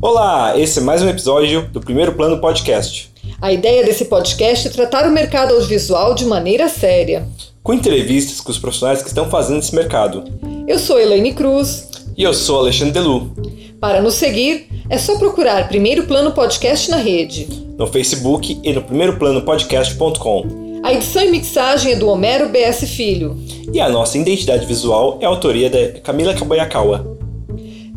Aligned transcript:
Olá, 0.00 0.56
esse 0.56 0.78
é 0.78 0.82
mais 0.82 1.02
um 1.02 1.08
episódio 1.08 1.68
do 1.72 1.80
Primeiro 1.80 2.12
Plano 2.12 2.40
Podcast. 2.40 3.10
A 3.42 3.52
ideia 3.52 3.84
desse 3.84 4.04
podcast 4.04 4.68
é 4.68 4.70
tratar 4.70 5.04
o 5.08 5.10
mercado 5.10 5.54
audiovisual 5.54 6.14
de 6.14 6.24
maneira 6.24 6.68
séria. 6.68 7.26
Com 7.64 7.74
entrevistas 7.74 8.40
com 8.40 8.52
os 8.52 8.58
profissionais 8.58 9.02
que 9.02 9.08
estão 9.08 9.28
fazendo 9.28 9.58
esse 9.58 9.74
mercado. 9.74 10.22
Eu 10.68 10.78
sou 10.78 11.00
Elaine 11.00 11.34
Cruz. 11.34 11.88
E 12.16 12.22
eu 12.22 12.32
sou 12.32 12.60
Alexandre 12.60 12.92
Delu. 12.92 13.32
Para 13.80 14.00
nos 14.00 14.14
seguir, 14.14 14.68
é 14.88 14.96
só 14.98 15.18
procurar 15.18 15.66
Primeiro 15.66 16.04
Plano 16.04 16.30
Podcast 16.30 16.88
na 16.92 16.98
rede. 16.98 17.48
No 17.76 17.88
Facebook 17.88 18.60
e 18.62 18.72
no 18.72 18.82
primeiroplanopodcast.com. 18.82 20.80
A 20.84 20.92
edição 20.92 21.24
e 21.24 21.30
mixagem 21.30 21.94
é 21.94 21.96
do 21.96 22.08
Homero 22.08 22.48
BS 22.50 22.88
Filho. 22.88 23.36
E 23.72 23.80
a 23.80 23.88
nossa 23.88 24.16
identidade 24.16 24.64
visual 24.64 25.18
é 25.20 25.26
a 25.26 25.28
autoria 25.28 25.68
da 25.68 26.00
Camila 26.00 26.34
Kabayakawa. 26.34 27.17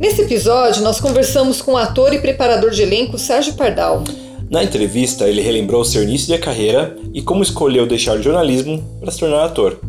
Nesse 0.02 0.24
episódio, 0.24 0.82
nós 0.82 1.00
conversamos 1.00 1.62
com 1.62 1.74
o 1.74 1.78
ator 1.78 2.12
e 2.12 2.18
preparador 2.18 2.72
de 2.72 2.82
elenco 2.82 3.20
Sérgio 3.20 3.54
Pardal. 3.54 4.04
Na 4.50 4.64
entrevista, 4.64 5.30
ele 5.30 5.44
relembrou 5.44 5.86
seu 5.86 6.02
início 6.02 6.26
de 6.26 6.42
carreira 6.42 6.98
e 7.14 7.22
como 7.22 7.44
escolheu 7.44 7.86
deixar 7.86 8.18
o 8.18 8.22
jornalismo 8.22 8.84
para 9.00 9.12
se 9.12 9.20
tornar 9.20 9.46
ator. 9.46 9.80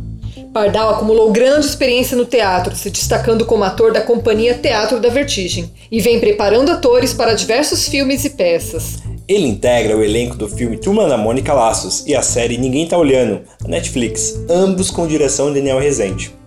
Pardal 0.53 0.91
acumulou 0.91 1.33
grande 1.33 1.65
experiência 1.65 2.15
no 2.15 2.27
teatro, 2.27 2.77
se 2.77 2.91
destacando 2.91 3.47
como 3.47 3.65
ator 3.65 3.91
da 3.91 4.03
companhia 4.03 4.53
Teatro 4.53 5.01
da 5.01 5.09
Vertigem, 5.09 5.73
e 5.91 5.99
vem 5.99 6.21
preparando 6.21 6.71
atores 6.71 7.15
para 7.15 7.33
diversos 7.33 7.89
filmes 7.89 8.23
e 8.27 8.31
peças. 8.31 8.99
Ele 9.27 9.47
integra 9.47 9.97
o 9.97 10.05
elenco 10.05 10.37
do 10.37 10.47
filme 10.47 10.77
Turma 10.77 11.09
da 11.09 11.17
Mônica 11.17 11.55
Laços 11.55 12.07
e 12.07 12.15
a 12.15 12.21
série 12.21 12.59
Ninguém 12.59 12.87
Tá 12.87 12.99
Olhando, 12.99 13.41
na 13.63 13.69
Netflix, 13.69 14.39
ambos 14.51 14.91
com 14.91 15.07
direção 15.07 15.49
de 15.49 15.55
Daniel 15.55 15.79
Rezende. 15.79 16.42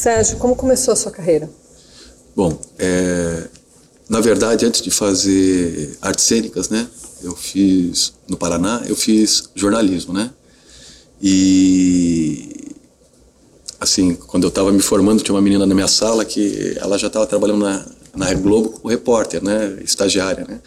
Sérgio, 0.00 0.38
como 0.38 0.56
começou 0.56 0.92
a 0.92 0.96
sua 0.96 1.12
carreira? 1.12 1.50
Bom, 2.34 2.58
é, 2.78 3.48
na 4.08 4.18
verdade, 4.18 4.64
antes 4.64 4.80
de 4.80 4.90
fazer 4.90 5.94
artes 6.00 6.24
cênicas, 6.24 6.70
né, 6.70 6.88
eu 7.22 7.36
fiz 7.36 8.14
no 8.26 8.34
Paraná, 8.34 8.82
eu 8.88 8.96
fiz 8.96 9.50
jornalismo, 9.54 10.14
né? 10.14 10.30
E 11.20 12.74
assim, 13.78 14.14
quando 14.14 14.44
eu 14.44 14.48
estava 14.48 14.72
me 14.72 14.80
formando, 14.80 15.22
tinha 15.22 15.34
uma 15.34 15.42
menina 15.42 15.66
na 15.66 15.74
minha 15.74 15.88
sala 15.88 16.24
que 16.24 16.78
ela 16.80 16.96
já 16.96 17.08
estava 17.08 17.26
trabalhando 17.26 17.60
na, 17.60 17.86
na 18.16 18.32
Globo 18.32 18.70
como 18.70 18.88
repórter, 18.88 19.44
né, 19.44 19.80
estagiária, 19.84 20.46
né? 20.48 20.60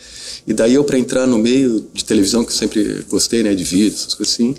E 0.46 0.54
daí 0.54 0.76
eu 0.76 0.84
para 0.84 1.00
entrar 1.00 1.26
no 1.26 1.40
meio 1.40 1.90
de 1.92 2.06
televisão 2.06 2.46
que 2.46 2.52
eu 2.52 2.56
sempre 2.56 3.04
gostei, 3.10 3.42
né, 3.42 3.56
de 3.56 3.64
vídeos, 3.64 4.02
essas 4.02 4.14
coisas 4.14 4.32
assim, 4.36 4.56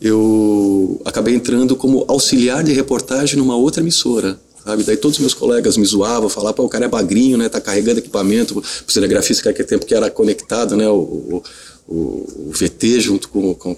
eu 0.00 1.00
acabei 1.04 1.34
entrando 1.34 1.76
como 1.76 2.04
auxiliar 2.08 2.62
de 2.62 2.72
reportagem 2.72 3.38
numa 3.38 3.56
outra 3.56 3.82
emissora, 3.82 4.38
sabe? 4.64 4.82
Daí 4.82 4.96
todos 4.96 5.16
os 5.16 5.20
meus 5.20 5.34
colegas 5.34 5.76
me 5.76 5.84
zoavam, 5.84 6.28
falavam, 6.28 6.64
o 6.64 6.68
cara 6.68 6.86
é 6.86 6.88
bagrinho, 6.88 7.38
né? 7.38 7.48
Tá 7.48 7.60
carregando 7.60 8.00
equipamento, 8.00 8.58
o 8.58 8.92
cinegrafista 8.92 9.42
que 9.42 9.48
naquele 9.48 9.68
tempo 9.68 9.86
que 9.86 9.94
era 9.94 10.10
conectado, 10.10 10.76
né? 10.76 10.88
O, 10.88 10.96
o, 10.96 11.42
o, 11.86 12.50
VT 12.52 13.00
junto 13.00 13.28
com, 13.28 13.54
com 13.54 13.74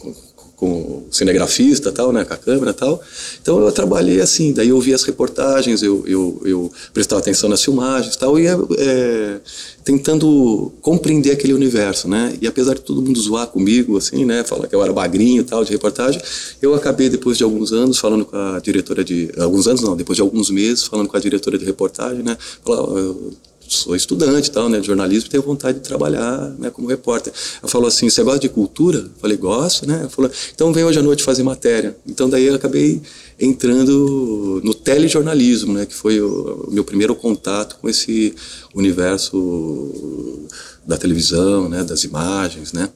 com 0.56 1.04
cinegrafista 1.10 1.92
tal, 1.92 2.12
né, 2.12 2.24
com 2.24 2.32
a 2.32 2.36
câmera 2.36 2.72
tal. 2.72 3.00
Então 3.40 3.60
eu 3.60 3.70
trabalhei 3.70 4.20
assim, 4.20 4.52
daí 4.52 4.70
eu 4.70 4.80
via 4.80 4.94
as 4.94 5.04
reportagens, 5.04 5.82
eu, 5.82 6.02
eu, 6.06 6.40
eu 6.44 6.72
prestava 6.94 7.20
atenção 7.20 7.48
nas 7.48 7.62
filmagens 7.62 8.16
tal, 8.16 8.38
e 8.38 8.44
ia 8.44 8.58
é, 8.78 9.40
tentando 9.84 10.72
compreender 10.80 11.30
aquele 11.30 11.52
universo, 11.52 12.08
né. 12.08 12.36
E 12.40 12.46
apesar 12.46 12.74
de 12.74 12.80
todo 12.80 13.02
mundo 13.02 13.20
zoar 13.20 13.46
comigo, 13.48 13.98
assim, 13.98 14.24
né, 14.24 14.42
falar 14.44 14.66
que 14.66 14.74
eu 14.74 14.82
era 14.82 14.92
bagrinho 14.92 15.44
tal, 15.44 15.62
de 15.62 15.70
reportagem, 15.70 16.20
eu 16.62 16.74
acabei 16.74 17.10
depois 17.10 17.36
de 17.36 17.44
alguns 17.44 17.72
anos 17.72 17.98
falando 17.98 18.24
com 18.24 18.36
a 18.36 18.58
diretora 18.58 19.04
de... 19.04 19.30
Alguns 19.38 19.66
anos 19.66 19.82
não, 19.82 19.94
depois 19.94 20.16
de 20.16 20.22
alguns 20.22 20.50
meses 20.50 20.84
falando 20.84 21.08
com 21.08 21.16
a 21.16 21.20
diretora 21.20 21.58
de 21.58 21.64
reportagem, 21.64 22.22
né, 22.22 22.36
falar, 22.64 23.14
sou 23.68 23.96
estudante 23.96 24.50
tal, 24.50 24.68
né, 24.68 24.80
de 24.80 24.86
jornalismo, 24.86 25.28
tenho 25.30 25.42
vontade 25.42 25.78
de 25.78 25.84
trabalhar, 25.84 26.54
né, 26.58 26.70
como 26.70 26.88
repórter. 26.88 27.32
Ela 27.62 27.70
falou 27.70 27.88
assim, 27.88 28.08
você 28.08 28.22
gosta 28.22 28.40
de 28.40 28.48
cultura? 28.48 28.98
Eu 28.98 29.10
falei, 29.20 29.36
gosto, 29.36 29.86
né? 29.86 30.00
Ela 30.00 30.08
falou, 30.08 30.30
então 30.54 30.72
vem 30.72 30.84
hoje 30.84 30.98
à 30.98 31.02
noite 31.02 31.22
fazer 31.22 31.42
matéria. 31.42 31.96
Então 32.06 32.28
daí 32.28 32.46
eu 32.46 32.54
acabei 32.54 33.00
entrando 33.38 34.60
no 34.64 34.74
telejornalismo, 34.74 35.72
né, 35.72 35.86
que 35.86 35.94
foi 35.94 36.20
o, 36.20 36.66
o 36.68 36.72
meu 36.72 36.84
primeiro 36.84 37.14
contato 37.14 37.76
com 37.80 37.88
esse 37.88 38.34
universo 38.74 40.46
da 40.86 40.96
televisão, 40.96 41.68
né, 41.68 41.82
das 41.82 42.04
imagens, 42.04 42.72
né? 42.72 42.88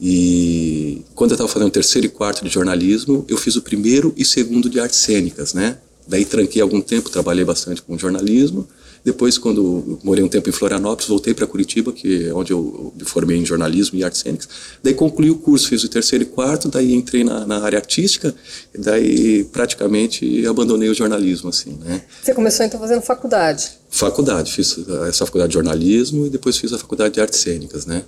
E 0.00 1.02
quando 1.14 1.32
eu 1.32 1.34
estava 1.34 1.48
fazendo 1.48 1.70
terceiro 1.70 2.06
e 2.06 2.10
quarto 2.10 2.44
de 2.44 2.50
jornalismo, 2.50 3.24
eu 3.28 3.36
fiz 3.36 3.56
o 3.56 3.62
primeiro 3.62 4.14
e 4.16 4.24
segundo 4.24 4.70
de 4.70 4.80
artes 4.80 4.98
cênicas, 4.98 5.52
né? 5.52 5.78
Daí 6.06 6.24
tranquei 6.24 6.62
algum 6.62 6.80
tempo, 6.80 7.10
trabalhei 7.10 7.44
bastante 7.44 7.82
com 7.82 7.98
jornalismo. 7.98 8.66
Depois, 9.04 9.38
quando 9.38 9.98
morei 10.02 10.22
um 10.22 10.28
tempo 10.28 10.48
em 10.48 10.52
Florianópolis, 10.52 11.08
voltei 11.08 11.34
para 11.34 11.46
Curitiba, 11.46 11.92
que 11.92 12.28
é 12.28 12.34
onde 12.34 12.52
eu 12.52 12.92
me 12.96 13.04
formei 13.04 13.38
em 13.38 13.44
jornalismo 13.44 13.98
e 13.98 14.04
artes 14.04 14.20
cênicas. 14.20 14.48
Daí 14.82 14.94
concluí 14.94 15.30
o 15.30 15.36
curso, 15.36 15.68
fiz 15.68 15.84
o 15.84 15.88
terceiro 15.88 16.24
e 16.24 16.26
quarto, 16.26 16.68
daí 16.68 16.94
entrei 16.94 17.24
na, 17.24 17.46
na 17.46 17.62
área 17.62 17.78
artística, 17.78 18.34
e 18.74 18.78
daí 18.78 19.44
praticamente 19.44 20.46
abandonei 20.46 20.88
o 20.88 20.94
jornalismo, 20.94 21.48
assim, 21.48 21.78
né? 21.84 22.02
Você 22.22 22.34
começou 22.34 22.66
então 22.66 22.78
fazendo 22.78 23.02
faculdade? 23.02 23.70
Faculdade, 23.90 24.52
fiz 24.52 24.76
essa 25.08 25.24
faculdade 25.24 25.50
de 25.50 25.54
jornalismo 25.54 26.26
e 26.26 26.30
depois 26.30 26.56
fiz 26.56 26.72
a 26.72 26.78
faculdade 26.78 27.14
de 27.14 27.20
artes 27.20 27.40
cênicas, 27.40 27.86
né? 27.86 28.04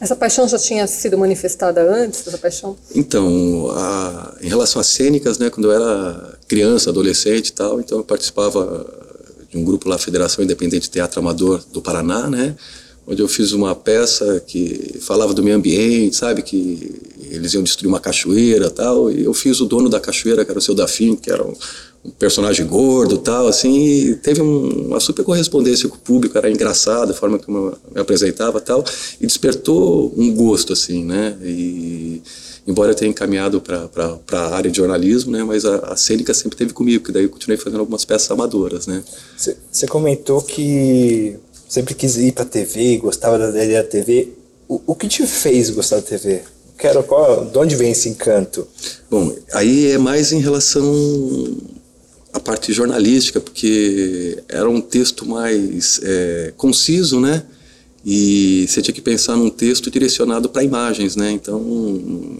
Essa 0.00 0.16
paixão 0.16 0.48
já 0.48 0.58
tinha 0.58 0.86
sido 0.86 1.16
manifestada 1.16 1.82
antes, 1.82 2.26
essa 2.26 2.36
paixão? 2.38 2.76
Então, 2.94 3.70
a, 3.70 4.36
em 4.40 4.48
relação 4.48 4.80
às 4.80 4.88
cênicas, 4.88 5.38
né, 5.38 5.50
quando 5.50 5.70
eu 5.70 5.72
era 5.72 6.38
criança, 6.48 6.90
adolescente 6.90 7.48
e 7.48 7.52
tal, 7.52 7.80
então 7.80 7.98
eu 7.98 8.04
participava 8.04 9.13
de 9.54 9.58
um 9.58 9.64
grupo 9.64 9.88
lá, 9.88 9.96
Federação 9.96 10.44
Independente 10.44 10.82
de 10.82 10.90
Teatro 10.90 11.20
Amador 11.20 11.62
do 11.72 11.80
Paraná, 11.80 12.28
né? 12.28 12.56
Onde 13.06 13.22
eu 13.22 13.28
fiz 13.28 13.52
uma 13.52 13.74
peça 13.74 14.42
que 14.46 14.98
falava 15.00 15.32
do 15.32 15.42
meio 15.42 15.56
ambiente, 15.56 16.16
sabe? 16.16 16.42
Que 16.42 17.00
eles 17.30 17.54
iam 17.54 17.62
destruir 17.62 17.88
uma 17.88 18.00
cachoeira 18.00 18.68
tal. 18.70 19.10
E 19.10 19.24
eu 19.24 19.34
fiz 19.34 19.60
o 19.60 19.66
dono 19.66 19.88
da 19.88 20.00
cachoeira, 20.00 20.44
que 20.44 20.50
era 20.50 20.58
o 20.58 20.62
seu 20.62 20.74
Dafim, 20.74 21.14
que 21.14 21.30
era 21.30 21.44
um, 21.44 21.52
um 22.04 22.10
personagem 22.10 22.66
gordo 22.66 23.18
tal, 23.18 23.46
assim. 23.46 23.84
E 23.84 24.14
teve 24.16 24.40
um, 24.40 24.86
uma 24.88 25.00
super 25.00 25.22
correspondência 25.22 25.88
com 25.88 25.96
o 25.96 26.00
público, 26.00 26.36
era 26.36 26.50
engraçado 26.50 27.10
a 27.10 27.14
forma 27.14 27.38
como 27.38 27.58
eu 27.58 27.78
me 27.94 28.00
apresentava 28.00 28.58
tal. 28.60 28.82
E 29.20 29.26
despertou 29.26 30.12
um 30.16 30.34
gosto, 30.34 30.72
assim, 30.72 31.04
né? 31.04 31.36
E 31.42 32.22
embora 32.66 32.92
eu 32.92 32.94
tenha 32.94 33.10
encaminhado 33.10 33.60
para 33.60 34.18
a 34.32 34.56
área 34.56 34.70
de 34.70 34.76
jornalismo, 34.76 35.30
né, 35.32 35.44
mas 35.44 35.64
a, 35.64 35.76
a 35.92 35.96
cênica 35.96 36.32
sempre 36.32 36.56
teve 36.56 36.72
comigo, 36.72 37.04
que 37.04 37.12
daí 37.12 37.24
eu 37.24 37.30
continuei 37.30 37.58
fazendo 37.58 37.80
algumas 37.80 38.04
peças 38.04 38.30
amadoras, 38.30 38.86
né. 38.86 39.02
Você 39.36 39.86
comentou 39.86 40.40
que 40.40 41.36
sempre 41.68 41.94
quis 41.94 42.16
ir 42.16 42.32
para 42.32 42.44
a 42.44 42.46
TV, 42.46 42.98
gostava 42.98 43.38
da 43.38 43.48
ideia 43.48 43.82
da 43.82 43.88
TV. 43.88 44.28
O, 44.68 44.80
o 44.86 44.94
que 44.94 45.08
te 45.08 45.26
fez 45.26 45.70
gostar 45.70 45.96
da 45.96 46.02
TV? 46.02 46.42
Quero, 46.78 47.02
qual, 47.04 47.44
de 47.44 47.58
onde 47.58 47.76
vem 47.76 47.92
esse 47.92 48.08
encanto? 48.08 48.66
Bom, 49.10 49.34
aí 49.52 49.92
é 49.92 49.98
mais 49.98 50.32
em 50.32 50.40
relação 50.40 50.84
à 52.32 52.40
parte 52.40 52.72
jornalística, 52.72 53.40
porque 53.40 54.42
era 54.48 54.68
um 54.68 54.80
texto 54.80 55.26
mais 55.26 56.00
é, 56.02 56.52
conciso, 56.56 57.20
né? 57.20 57.44
E 58.06 58.66
você 58.68 58.82
tinha 58.82 58.92
que 58.94 59.00
pensar 59.00 59.34
num 59.34 59.48
texto 59.48 59.90
direcionado 59.90 60.48
para 60.50 60.62
imagens, 60.62 61.16
né? 61.16 61.30
Então 61.30 61.58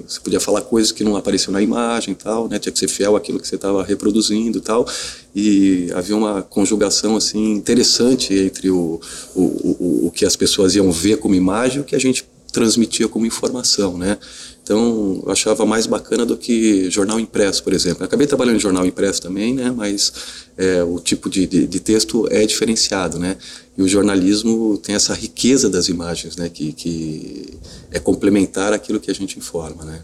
você 0.06 0.20
podia 0.20 0.38
falar 0.38 0.60
coisas 0.60 0.92
que 0.92 1.02
não 1.02 1.16
apareciam 1.16 1.52
na 1.52 1.62
imagem, 1.62 2.14
tal, 2.14 2.48
né? 2.48 2.58
Tinha 2.58 2.70
que 2.70 2.78
ser 2.78 2.88
fiel 2.88 3.16
àquilo 3.16 3.40
que 3.40 3.48
você 3.48 3.54
estava 3.54 3.82
reproduzindo, 3.82 4.60
tal. 4.60 4.86
E 5.34 5.88
havia 5.94 6.16
uma 6.16 6.42
conjugação 6.42 7.16
assim 7.16 7.52
interessante 7.52 8.34
entre 8.34 8.70
o, 8.70 9.00
o, 9.34 9.42
o, 9.42 10.06
o 10.08 10.10
que 10.10 10.26
as 10.26 10.36
pessoas 10.36 10.74
iam 10.74 10.92
ver 10.92 11.16
como 11.16 11.34
imagem 11.34 11.78
e 11.78 11.80
o 11.80 11.84
que 11.84 11.96
a 11.96 12.00
gente 12.00 12.26
transmitia 12.52 13.08
como 13.08 13.24
informação, 13.24 13.96
né? 13.96 14.18
Então, 14.64 15.22
eu 15.22 15.30
achava 15.30 15.66
mais 15.66 15.86
bacana 15.86 16.24
do 16.24 16.38
que 16.38 16.90
jornal 16.90 17.20
impresso, 17.20 17.62
por 17.62 17.74
exemplo. 17.74 18.02
Eu 18.02 18.06
acabei 18.06 18.26
trabalhando 18.26 18.56
em 18.56 18.60
jornal 18.60 18.86
impresso 18.86 19.20
também, 19.20 19.52
né? 19.52 19.70
Mas 19.70 20.10
é, 20.56 20.82
o 20.82 20.98
tipo 20.98 21.28
de, 21.28 21.46
de, 21.46 21.66
de, 21.66 21.80
texto 21.80 22.26
é 22.30 22.46
diferenciado, 22.46 23.18
né? 23.18 23.36
E 23.76 23.82
o 23.82 23.86
jornalismo 23.86 24.78
tem 24.78 24.94
essa 24.94 25.12
riqueza 25.12 25.68
das 25.68 25.90
imagens, 25.90 26.36
né? 26.36 26.48
Que, 26.48 26.72
que 26.72 27.58
é 27.90 28.00
complementar 28.00 28.72
aquilo 28.72 28.98
que 28.98 29.10
a 29.10 29.14
gente 29.14 29.38
informa, 29.38 29.84
né? 29.84 30.00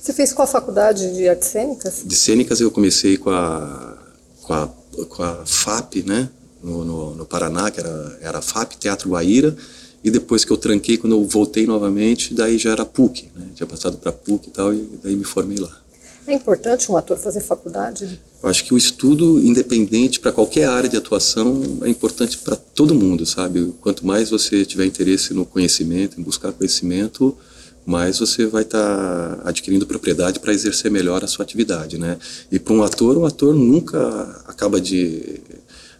Você 0.00 0.14
fez 0.14 0.32
qual 0.32 0.48
faculdade 0.48 1.14
de 1.14 1.28
artes 1.28 1.48
cênicas? 1.48 2.02
De 2.02 2.16
cênicas 2.16 2.58
eu 2.58 2.70
comecei 2.70 3.18
com 3.18 3.28
a, 3.28 3.98
com 4.40 4.54
a, 4.54 4.68
com 5.10 5.22
a 5.22 5.44
FAP, 5.44 5.96
né? 6.06 6.30
No, 6.64 6.86
no, 6.86 7.14
no 7.16 7.26
Paraná, 7.26 7.70
que 7.70 7.80
era, 7.80 8.18
era 8.22 8.38
a 8.38 8.42
FAP, 8.42 8.76
Teatro 8.78 9.10
Guaíra 9.10 9.54
e 10.02 10.10
depois 10.10 10.44
que 10.44 10.50
eu 10.50 10.56
tranquei, 10.56 10.96
quando 10.96 11.14
eu 11.14 11.24
voltei 11.24 11.66
novamente, 11.66 12.32
daí 12.32 12.56
já 12.56 12.70
era 12.70 12.84
PUC, 12.84 13.28
né? 13.36 13.48
Tinha 13.54 13.66
passado 13.66 13.98
para 13.98 14.10
PUC 14.10 14.48
e 14.48 14.50
tal, 14.50 14.72
e 14.72 14.88
daí 15.02 15.14
me 15.14 15.24
formei 15.24 15.58
lá. 15.58 15.80
É 16.26 16.34
importante 16.34 16.90
um 16.90 16.96
ator 16.96 17.18
fazer 17.18 17.40
faculdade? 17.40 18.20
Eu 18.42 18.48
acho 18.48 18.64
que 18.64 18.72
o 18.72 18.78
estudo 18.78 19.40
independente 19.40 20.20
para 20.20 20.30
qualquer 20.30 20.68
área 20.68 20.88
de 20.88 20.96
atuação 20.96 21.80
é 21.82 21.88
importante 21.88 22.38
para 22.38 22.56
todo 22.56 22.94
mundo, 22.94 23.26
sabe? 23.26 23.74
Quanto 23.80 24.06
mais 24.06 24.30
você 24.30 24.64
tiver 24.64 24.86
interesse 24.86 25.34
no 25.34 25.44
conhecimento, 25.44 26.20
em 26.20 26.22
buscar 26.22 26.52
conhecimento, 26.52 27.36
mais 27.84 28.18
você 28.18 28.46
vai 28.46 28.62
estar 28.62 29.36
tá 29.36 29.48
adquirindo 29.48 29.86
propriedade 29.86 30.38
para 30.38 30.52
exercer 30.52 30.90
melhor 30.90 31.24
a 31.24 31.26
sua 31.26 31.44
atividade, 31.44 31.98
né? 31.98 32.18
E 32.50 32.58
para 32.58 32.74
um 32.74 32.82
ator, 32.82 33.18
um 33.18 33.26
ator 33.26 33.54
nunca 33.54 34.42
acaba 34.46 34.80
de 34.80 35.40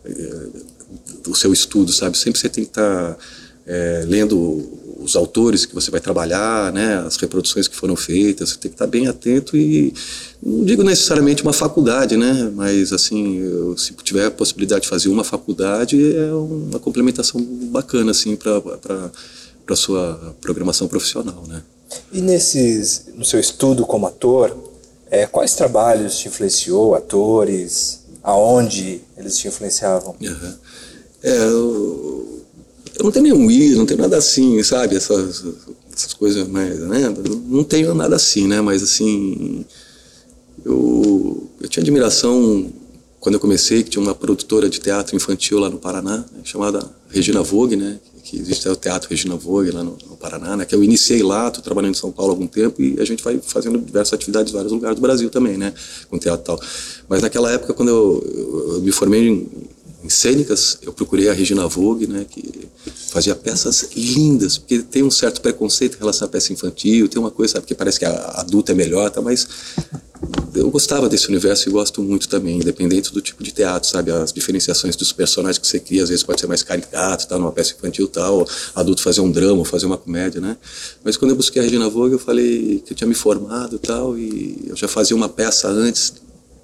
eh, 0.05 0.49
do 1.23 1.35
seu 1.35 1.53
estudo, 1.53 1.93
sabe? 1.93 2.17
Sempre 2.17 2.41
você 2.41 2.49
tem 2.49 2.65
que 2.65 2.71
estar 2.71 3.15
tá, 3.15 3.19
é, 3.71 4.05
lendo 4.05 4.69
os 4.99 5.15
autores 5.15 5.65
que 5.65 5.75
você 5.75 5.91
vai 5.91 6.01
trabalhar, 6.01 6.73
né, 6.73 6.99
as 7.07 7.17
reproduções 7.17 7.69
que 7.69 7.77
foram 7.77 7.95
feitas, 7.95 8.51
você 8.51 8.59
tem 8.59 8.71
que 8.71 8.75
estar 8.75 8.87
bem 8.87 9.07
atento 9.07 9.57
e 9.57 9.95
não 10.43 10.65
digo 10.65 10.83
necessariamente 10.83 11.43
uma 11.43 11.53
faculdade, 11.53 12.17
né, 12.17 12.51
mas 12.55 12.93
assim, 12.93 13.39
eu, 13.39 13.79
se 13.79 13.95
tiver 14.03 14.27
a 14.27 14.31
possibilidade 14.31 14.83
de 14.83 14.89
fazer 14.89 15.09
uma 15.09 15.25
faculdade, 15.25 16.17
é 16.17 16.33
uma 16.35 16.79
complementação 16.79 17.41
bacana 17.41 18.11
assim 18.11 18.37
para 18.37 18.61
para 19.65 19.77
sua 19.77 20.35
programação 20.41 20.89
profissional, 20.89 21.45
né. 21.47 21.63
E 22.13 22.21
nesses, 22.21 23.07
no 23.15 23.25
seu 23.25 23.39
estudo 23.39 23.87
como 23.87 24.05
ator, 24.07 24.57
é, 25.09 25.27
quais 25.27 25.55
trabalhos 25.55 26.19
te 26.19 26.27
influenciou, 26.27 26.97
atores, 26.97 28.01
aonde 28.23 29.01
eles 29.17 29.39
te 29.39 29.47
influenciavam? 29.47 30.17
Uhum. 30.21 30.55
É, 31.23 31.37
eu, 31.45 32.40
eu 33.01 33.05
não 33.05 33.11
tenho 33.11 33.23
nenhum 33.23 33.51
ídolo, 33.51 33.79
não 33.79 33.87
tenho 33.87 34.01
nada 34.01 34.19
assim, 34.19 34.63
sabe? 34.63 34.95
Essas, 34.95 35.43
essas 35.91 36.13
coisas, 36.13 36.47
mas, 36.47 36.79
né? 36.81 37.15
Não 37.49 37.65
tenho 37.65 37.95
nada 37.95 38.15
assim, 38.15 38.47
né? 38.47 38.61
Mas, 38.61 38.83
assim, 38.83 39.65
eu, 40.63 41.49
eu 41.63 41.69
tinha 41.69 41.83
admiração 41.83 42.71
quando 43.19 43.37
eu 43.37 43.41
comecei, 43.41 43.83
que 43.83 43.89
tinha 43.89 44.03
uma 44.03 44.15
produtora 44.15 44.69
de 44.69 44.81
teatro 44.81 45.17
infantil 45.17 45.59
lá 45.59 45.71
no 45.71 45.79
Paraná, 45.79 46.19
né, 46.19 46.41
chamada 46.45 46.91
Regina 47.09 47.43
Vogue, 47.43 47.77
né? 47.77 47.99
Que 48.23 48.39
existe 48.39 48.69
o 48.69 48.77
Teatro 48.77 49.09
Regina 49.11 49.35
Vogue 49.35 49.71
lá 49.71 49.83
no, 49.83 49.97
no, 50.09 50.17
Paraná, 50.17 50.57
né? 50.59 50.65
Que 50.67 50.75
eu 50.75 50.85
iniciei 50.85 51.23
lá, 51.23 51.49
estou 51.49 51.65
trabalhando 51.65 51.93
em 51.93 51.99
São 51.99 52.13
Paulo 52.13 52.33
há 52.33 52.35
algum 52.35 52.47
tempo 52.47 52.83
e 52.83 53.01
a 53.01 53.05
gente 53.05 53.25
vai 53.25 53.41
fazendo 53.43 53.79
diversas 53.79 54.13
atividades 54.13 54.53
em 54.53 54.55
vários 54.55 54.73
lugares 54.73 54.97
do 54.97 55.01
Brasil 55.01 55.31
também, 55.31 55.57
né? 55.57 55.73
Com 56.11 56.19
teatro 56.19 56.43
e 56.43 56.47
tal. 56.47 56.61
Mas 57.09 57.23
naquela 57.23 57.51
época, 57.51 57.73
quando 57.73 57.89
eu, 57.89 58.25
eu, 58.35 58.75
eu 58.75 58.81
me 58.83 58.93
formei 58.93 59.27
em, 59.27 59.49
em 60.03 60.09
cênicas, 60.09 60.79
eu 60.83 60.93
procurei 60.93 61.29
a 61.29 61.33
Regina 61.33 61.67
Vogue, 61.67 62.07
né, 62.07 62.25
que 62.29 62.69
fazia 63.11 63.35
peças 63.35 63.91
lindas, 63.95 64.57
porque 64.57 64.79
tem 64.79 65.03
um 65.03 65.11
certo 65.11 65.41
preconceito 65.43 65.97
em 65.97 65.99
relação 65.99 66.27
à 66.27 66.31
peça 66.31 66.53
infantil, 66.53 67.07
tem 67.09 67.21
uma 67.21 67.31
coisa, 67.31 67.55
sabe, 67.55 67.67
que 67.67 67.75
parece 67.75 67.99
que 67.99 68.07
a 68.07 68.15
adulta 68.37 68.73
é 68.73 68.75
melhor, 68.75 69.11
tá, 69.11 69.21
mas 69.21 69.47
eu 70.55 70.71
gostava 70.71 71.09
desse 71.09 71.29
universo 71.29 71.69
e 71.69 71.73
gosto 71.73 72.03
muito 72.03 72.29
também, 72.29 72.57
independente 72.57 73.13
do 73.13 73.21
tipo 73.21 73.43
de 73.43 73.53
teatro, 73.53 73.89
sabe, 73.89 74.11
as 74.11 74.33
diferenciações 74.33 74.97
dos 74.97 75.13
personagens 75.13 75.59
que 75.59 75.67
você 75.67 75.79
cria, 75.79 76.03
às 76.03 76.09
vezes 76.09 76.25
pode 76.25 76.41
ser 76.41 76.47
mais 76.47 76.63
caricato, 76.63 77.29
tá, 77.29 77.39
numa 77.39 77.53
peça 77.53 77.75
infantil 77.75 78.09
tal, 78.09 78.49
adulto 78.75 79.03
fazer 79.03 79.21
um 79.21 79.31
drama, 79.31 79.65
fazer 79.67 79.85
uma 79.85 79.99
comédia, 79.99 80.41
né, 80.41 80.57
mas 81.05 81.19
quando 81.19 81.33
eu 81.33 81.37
busquei 81.37 81.61
a 81.61 81.65
Regina 81.65 81.91
Vogue, 81.91 82.15
eu 82.15 82.19
falei 82.19 82.83
que 82.87 82.93
eu 82.93 82.97
tinha 82.97 83.09
me 83.09 83.15
formado 83.15 83.79
tal, 83.79 84.17
e 84.17 84.65
eu 84.67 84.77
já 84.77 84.89
fazia 84.89 85.15
uma 85.15 85.29
peça 85.29 85.69
antes 85.69 86.15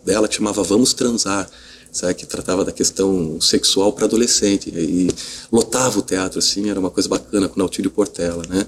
dela 0.06 0.26
que 0.26 0.36
chamava 0.36 0.62
Vamos 0.62 0.94
Transar, 0.94 1.50
sabe, 1.90 2.14
que 2.14 2.26
tratava 2.26 2.64
da 2.64 2.72
questão 2.72 3.40
sexual 3.40 3.92
para 3.92 4.06
adolescente. 4.06 4.70
E 4.70 5.08
lotava 5.50 5.98
o 5.98 6.02
teatro, 6.02 6.38
assim, 6.38 6.70
era 6.70 6.78
uma 6.78 6.90
coisa 6.90 7.08
bacana 7.08 7.48
com 7.48 7.58
Nautilio 7.58 7.90
Portela, 7.90 8.42
né? 8.48 8.66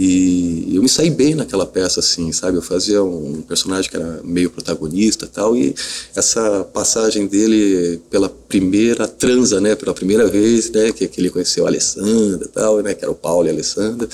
E 0.00 0.76
eu 0.76 0.80
me 0.80 0.88
saí 0.88 1.10
bem 1.10 1.34
naquela 1.34 1.66
peça, 1.66 1.98
assim, 1.98 2.30
sabe? 2.30 2.56
Eu 2.56 2.62
fazia 2.62 3.02
um 3.02 3.42
personagem 3.42 3.90
que 3.90 3.96
era 3.96 4.20
meio 4.22 4.48
protagonista 4.48 5.26
tal, 5.26 5.56
e 5.56 5.74
essa 6.14 6.62
passagem 6.72 7.26
dele 7.26 8.00
pela 8.08 8.28
primeira 8.28 9.08
transa, 9.08 9.60
né? 9.60 9.74
Pela 9.74 9.92
primeira 9.92 10.28
vez, 10.28 10.70
né? 10.70 10.92
Que, 10.92 11.08
que 11.08 11.20
ele 11.20 11.30
conheceu 11.30 11.64
a 11.64 11.68
Alessandra 11.68 12.46
tal, 12.46 12.80
né? 12.80 12.94
Que 12.94 13.04
era 13.04 13.10
o 13.10 13.14
Paulo 13.14 13.48
e 13.48 13.50
a 13.50 13.52
Alessandra. 13.52 14.08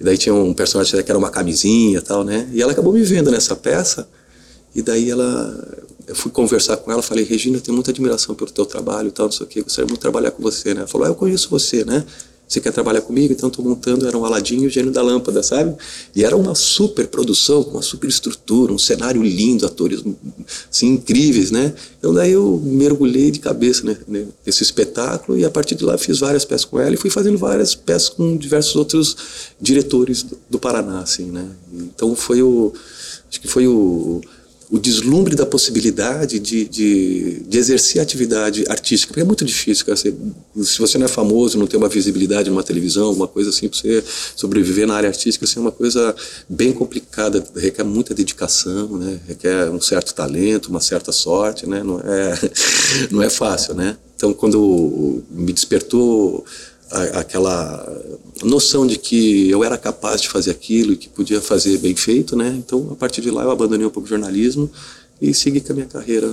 E 0.00 0.02
daí 0.02 0.18
tinha 0.18 0.34
um 0.34 0.52
personagem 0.52 1.00
que 1.00 1.08
era 1.08 1.18
uma 1.18 1.30
camisinha 1.30 2.02
tal, 2.02 2.24
né? 2.24 2.50
E 2.52 2.60
ela 2.60 2.72
acabou 2.72 2.92
me 2.92 3.04
vendo 3.04 3.30
nessa 3.30 3.54
peça, 3.54 4.08
e 4.74 4.82
daí 4.82 5.08
ela 5.08 5.81
eu 6.06 6.14
fui 6.14 6.30
conversar 6.30 6.76
com 6.76 6.90
ela, 6.90 7.02
falei, 7.02 7.24
Regina, 7.24 7.56
eu 7.56 7.60
tenho 7.60 7.74
muita 7.74 7.90
admiração 7.90 8.34
pelo 8.34 8.50
teu 8.50 8.66
trabalho 8.66 9.08
e 9.08 9.12
tal, 9.12 9.26
não 9.26 9.32
sei 9.32 9.46
o 9.46 9.48
que, 9.48 9.62
gostaria 9.62 9.86
muito 9.86 9.98
de 9.98 10.02
trabalhar 10.02 10.30
com 10.30 10.42
você, 10.42 10.74
né? 10.74 10.80
Ela 10.80 10.88
falou, 10.88 11.06
ah, 11.06 11.10
eu 11.10 11.14
conheço 11.14 11.48
você, 11.48 11.84
né? 11.84 12.04
Você 12.52 12.60
quer 12.60 12.70
trabalhar 12.70 13.00
comigo? 13.00 13.32
Então 13.32 13.48
estou 13.48 13.64
montando, 13.64 14.06
era 14.06 14.18
um 14.18 14.26
Aladim 14.26 14.60
e 14.60 14.66
o 14.66 14.68
Gênio 14.70 14.92
da 14.92 15.00
Lâmpada, 15.00 15.42
sabe? 15.42 15.74
E 16.14 16.22
era 16.22 16.36
uma 16.36 16.54
super 16.54 17.06
produção, 17.06 17.64
com 17.64 17.70
uma 17.70 17.82
super 17.82 18.06
estrutura, 18.08 18.70
um 18.74 18.78
cenário 18.78 19.22
lindo, 19.22 19.64
atores 19.64 20.04
assim, 20.70 20.88
incríveis, 20.88 21.50
né? 21.50 21.72
Então 21.98 22.12
daí 22.12 22.32
eu 22.32 22.60
mergulhei 22.62 23.30
de 23.30 23.38
cabeça 23.38 23.84
né, 24.06 24.26
nesse 24.44 24.62
espetáculo 24.62 25.38
e 25.38 25.46
a 25.46 25.50
partir 25.50 25.76
de 25.76 25.82
lá 25.82 25.96
fiz 25.96 26.18
várias 26.18 26.44
peças 26.44 26.66
com 26.66 26.78
ela 26.78 26.92
e 26.92 26.98
fui 26.98 27.08
fazendo 27.08 27.38
várias 27.38 27.74
peças 27.74 28.10
com 28.10 28.36
diversos 28.36 28.76
outros 28.76 29.16
diretores 29.58 30.22
do, 30.22 30.38
do 30.50 30.58
Paraná, 30.58 31.00
assim, 31.00 31.30
né? 31.30 31.48
Então 31.72 32.14
foi 32.14 32.42
o... 32.42 32.70
Acho 33.30 33.40
que 33.40 33.48
foi 33.48 33.66
o 33.66 34.20
o 34.72 34.78
deslumbre 34.78 35.36
da 35.36 35.44
possibilidade 35.44 36.38
de, 36.38 36.64
de, 36.64 37.42
de 37.46 37.58
exercer 37.58 38.00
atividade 38.00 38.64
artística, 38.70 39.12
porque 39.12 39.20
é 39.20 39.24
muito 39.24 39.44
difícil, 39.44 39.84
cara, 39.84 39.98
você, 39.98 40.14
se 40.62 40.78
você 40.78 40.96
não 40.96 41.04
é 41.04 41.08
famoso, 41.08 41.58
não 41.58 41.66
tem 41.66 41.78
uma 41.78 41.90
visibilidade 41.90 42.48
numa 42.48 42.62
televisão, 42.62 43.08
alguma 43.08 43.28
coisa 43.28 43.50
assim, 43.50 43.68
para 43.68 43.78
você 43.78 44.02
sobreviver 44.34 44.86
na 44.86 44.94
área 44.94 45.10
artística, 45.10 45.44
assim, 45.44 45.58
é 45.58 45.60
uma 45.60 45.70
coisa 45.70 46.16
bem 46.48 46.72
complicada, 46.72 47.44
requer 47.54 47.82
muita 47.82 48.14
dedicação, 48.14 48.96
né, 48.96 49.20
requer 49.28 49.68
um 49.68 49.78
certo 49.78 50.14
talento, 50.14 50.70
uma 50.70 50.80
certa 50.80 51.12
sorte, 51.12 51.68
né, 51.68 51.82
não 51.82 52.00
é, 52.00 52.50
não 53.12 53.22
é 53.22 53.28
fácil, 53.28 53.74
né. 53.74 53.98
Então, 54.16 54.32
quando 54.32 55.22
me 55.30 55.52
despertou 55.52 56.46
aquela 57.14 58.02
noção 58.42 58.86
de 58.86 58.98
que 58.98 59.48
eu 59.48 59.64
era 59.64 59.78
capaz 59.78 60.20
de 60.20 60.28
fazer 60.28 60.50
aquilo 60.50 60.92
e 60.92 60.96
que 60.96 61.08
podia 61.08 61.40
fazer 61.40 61.78
bem 61.78 61.94
feito, 61.96 62.36
né? 62.36 62.54
Então, 62.56 62.88
a 62.92 62.94
partir 62.94 63.20
de 63.20 63.30
lá, 63.30 63.42
eu 63.42 63.50
abandonei 63.50 63.86
um 63.86 63.90
pouco 63.90 64.06
o 64.06 64.08
jornalismo 64.08 64.70
e 65.20 65.32
segui 65.32 65.60
com 65.60 65.72
a 65.72 65.76
minha 65.76 65.86
carreira 65.86 66.28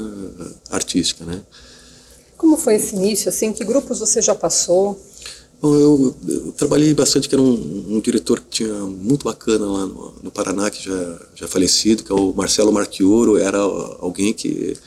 artística, 0.69 1.23
né? 1.23 1.41
Como 2.37 2.57
foi 2.57 2.75
esse 2.75 2.95
início, 2.95 3.29
assim? 3.29 3.53
Que 3.53 3.63
grupos 3.63 3.99
você 3.99 4.21
já 4.21 4.33
passou? 4.33 4.99
Bom, 5.61 5.75
eu, 5.75 6.15
eu 6.27 6.51
trabalhei 6.53 6.93
bastante, 6.93 7.27
que 7.27 7.35
era 7.35 7.41
um, 7.41 7.95
um, 7.95 7.99
diretor 7.99 8.39
que 8.39 8.63
tinha 8.63 8.73
muito 8.85 9.25
bacana 9.25 9.65
lá 9.65 9.85
no, 9.85 10.13
no, 10.23 10.31
Paraná, 10.31 10.69
que 10.69 10.85
já, 10.85 11.19
já 11.35 11.47
falecido, 11.49 12.01
que 12.01 12.11
é 12.11 12.15
o 12.15 12.33
Marcelo 12.33 12.71
Marchioro, 12.71 13.37
era 13.37 13.57
alguém 13.57 14.33
que 14.33 14.77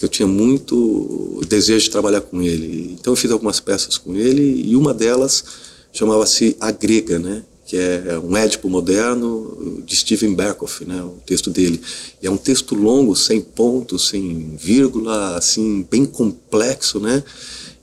eu 0.00 0.08
tinha 0.08 0.26
muito 0.26 1.40
desejo 1.48 1.84
de 1.84 1.90
trabalhar 1.90 2.20
com 2.20 2.42
ele. 2.42 2.96
Então 2.98 3.12
eu 3.12 3.16
fiz 3.16 3.30
algumas 3.30 3.60
peças 3.60 3.96
com 3.96 4.14
ele 4.14 4.62
e 4.66 4.76
uma 4.76 4.92
delas 4.92 5.44
chamava-se 5.92 6.56
A 6.60 6.70
Grega, 6.70 7.18
né? 7.18 7.42
que 7.66 7.78
é 7.78 8.18
um 8.18 8.36
Édipo 8.36 8.68
moderno 8.68 9.82
de 9.86 9.96
Steven 9.96 10.34
Berkoff, 10.34 10.84
né, 10.84 11.02
o 11.02 11.16
texto 11.24 11.50
dele. 11.50 11.80
E 12.22 12.26
é 12.26 12.30
um 12.30 12.36
texto 12.36 12.74
longo, 12.74 13.16
sem 13.16 13.40
pontos, 13.40 14.08
sem 14.08 14.54
vírgula, 14.56 15.36
assim, 15.36 15.86
bem 15.90 16.04
complexo, 16.04 17.00
né? 17.00 17.22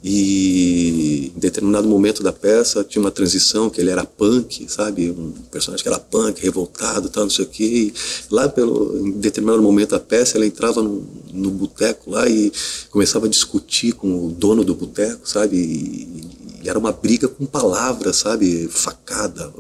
E 0.04 1.32
em 1.36 1.40
determinado 1.40 1.88
momento 1.88 2.24
da 2.24 2.34
peça 2.34 2.84
tinha 2.84 3.00
uma 3.00 3.12
transição 3.12 3.70
que 3.70 3.80
ele 3.80 3.92
era 3.92 4.04
punk, 4.04 4.66
sabe? 4.68 5.12
Um 5.12 5.32
personagem 5.52 5.84
que 5.84 5.90
era 5.90 6.00
punk, 6.00 6.42
revoltado, 6.42 7.08
tal, 7.08 7.24
não 7.24 7.30
sei 7.30 7.46
o 7.46 7.48
quê. 7.48 7.64
E 7.64 7.94
lá 8.32 8.50
pelo 8.50 8.98
em 8.98 9.12
determinado 9.12 9.62
momento 9.62 9.92
da 9.92 10.00
peça, 10.00 10.38
ela 10.38 10.46
entrava 10.46 10.82
no, 10.82 11.06
no 11.32 11.52
boteco 11.52 12.10
lá 12.10 12.28
e 12.28 12.52
começava 12.90 13.28
a 13.28 13.30
discutir 13.30 13.94
com 13.94 14.26
o 14.26 14.32
dono 14.32 14.64
do 14.64 14.74
boteco, 14.74 15.30
sabe? 15.30 15.58
E, 15.58 16.42
e 16.64 16.70
era 16.70 16.80
uma 16.80 16.92
briga 16.92 17.28
com 17.28 17.46
palavras, 17.46 18.16
sabe? 18.16 18.68
Facada, 18.70 19.54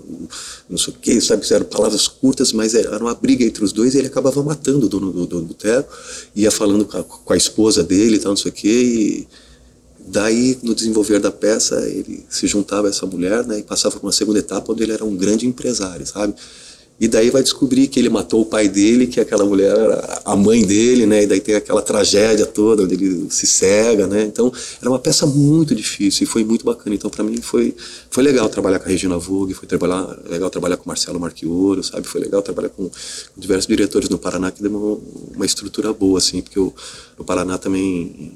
não 0.67 0.77
sei 0.77 0.91
o 0.91 0.98
quê, 1.00 1.21
sabe? 1.21 1.45
Eram 1.53 1.65
palavras 1.65 2.07
curtas, 2.07 2.51
mas 2.51 2.74
era 2.74 2.98
uma 2.98 3.13
briga 3.13 3.43
entre 3.43 3.63
os 3.63 3.71
dois 3.71 3.93
e 3.93 4.00
ele 4.00 4.07
acabava 4.07 4.41
matando 4.41 4.88
o 4.88 4.89
dono 4.89 5.12
do, 5.12 5.27
do, 5.27 5.39
do 5.39 5.45
boteco, 5.45 5.93
ia 6.36 6.50
falando 6.50 6.83
com 6.86 6.98
a, 6.98 7.03
com 7.03 7.33
a 7.33 7.38
esposa 7.38 7.83
dele, 7.83 8.17
tal, 8.17 8.31
não 8.31 8.38
sei 8.38 8.50
o 8.50 8.53
quê. 8.53 8.67
E, 8.67 9.27
Daí, 10.08 10.58
no 10.63 10.74
desenvolver 10.75 11.20
da 11.20 11.31
peça, 11.31 11.88
ele 11.88 12.25
se 12.29 12.48
juntava 12.48 12.88
a 12.88 12.89
essa 12.89 13.05
mulher 13.05 13.46
né, 13.46 13.60
e 13.60 13.63
passava 13.63 13.98
por 13.98 14.05
uma 14.05 14.12
segunda 14.12 14.39
etapa 14.39 14.72
onde 14.72 14.84
ele 14.84 14.91
era 14.91 15.05
um 15.05 15.15
grande 15.15 15.48
empresário, 15.48 16.05
sabe? 16.05 16.36
E 17.01 17.08
daí 17.08 17.31
vai 17.31 17.41
descobrir 17.41 17.88
que 17.88 18.00
ele 18.00 18.10
matou 18.10 18.41
o 18.41 18.46
pai 18.46 18.70
dele, 18.70 19.08
que 19.08 19.20
aquela 19.20 19.43
mulher 19.43 19.75
era 19.75 20.22
a 20.24 20.36
mãe 20.36 20.63
dele, 20.63 21.08
né? 21.08 21.24
E 21.24 21.25
daí 21.25 21.39
tem 21.39 21.55
aquela 21.55 21.81
tragédia 21.81 22.46
toda, 22.46 22.84
onde 22.84 22.93
ele 22.93 23.25
se 23.31 23.48
cega, 23.48 24.05
né? 24.05 24.22
Então, 24.22 24.53
era 24.79 24.88
uma 24.88 25.00
peça 25.00 25.25
muito 25.25 25.74
difícil 25.74 26.25
e 26.25 26.27
foi 26.27 26.43
muito 26.43 26.63
bacana. 26.63 26.96
Então, 26.96 27.10
para 27.10 27.24
mim, 27.24 27.41
foi, 27.41 27.74
foi 28.08 28.24
legal 28.24 28.48
trabalhar 28.50 28.77
com 28.77 28.86
a 28.86 28.88
Regina 28.88 29.17
Vogue, 29.17 29.55
foi 29.55 29.67
trabalhar, 29.67 30.15
legal 30.29 30.51
trabalhar 30.51 30.77
com 30.77 30.84
o 30.84 30.88
Marcelo 30.88 31.20
Marchioro, 31.20 31.84
sabe? 31.84 32.05
Foi 32.08 32.22
legal 32.22 32.39
trabalhar 32.43 32.70
com, 32.70 32.88
diversos 33.36 33.65
diretores 33.65 34.08
no 34.08 34.20
Paraná 34.20 34.51
que 34.51 34.62
deu 34.62 34.70
uma, 34.70 35.00
uma 35.38 35.46
estrutura 35.46 35.91
boa, 35.93 36.20
assim, 36.20 36.39
porque 36.39 36.60
o, 36.60 36.72
Paraná 37.25 37.58
também 37.58 38.31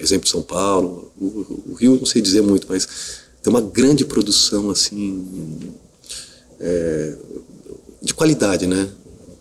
exemplo 0.00 0.28
São 0.28 0.42
Paulo, 0.42 1.10
o, 1.20 1.24
o, 1.70 1.74
Rio 1.74 1.96
não 1.96 2.06
sei 2.06 2.22
dizer 2.22 2.42
muito, 2.42 2.66
mas 2.68 2.88
tem 3.42 3.52
uma 3.52 3.60
grande 3.60 4.04
produção 4.04 4.70
assim 4.70 5.72
é, 6.58 7.14
de 8.02 8.14
qualidade, 8.14 8.66
né, 8.66 8.88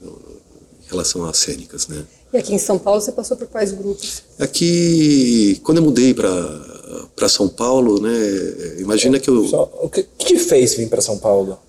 em 0.03 0.89
relação 0.89 1.25
às 1.25 1.37
cênicas, 1.37 1.87
né. 1.87 2.03
E 2.31 2.37
aqui 2.37 2.53
em 2.53 2.59
São 2.59 2.77
Paulo 2.77 3.01
você 3.01 3.11
passou 3.11 3.35
por 3.35 3.47
quais 3.47 3.71
grupos? 3.71 4.23
Aqui, 4.37 5.59
quando 5.63 5.77
eu 5.77 5.83
mudei 5.83 6.13
para 6.13 6.67
para 7.15 7.29
São 7.29 7.47
Paulo, 7.47 8.01
né, 8.01 8.77
imagina 8.79 9.19
que 9.19 9.29
eu 9.29 9.47
Só, 9.47 9.69
o 9.81 9.89
que, 9.89 10.03
que 10.17 10.25
te 10.25 10.39
fez 10.39 10.75
vir 10.75 10.89
para 10.89 11.01
São 11.01 11.17
Paulo? 11.17 11.59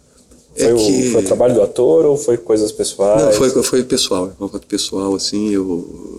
É 0.56 0.64
foi, 0.64 0.74
que... 0.74 1.08
o, 1.08 1.12
foi 1.12 1.22
o 1.22 1.26
trabalho 1.26 1.54
do 1.54 1.62
ator 1.62 2.04
ou 2.06 2.16
foi 2.16 2.36
coisas 2.36 2.72
pessoais? 2.72 3.22
Não, 3.22 3.32
foi, 3.32 3.62
foi 3.62 3.84
pessoal, 3.84 4.32
uma 4.38 4.48
coisa 4.48 4.64
pessoal, 4.66 5.14
assim, 5.14 5.50
eu 5.50 6.09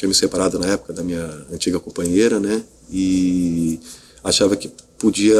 tinha 0.00 0.08
me 0.08 0.14
separado 0.14 0.58
na 0.58 0.66
época 0.66 0.94
da 0.94 1.02
minha 1.02 1.46
antiga 1.52 1.78
companheira, 1.78 2.40
né? 2.40 2.62
E 2.90 3.78
achava 4.24 4.56
que 4.56 4.70
podia 4.98 5.38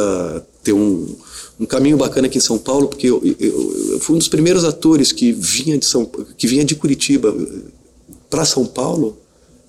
ter 0.63 0.75
um, 0.75 1.17
um 1.59 1.65
caminho 1.65 1.97
bacana 1.97 2.27
aqui 2.27 2.37
em 2.37 2.43
São 2.43 2.59
Paulo, 2.59 2.89
porque 2.89 3.07
eu, 3.09 3.23
eu, 3.25 3.93
eu 3.93 4.01
fui 4.01 4.17
um 4.17 4.19
dos 4.19 4.29
primeiros 4.29 4.63
atores 4.65 5.13
que 5.13 5.33
vinha 5.33 5.79
de 5.79 5.87
São 5.87 6.05
que 6.05 6.47
vinha 6.47 6.63
de 6.63 6.75
Curitiba 6.75 7.35
para 8.29 8.45
São 8.45 8.67
Paulo 8.67 9.17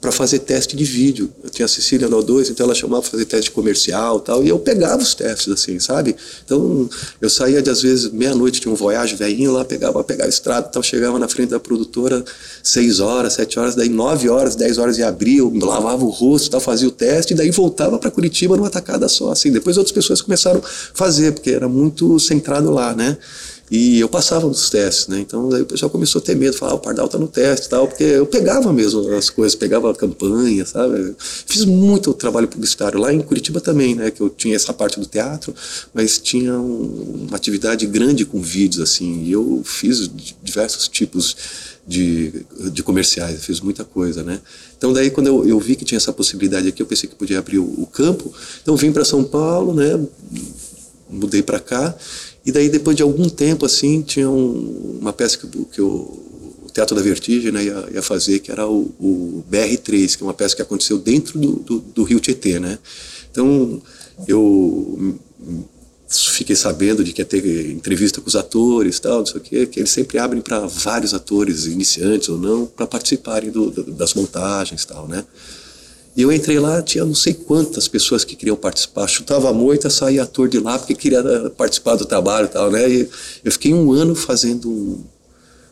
para 0.02 0.12
fazer 0.12 0.40
teste 0.40 0.76
de 0.76 0.84
vídeo. 0.84 1.32
Eu 1.44 1.50
tinha 1.52 1.66
a 1.68 1.70
Cecília 1.70 2.10
no 2.10 2.24
2, 2.24 2.50
então 2.50 2.66
ela 2.66 2.74
chamava 2.74 3.04
para 3.04 3.12
fazer 3.12 3.26
teste 3.26 3.52
comercial 3.52 4.20
tal, 4.20 4.44
e 4.44 4.50
eu 4.50 4.58
pegava 4.58 5.02
os 5.02 5.14
testes, 5.14 5.54
assim, 5.54 5.80
sabe? 5.80 6.16
Então, 6.44 6.90
eu 7.22 7.30
saía 7.30 7.62
de, 7.62 7.70
às 7.70 7.84
vezes, 7.84 8.12
meia-noite, 8.12 8.60
tinha 8.60 8.74
um 8.74 8.76
voyage 8.76 9.16
velhinho 9.16 9.52
lá, 9.52 9.64
pegava, 9.64 10.04
pegava 10.04 10.28
estrada 10.28 10.68
tal, 10.68 10.82
chegava 10.82 11.20
na 11.20 11.28
frente 11.28 11.50
da 11.50 11.60
produtora, 11.60 12.26
seis 12.64 13.00
horas, 13.00 13.34
sete 13.34 13.60
horas, 13.60 13.76
daí 13.76 13.90
nove 13.90 14.28
horas, 14.28 14.56
dez 14.56 14.80
horas 14.80 14.96
de 14.96 15.04
abril, 15.04 15.54
lavava 15.62 16.04
o 16.04 16.10
rosto 16.10 16.50
tal, 16.50 16.60
fazia 16.60 16.88
o 16.88 16.92
teste, 16.92 17.34
e 17.34 17.38
daí 17.38 17.52
voltava 17.52 18.00
para 18.00 18.10
Curitiba 18.10 18.58
numa 18.58 18.72
tacada 18.72 19.08
só, 19.08 19.32
assim. 19.32 19.52
Depois 19.52 19.78
outras 19.78 19.94
pessoas 19.94 20.20
começaram 20.20 20.60
a 20.60 20.68
fazer, 20.96 21.34
porque 21.34 21.52
era 21.52 21.70
muito 21.70 22.20
centrado 22.20 22.72
lá, 22.72 22.96
né? 22.96 23.18
E 23.72 24.02
eu 24.02 24.10
passava 24.10 24.46
nos 24.46 24.70
testes, 24.70 25.08
né? 25.08 25.22
Então 25.22 25.48
daí 25.48 25.62
o 25.62 25.66
pessoal 25.66 25.90
começou 25.90 26.20
a 26.20 26.22
ter 26.22 26.36
medo, 26.36 26.58
falar, 26.58 26.74
ah, 26.74 26.76
o 26.76 26.80
Pardal 26.80 27.08
tá 27.08 27.18
no 27.18 27.26
teste 27.30 27.68
e 27.68 27.70
tal, 27.70 27.88
porque 27.88 28.04
eu 28.04 28.26
pegava 28.26 28.74
mesmo 28.74 29.10
as 29.16 29.30
coisas, 29.30 29.56
pegava 29.56 29.90
a 29.90 29.96
campanha, 29.96 30.66
sabe? 30.66 31.16
Fiz 31.18 31.64
muito 31.64 32.14
trabalho 32.14 32.50
publicitário 32.50 33.00
lá 33.00 33.14
em 33.14 33.22
Curitiba 33.22 33.62
também, 33.62 33.96
né? 33.96 34.12
Que 34.12 34.20
eu 34.20 34.30
tinha 34.30 34.58
essa 34.58 34.74
parte 34.74 35.00
do 35.00 35.06
teatro, 35.06 35.56
mas 35.94 36.18
tinha 36.18 36.54
um, 36.60 37.28
uma 37.30 37.38
atividade 37.38 37.88
grande 37.88 38.26
com 38.26 38.42
vídeos, 38.42 38.82
assim, 38.82 39.24
e 39.24 39.32
eu 39.32 39.62
fiz 39.64 40.12
diversos 40.44 40.90
tipos 40.90 41.38
de, 41.88 42.46
de 42.74 42.84
comerciais, 42.84 43.46
fiz 43.46 43.62
muita 43.62 43.86
coisa, 43.86 44.22
né? 44.22 44.42
Então 44.78 44.92
daí 44.92 45.10
quando 45.10 45.28
eu, 45.28 45.48
eu 45.48 45.60
vi 45.62 45.78
que 45.78 45.86
tinha 45.86 45.98
essa 45.98 46.12
possibilidade 46.12 46.68
aqui, 46.68 46.82
eu 46.82 46.86
pensei 46.86 47.08
que 47.08 47.16
podia 47.16 47.40
abrir 47.40 47.60
o, 47.60 47.64
o 47.64 47.88
campo, 47.88 48.34
então 48.62 48.76
vim 48.76 48.92
para 48.92 49.06
São 49.06 49.24
Paulo, 49.24 49.74
né? 49.74 49.98
Mudei 51.10 51.42
para 51.42 51.60
cá 51.60 51.96
e 52.46 52.52
daí, 52.52 52.70
depois 52.70 52.96
de 52.96 53.04
algum 53.04 53.30
tempo, 53.30 53.66
assim, 53.66 54.02
tinha 54.02 54.30
um, 54.30 54.98
uma 55.00 55.14
peça 55.14 55.38
que, 55.38 55.48
que 55.48 55.82
o, 55.82 55.88
o 55.88 56.68
Teatro 56.74 56.96
da 56.96 57.02
Vertigem 57.02 57.52
né, 57.52 57.64
ia, 57.64 57.88
ia, 57.94 58.02
fazer, 58.02 58.40
que 58.40 58.52
era 58.52 58.68
o, 58.68 58.92
o, 59.00 59.44
BR-3, 59.50 60.18
que 60.18 60.24
é 60.24 60.26
uma 60.26 60.34
peça 60.34 60.56
que 60.56 60.62
aconteceu 60.62 60.98
dentro 60.98 61.40
do, 61.40 61.54
do, 61.58 61.80
do 61.80 62.04
Rio 62.04 62.20
Tietê, 62.20 62.60
né? 62.60 62.80
Então, 63.32 63.82
eu 64.28 65.20
fiquei 66.10 66.56
sabendo 66.56 67.04
de 67.04 67.14
que 67.14 67.22
ia 67.22 67.26
ter 67.26 67.72
entrevista 67.72 68.20
com 68.20 68.28
os 68.28 68.36
atores 68.36 69.00
tal, 69.00 69.20
não 69.20 69.26
sei 69.26 69.38
o 69.38 69.44
quê, 69.44 69.66
que 69.66 69.80
eles 69.80 69.92
sempre 69.92 70.18
abrem 70.18 70.42
para 70.42 70.60
vários 70.68 71.14
atores, 71.14 71.68
iniciantes 71.68 72.28
ou 72.28 72.38
não, 72.38 72.66
para 72.66 72.86
participarem 72.86 73.50
do, 73.50 73.70
do, 73.70 73.84
das 73.92 74.14
montagens 74.14 74.84
tal, 74.84 75.08
né? 75.08 75.24
E 76.16 76.24
eu 76.24 76.32
entrei 76.32 76.60
lá, 76.60 76.82
tinha 76.82 77.06
não 77.06 77.16
sei 77.16 77.34
quantas 77.34 77.88
pessoas 77.88 78.26
que 78.26 78.36
queriam 78.36 78.58
participar. 78.58 79.08
Chutava 79.08 79.50
a 79.50 79.54
moita, 79.54 79.90
saía 79.90 80.24
ator 80.24 80.50
de 80.50 80.60
lá 80.60 80.78
porque 80.78 80.94
queria 80.94 81.20
eh, 81.20 81.50
participar 81.50 81.96
do 81.96 82.06
trabalho 82.06 82.48
e 82.48 82.50
tal, 82.50 82.70
né? 82.70 82.90
E 82.90 83.10
eu 83.46 83.52
fiquei 83.52 83.74
um 83.74 83.94
ano 83.94 84.14
fazendo 84.14 84.70
um, 84.70 85.04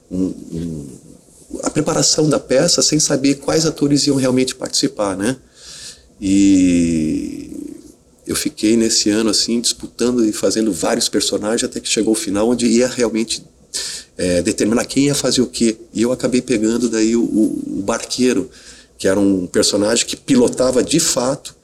um, 0.10 0.26
um, 0.54 0.88
a 1.64 1.70
preparação 1.70 2.30
da 2.30 2.40
peça 2.40 2.82
sem 2.82 3.00
saber 3.00 3.36
quais 3.36 3.66
atores 3.66 4.08
iam 4.08 4.16
realmente 4.16 4.56
participar, 4.56 5.18
né? 5.18 5.36
E 6.22 7.50
eu 8.26 8.36
fiquei 8.36 8.78
nesse 8.78 9.10
ano 9.10 9.32
assim 9.32 9.60
disputando 9.60 10.24
e 10.26 10.32
fazendo 10.32 10.72
vários 10.72 11.10
personagens 11.10 11.64
até 11.66 11.82
que 11.82 11.90
chegou 11.90 12.14
o 12.14 12.16
final 12.16 12.48
onde 12.48 12.66
ia 12.66 12.88
realmente 12.88 13.44
é, 14.18 14.42
determinar 14.42 14.86
quem 14.86 15.08
ia 15.08 15.16
fazer 15.16 15.42
o 15.42 15.48
quê. 15.48 15.76
E 15.94 16.02
eu 16.02 16.14
acabei 16.14 16.42
pegando 16.42 16.88
daí 16.88 17.16
o, 17.16 17.24
o, 17.24 17.80
o 17.80 17.82
barqueiro 17.82 18.50
que 19.00 19.08
era 19.08 19.20
um 19.20 19.48
personagem 19.48 20.06
que 20.06 20.18
pilotava 20.18 20.84
de 20.84 21.00
fato 21.00 21.56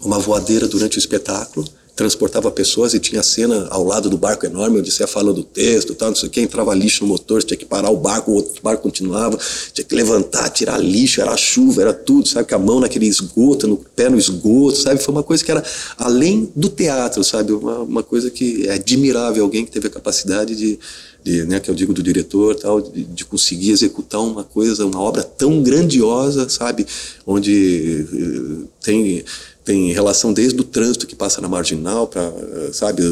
uma 0.00 0.18
voadeira 0.18 0.68
durante 0.68 0.96
o 0.96 1.00
espetáculo, 1.00 1.66
transportava 1.94 2.50
pessoas 2.50 2.92
e 2.92 2.98
tinha 2.98 3.22
cena 3.22 3.68
ao 3.70 3.84
lado 3.84 4.10
do 4.10 4.18
barco 4.18 4.44
enorme, 4.44 4.80
onde 4.80 4.90
você 4.90 5.04
ia 5.04 5.06
falando 5.06 5.38
o 5.38 5.44
texto, 5.44 5.94
tal, 5.94 6.08
não 6.08 6.16
sei 6.16 6.28
o 6.28 6.30
que, 6.30 6.40
entrava 6.40 6.74
lixo 6.74 7.04
no 7.04 7.08
motor, 7.08 7.42
tinha 7.42 7.56
que 7.56 7.64
parar 7.64 7.90
o 7.90 7.96
barco, 7.96 8.32
o 8.32 8.34
outro 8.34 8.60
barco 8.62 8.82
continuava, 8.82 9.38
tinha 9.72 9.84
que 9.84 9.94
levantar, 9.94 10.48
tirar 10.50 10.78
lixo, 10.78 11.20
era 11.20 11.36
chuva, 11.36 11.82
era 11.82 11.92
tudo, 11.92 12.28
sabe, 12.28 12.48
com 12.48 12.54
a 12.54 12.58
mão 12.58 12.80
naquele 12.80 13.06
esgoto, 13.06 13.68
no 13.68 13.76
pé 13.76 14.08
no 14.08 14.18
esgoto, 14.18 14.76
sabe, 14.76 15.00
foi 15.00 15.14
uma 15.14 15.22
coisa 15.22 15.44
que 15.44 15.50
era 15.50 15.62
além 15.96 16.50
do 16.56 16.68
teatro, 16.68 17.22
sabe, 17.22 17.52
uma, 17.52 17.78
uma 17.78 18.02
coisa 18.02 18.28
que 18.28 18.66
é 18.66 18.74
admirável, 18.74 19.44
alguém 19.44 19.64
que 19.64 19.70
teve 19.70 19.86
a 19.86 19.90
capacidade 19.90 20.56
de 20.56 20.78
de, 21.24 21.42
né, 21.46 21.58
que 21.58 21.70
eu 21.70 21.74
digo 21.74 21.94
do 21.94 22.02
diretor, 22.02 22.54
tal, 22.54 22.82
de, 22.82 23.02
de, 23.02 23.24
conseguir 23.24 23.70
executar 23.70 24.20
uma 24.20 24.44
coisa, 24.44 24.84
uma 24.84 25.00
obra 25.00 25.22
tão 25.22 25.62
grandiosa, 25.62 26.50
sabe, 26.50 26.86
onde 27.26 28.06
uh, 28.12 28.68
tem 28.82 29.24
tem 29.64 29.92
relação 29.92 30.32
desde 30.32 30.60
o 30.60 30.64
trânsito 30.64 31.06
que 31.06 31.16
passa 31.16 31.40
na 31.40 31.48
marginal 31.48 32.06
para 32.06 32.32
sabe 32.72 33.02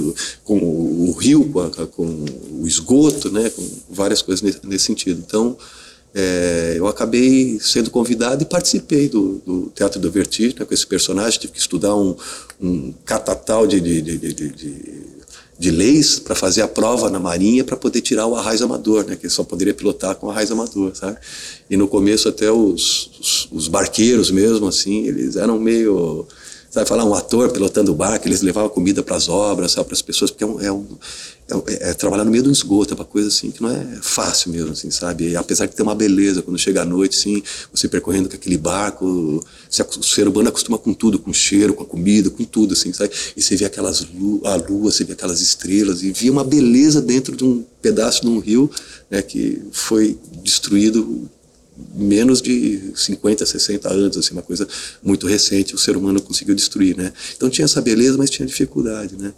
com 0.45 0.59
o, 0.59 1.13
rio 1.13 1.49
com, 1.51 1.61
a, 1.61 1.87
com, 1.87 2.25
o 2.61 2.67
esgoto 2.67 3.31
né 3.31 3.49
com 3.51 3.67
várias 3.91 4.21
coisas 4.21 4.43
nesse, 4.43 4.61
nesse 4.65 4.85
sentido 4.85 5.23
então 5.27 5.57
é, 6.15 6.75
eu 6.77 6.87
acabei 6.87 7.59
sendo 7.59 7.91
convidado 7.91 8.43
e 8.43 8.47
participei 8.47 9.09
do, 9.09 9.41
do 9.47 9.73
Teatro 9.75 9.99
da 9.99 10.11
Vertigem 10.11 10.55
né, 10.61 10.67
com 10.67 10.75
esse 10.75 10.87
personagem 10.87 11.41
tive 11.41 11.55
que 11.55 11.59
estudar 11.59 11.97
um, 11.97 12.15
um 12.61 12.93
catatal 13.05 13.67
de, 13.67 13.81
de, 13.81 14.03
de, 14.03 14.33
de 14.33 15.13
de 15.63 15.71
leis 15.71 16.19
para 16.19 16.35
fazer 16.35 16.63
a 16.63 16.67
prova 16.67 17.09
na 17.09 17.21
marinha 17.21 17.63
para 17.63 17.77
poder 17.77 18.01
tirar 18.01 18.27
o 18.27 18.35
arraiz 18.35 18.61
amador, 18.61 19.05
né? 19.05 19.15
Que 19.15 19.29
só 19.29 19.45
poderia 19.45 19.73
pilotar 19.73 20.17
com 20.17 20.29
arraiz 20.29 20.51
amador, 20.51 20.91
sabe? 20.97 21.19
E 21.71 21.77
no 21.77 21.87
começo 21.87 22.29
até 22.29 22.51
os, 22.51 23.11
os, 23.21 23.49
os 23.53 23.69
barqueiros 23.69 24.29
mesmo, 24.33 24.67
assim, 24.67 25.07
eles 25.07 25.37
eram 25.37 25.61
meio 25.61 26.27
sabe 26.73 26.88
falar 26.88 27.05
um 27.05 27.12
ator 27.12 27.52
pilotando 27.52 27.93
o 27.93 27.95
barco, 27.95 28.26
eles 28.26 28.41
levavam 28.41 28.71
comida 28.71 29.02
para 29.02 29.14
as 29.14 29.29
obras, 29.29 29.75
para 29.75 29.93
as 29.93 30.00
pessoas, 30.00 30.31
porque 30.31 30.43
é, 30.43 30.47
um, 30.47 30.59
é, 30.59 30.73
um, 30.73 31.62
é, 31.67 31.91
é, 31.91 31.93
trabalhar 31.93 32.25
no 32.25 32.31
meio 32.31 32.43
do 32.43 32.50
esgoto, 32.50 32.95
é 32.95 32.97
uma 32.97 33.05
coisa 33.05 33.29
assim 33.29 33.50
que 33.50 33.61
não 33.61 33.71
é 33.71 33.99
fácil 34.00 34.50
mesmo, 34.50 34.73
assim, 34.73 34.91
sabe? 34.91 35.29
E 35.29 35.37
apesar 35.37 35.67
de 35.67 35.76
ter 35.76 35.83
uma 35.83 35.95
beleza 35.95 36.41
quando 36.41 36.59
chega 36.59 36.81
à 36.81 36.85
noite, 36.87 37.14
sim, 37.14 37.43
você 37.71 37.87
percorrendo 37.88 38.26
com 38.26 38.37
aquele 38.37 38.57
barco, 38.57 39.05
o 39.07 40.02
ser 40.02 40.26
humano 40.26 40.49
acostuma 40.49 40.79
com 40.79 40.95
tudo, 40.95 41.19
com 41.19 41.31
o 41.31 41.35
cheiro, 41.35 41.75
com 41.75 41.83
a 41.83 41.87
comida, 41.87 42.31
com 42.31 42.43
tudo, 42.43 42.73
assim, 42.73 42.91
sabe? 42.91 43.12
E 43.37 43.43
você 43.43 43.55
vê 43.55 43.67
aquelas 43.67 44.00
lu 44.00 44.41
a 44.43 44.57
lua, 44.57 44.91
você 44.91 45.05
vê 45.05 45.12
aquelas 45.12 45.43
estrelas 45.43 46.02
e 46.02 46.11
via 46.11 46.33
uma 46.33 46.43
beleza 46.43 47.02
dentro 47.02 47.37
de 47.37 47.45
um 47.45 47.62
pedaço 47.83 48.23
de 48.23 48.29
um 48.29 48.38
rio, 48.38 48.71
né, 49.11 49.21
que 49.21 49.61
foi 49.73 50.19
destruído 50.43 51.29
menos 51.95 52.43
de 52.43 52.93
50, 52.95 53.45
60 53.47 53.93
anos, 53.93 54.17
assim, 54.17 54.33
uma 54.33 54.43
coisa 54.43 54.67
muito 55.02 55.26
recente, 55.26 55.75
o 55.75 55.79
ser 55.79 55.97
humano 55.97 56.21
conseguiu 56.21 56.55
destruir, 56.55 56.97
né? 56.97 57.12
Então 57.37 57.49
tinha 57.49 57.64
essa 57.64 57.81
beleza, 57.81 58.19
mas 58.19 58.31
tinha 58.31 58.47
dificuldade, 58.47 59.17
né? 59.17 59.33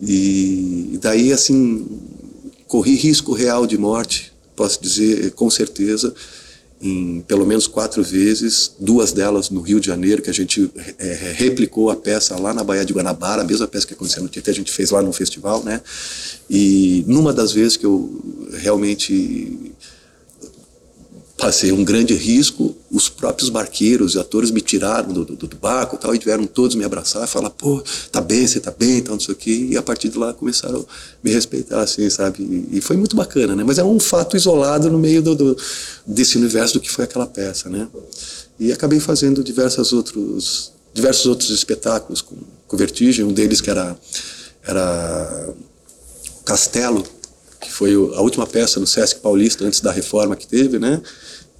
E 0.00 0.98
daí, 1.00 1.32
assim, 1.32 1.86
corri 2.66 2.94
risco 2.94 3.32
real 3.32 3.66
de 3.66 3.78
morte, 3.78 4.32
posso 4.56 4.82
dizer 4.82 5.30
com 5.32 5.48
certeza, 5.48 6.14
em 6.80 7.20
pelo 7.20 7.46
menos 7.46 7.68
quatro 7.68 8.02
vezes, 8.02 8.72
duas 8.78 9.12
delas 9.12 9.50
no 9.50 9.60
Rio 9.60 9.78
de 9.78 9.86
Janeiro, 9.86 10.20
que 10.20 10.28
a 10.28 10.34
gente 10.34 10.68
é, 10.98 11.32
replicou 11.36 11.90
a 11.90 11.96
peça 11.96 12.36
lá 12.36 12.52
na 12.52 12.64
Baía 12.64 12.84
de 12.84 12.92
Guanabara, 12.92 13.42
a 13.42 13.44
mesma 13.44 13.68
peça 13.68 13.86
que 13.86 13.94
aconteceu 13.94 14.22
no 14.22 14.28
Tietê, 14.28 14.50
a 14.50 14.54
gente 14.54 14.72
fez 14.72 14.90
lá 14.90 15.00
no 15.00 15.12
festival, 15.12 15.62
né? 15.62 15.80
E 16.50 17.04
numa 17.06 17.32
das 17.32 17.52
vezes 17.52 17.76
que 17.76 17.86
eu 17.86 18.20
realmente 18.54 19.71
passei 21.42 21.72
um 21.72 21.82
grande 21.82 22.14
risco, 22.14 22.76
os 22.88 23.08
próprios 23.08 23.50
barqueiros 23.50 24.14
e 24.14 24.18
atores 24.20 24.52
me 24.52 24.60
tiraram 24.60 25.12
do, 25.12 25.24
do, 25.24 25.48
do 25.48 25.56
barco 25.56 25.96
tal, 25.96 26.14
e 26.14 26.18
vieram 26.18 26.46
todos 26.46 26.76
me 26.76 26.84
abraçar 26.84 27.24
e 27.24 27.26
falar, 27.26 27.50
pô, 27.50 27.82
tá 28.12 28.20
bem, 28.20 28.46
você 28.46 28.60
tá 28.60 28.70
bem, 28.70 29.02
tal, 29.02 29.14
não 29.14 29.20
sei 29.20 29.34
o 29.34 29.36
quê, 29.36 29.66
e 29.70 29.76
a 29.76 29.82
partir 29.82 30.08
de 30.08 30.16
lá 30.16 30.32
começaram 30.32 30.78
a 30.78 30.84
me 31.20 31.32
respeitar, 31.32 31.80
assim, 31.80 32.08
sabe, 32.08 32.68
e, 32.70 32.80
foi 32.80 32.96
muito 32.96 33.16
bacana, 33.16 33.56
né, 33.56 33.64
mas 33.64 33.76
é 33.76 33.82
um 33.82 33.98
fato 33.98 34.36
isolado 34.36 34.88
no 34.88 35.00
meio 35.00 35.20
do, 35.20 35.34
do, 35.34 35.56
desse 36.06 36.38
universo 36.38 36.74
do 36.74 36.80
que 36.80 36.88
foi 36.88 37.06
aquela 37.06 37.26
peça, 37.26 37.68
né, 37.68 37.88
e 38.56 38.70
acabei 38.70 39.00
fazendo 39.00 39.42
diversos 39.42 39.92
outros, 39.92 40.70
diversos 40.94 41.26
outros 41.26 41.50
espetáculos 41.50 42.22
com, 42.22 42.36
com 42.68 42.76
Vertigem, 42.76 43.24
um 43.24 43.32
deles 43.32 43.60
que 43.60 43.68
era, 43.68 43.96
era 44.62 45.48
Castelo, 46.44 47.02
que 47.60 47.72
foi 47.72 47.94
a 47.94 48.20
última 48.20 48.46
peça 48.46 48.78
no 48.78 48.86
Sesc 48.86 49.20
Paulista 49.20 49.64
antes 49.64 49.80
da 49.80 49.90
reforma 49.90 50.36
que 50.36 50.46
teve, 50.46 50.78
né? 50.78 51.00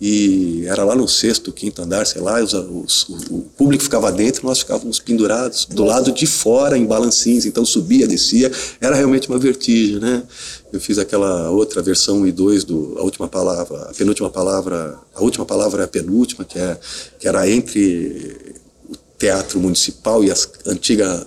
E 0.04 0.66
era 0.66 0.82
lá 0.82 0.96
no 0.96 1.06
sexto, 1.06 1.52
quinto 1.52 1.80
andar, 1.80 2.04
sei 2.08 2.20
lá, 2.20 2.42
os, 2.42 2.52
os, 2.52 3.06
o 3.30 3.38
público 3.56 3.84
ficava 3.84 4.10
dentro, 4.10 4.44
nós 4.44 4.58
ficávamos 4.58 4.98
pendurados 4.98 5.64
do 5.64 5.84
lado 5.84 6.10
de 6.10 6.26
fora 6.26 6.76
em 6.76 6.84
balancinhos, 6.84 7.46
então 7.46 7.64
subia, 7.64 8.04
descia, 8.04 8.50
era 8.80 8.96
realmente 8.96 9.28
uma 9.28 9.38
vertigem, 9.38 10.00
né? 10.00 10.24
Eu 10.72 10.80
fiz 10.80 10.98
aquela 10.98 11.50
outra 11.50 11.80
versão 11.80 12.22
1 12.22 12.26
e 12.26 12.32
2 12.32 12.64
do 12.64 12.96
a 12.98 13.02
última 13.04 13.28
palavra, 13.28 13.82
a 13.82 13.94
penúltima 13.94 14.28
palavra, 14.28 14.98
a 15.14 15.22
última 15.22 15.46
palavra 15.46 15.82
é 15.82 15.84
a 15.84 15.88
penúltima, 15.88 16.44
que 16.44 16.58
é 16.58 16.76
que 17.20 17.28
era 17.28 17.48
entre 17.48 18.56
o 18.90 18.96
teatro 19.16 19.60
municipal 19.60 20.24
e 20.24 20.32
a 20.32 20.36
antiga 20.66 21.24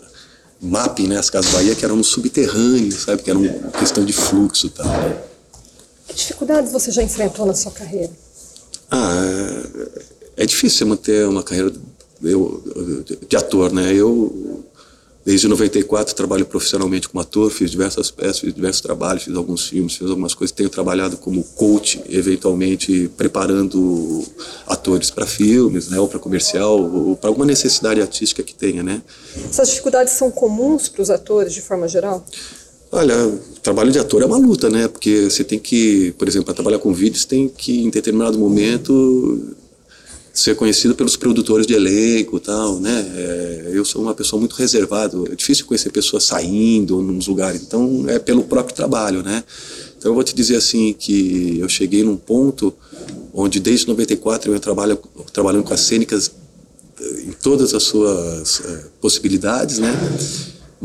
MAP, 0.62 1.00
né, 1.08 1.18
as 1.18 1.30
Casas 1.30 1.50
Bahia, 1.54 1.76
que 1.76 1.86
eram 1.86 1.96
no 1.96 2.04
subterrâneo, 2.04 2.92
sabe, 2.92 3.24
que 3.24 3.30
era 3.30 3.40
uma 3.40 3.72
questão 3.80 4.04
de 4.04 4.12
fluxo, 4.12 4.70
tal. 4.70 4.86
Que 6.10 6.14
dificuldades 6.14 6.74
você 6.74 6.92
já 6.92 7.02
enfrentou 7.02 7.46
na 7.46 7.54
sua 7.54 7.72
carreira? 7.72 8.25
Ah, 8.90 9.64
é, 10.38 10.46
difícil 10.46 10.88
manter 10.88 11.28
uma 11.28 11.44
carreira 11.44 11.74
eu, 12.24 12.64
de 13.28 13.36
ator, 13.36 13.72
né? 13.72 13.94
Eu 13.94 14.64
Desde 15.26 15.48
94 15.48 16.14
trabalho 16.14 16.46
profissionalmente 16.46 17.10
como 17.10 17.20
ator, 17.20 17.50
fiz 17.50 17.72
diversas 17.72 18.12
peças, 18.12 18.38
fiz 18.38 18.54
diversos 18.54 18.80
trabalhos, 18.80 19.24
fiz 19.24 19.36
alguns 19.36 19.68
filmes, 19.68 19.96
fiz 19.96 20.08
algumas 20.08 20.36
coisas. 20.36 20.56
Tenho 20.56 20.70
trabalhado 20.70 21.18
como 21.18 21.44
coach, 21.44 22.00
eventualmente 22.08 23.10
preparando 23.18 24.24
atores 24.68 25.10
para 25.10 25.26
filmes, 25.26 25.90
né, 25.90 26.00
ou 26.00 26.08
para 26.08 26.20
comercial, 26.20 26.80
ou 26.80 27.16
para 27.16 27.28
alguma 27.28 27.44
necessidade 27.44 28.00
artística 28.00 28.44
que 28.44 28.54
tenha, 28.54 28.84
né. 28.84 29.02
Essas 29.50 29.70
dificuldades 29.70 30.14
são 30.14 30.30
comuns 30.30 30.88
para 30.88 31.02
os 31.02 31.10
atores 31.10 31.56
de 31.56 31.62
forma 31.62 31.88
geral? 31.88 32.24
Olha, 32.92 33.40
trabalho 33.62 33.92
de 33.92 34.00
ator 34.00 34.22
é 34.22 34.26
uma 34.26 34.38
luta, 34.38 34.70
né? 34.70 34.88
Porque 34.88 35.30
você 35.30 35.44
tem 35.44 35.60
que, 35.60 36.14
por 36.18 36.28
exemplo, 36.28 36.46
para 36.46 36.54
trabalhar 36.54 36.80
com 36.80 36.94
vídeos, 36.94 37.26
tem 37.26 37.50
que 37.50 37.84
em 37.84 37.90
determinado 37.90 38.38
momento 38.38 39.56
ser 40.36 40.54
conhecido 40.56 40.94
pelos 40.94 41.16
produtores 41.16 41.66
de 41.66 41.74
elenco 41.74 42.40
tal, 42.40 42.80
né? 42.80 43.06
É, 43.16 43.72
eu 43.74 43.86
sou 43.86 44.02
uma 44.02 44.14
pessoa 44.14 44.38
muito 44.38 44.54
reservada, 44.54 45.18
é 45.32 45.36
difícil 45.36 45.66
conhecer 45.66 45.90
pessoas 45.92 46.26
saindo 46.26 47.02
nos 47.02 47.28
lugares, 47.28 47.62
então 47.62 48.04
é 48.08 48.20
pelo 48.20 48.44
próprio 48.44 48.76
trabalho, 48.76 49.24
né? 49.24 49.44
Então 49.98 50.12
eu 50.12 50.14
vou 50.14 50.24
te 50.24 50.36
dizer 50.36 50.58
assim 50.58 50.94
que 50.94 51.58
eu 51.60 51.70
cheguei 51.70 52.04
num 52.04 52.18
ponto 52.18 52.74
onde 53.34 53.62
desde 53.62 53.88
94 53.88 54.54
eu 54.54 54.60
trabalho 54.60 55.00
trabalhando 55.32 55.64
com 55.64 55.74
as 55.74 55.80
cênicas 55.80 56.32
eh, 57.00 57.22
em 57.28 57.32
todas 57.32 57.74
as 57.74 57.84
suas 57.84 58.62
é, 58.66 58.84
possibilidades, 59.00 59.80
né? 59.80 59.94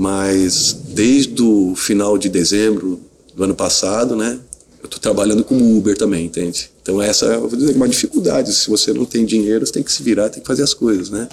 Mas 0.01 0.73
desde 0.73 1.43
o 1.43 1.75
final 1.77 2.17
de 2.17 2.31
dezembro 2.31 2.99
do 3.35 3.45
ano 3.45 3.55
passado, 3.55 4.17
né? 4.17 4.41
Eu 4.81 4.87
estou 4.87 4.99
trabalhando 4.99 5.45
como 5.45 5.77
Uber 5.77 5.95
também, 5.95 6.25
entende? 6.25 6.71
Então 6.81 7.03
essa 7.03 7.27
é 7.27 7.37
uma 7.37 7.87
dificuldade. 7.87 8.51
Se 8.55 8.71
você 8.71 8.95
não 8.95 9.05
tem 9.05 9.27
dinheiro, 9.27 9.67
você 9.67 9.75
tem 9.75 9.83
que 9.83 9.93
se 9.93 10.03
virar, 10.03 10.31
tem 10.31 10.41
que 10.41 10.47
fazer 10.47 10.63
as 10.63 10.73
coisas, 10.73 11.11
né? 11.11 11.29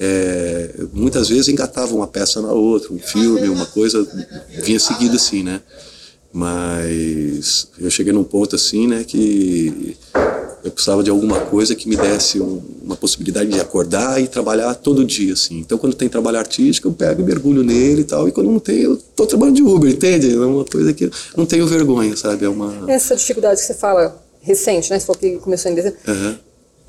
É, 0.00 0.70
muitas 0.94 1.28
vezes 1.28 1.48
engatava 1.48 1.94
uma 1.94 2.06
peça 2.06 2.40
na 2.40 2.52
outra, 2.52 2.90
um 2.90 2.98
filme, 2.98 3.50
uma 3.50 3.66
coisa 3.66 4.08
vinha 4.62 4.80
seguido 4.80 5.16
assim, 5.16 5.42
né? 5.42 5.60
Mas 6.32 7.68
eu 7.78 7.90
cheguei 7.90 8.14
num 8.14 8.24
ponto 8.24 8.56
assim, 8.56 8.86
né, 8.86 9.04
que 9.04 9.94
eu 10.64 10.70
precisava 10.70 11.02
de 11.02 11.10
alguma 11.10 11.40
coisa 11.40 11.74
que 11.74 11.88
me 11.88 11.96
desse 11.96 12.40
um, 12.40 12.60
uma 12.82 12.96
possibilidade 12.96 13.50
de 13.50 13.60
acordar 13.60 14.20
e 14.20 14.26
trabalhar 14.26 14.74
todo 14.74 15.04
dia, 15.04 15.32
assim. 15.32 15.58
Então, 15.58 15.78
quando 15.78 15.94
tem 15.94 16.08
trabalho 16.08 16.38
artístico, 16.38 16.88
eu 16.88 16.92
pego 16.92 17.22
e 17.22 17.24
mergulho 17.24 17.62
nele 17.62 18.02
e 18.02 18.04
tal. 18.04 18.28
E 18.28 18.32
quando 18.32 18.50
não 18.50 18.58
tem, 18.58 18.80
eu 18.80 18.96
tô 19.14 19.26
trabalhando 19.26 19.56
de 19.56 19.62
Uber, 19.62 19.90
entende? 19.90 20.32
É 20.32 20.38
uma 20.38 20.64
coisa 20.64 20.92
que 20.92 21.10
não 21.36 21.46
tenho 21.46 21.66
vergonha, 21.66 22.16
sabe? 22.16 22.44
É 22.44 22.48
uma... 22.48 22.90
Essa 22.90 23.14
dificuldade 23.16 23.60
que 23.60 23.66
você 23.66 23.74
fala 23.74 24.20
recente, 24.40 24.90
né? 24.90 24.98
Você 24.98 25.06
falou 25.06 25.20
que 25.20 25.36
começou 25.36 25.70
em 25.70 25.74
dezembro. 25.74 25.98
Uhum. 26.06 26.36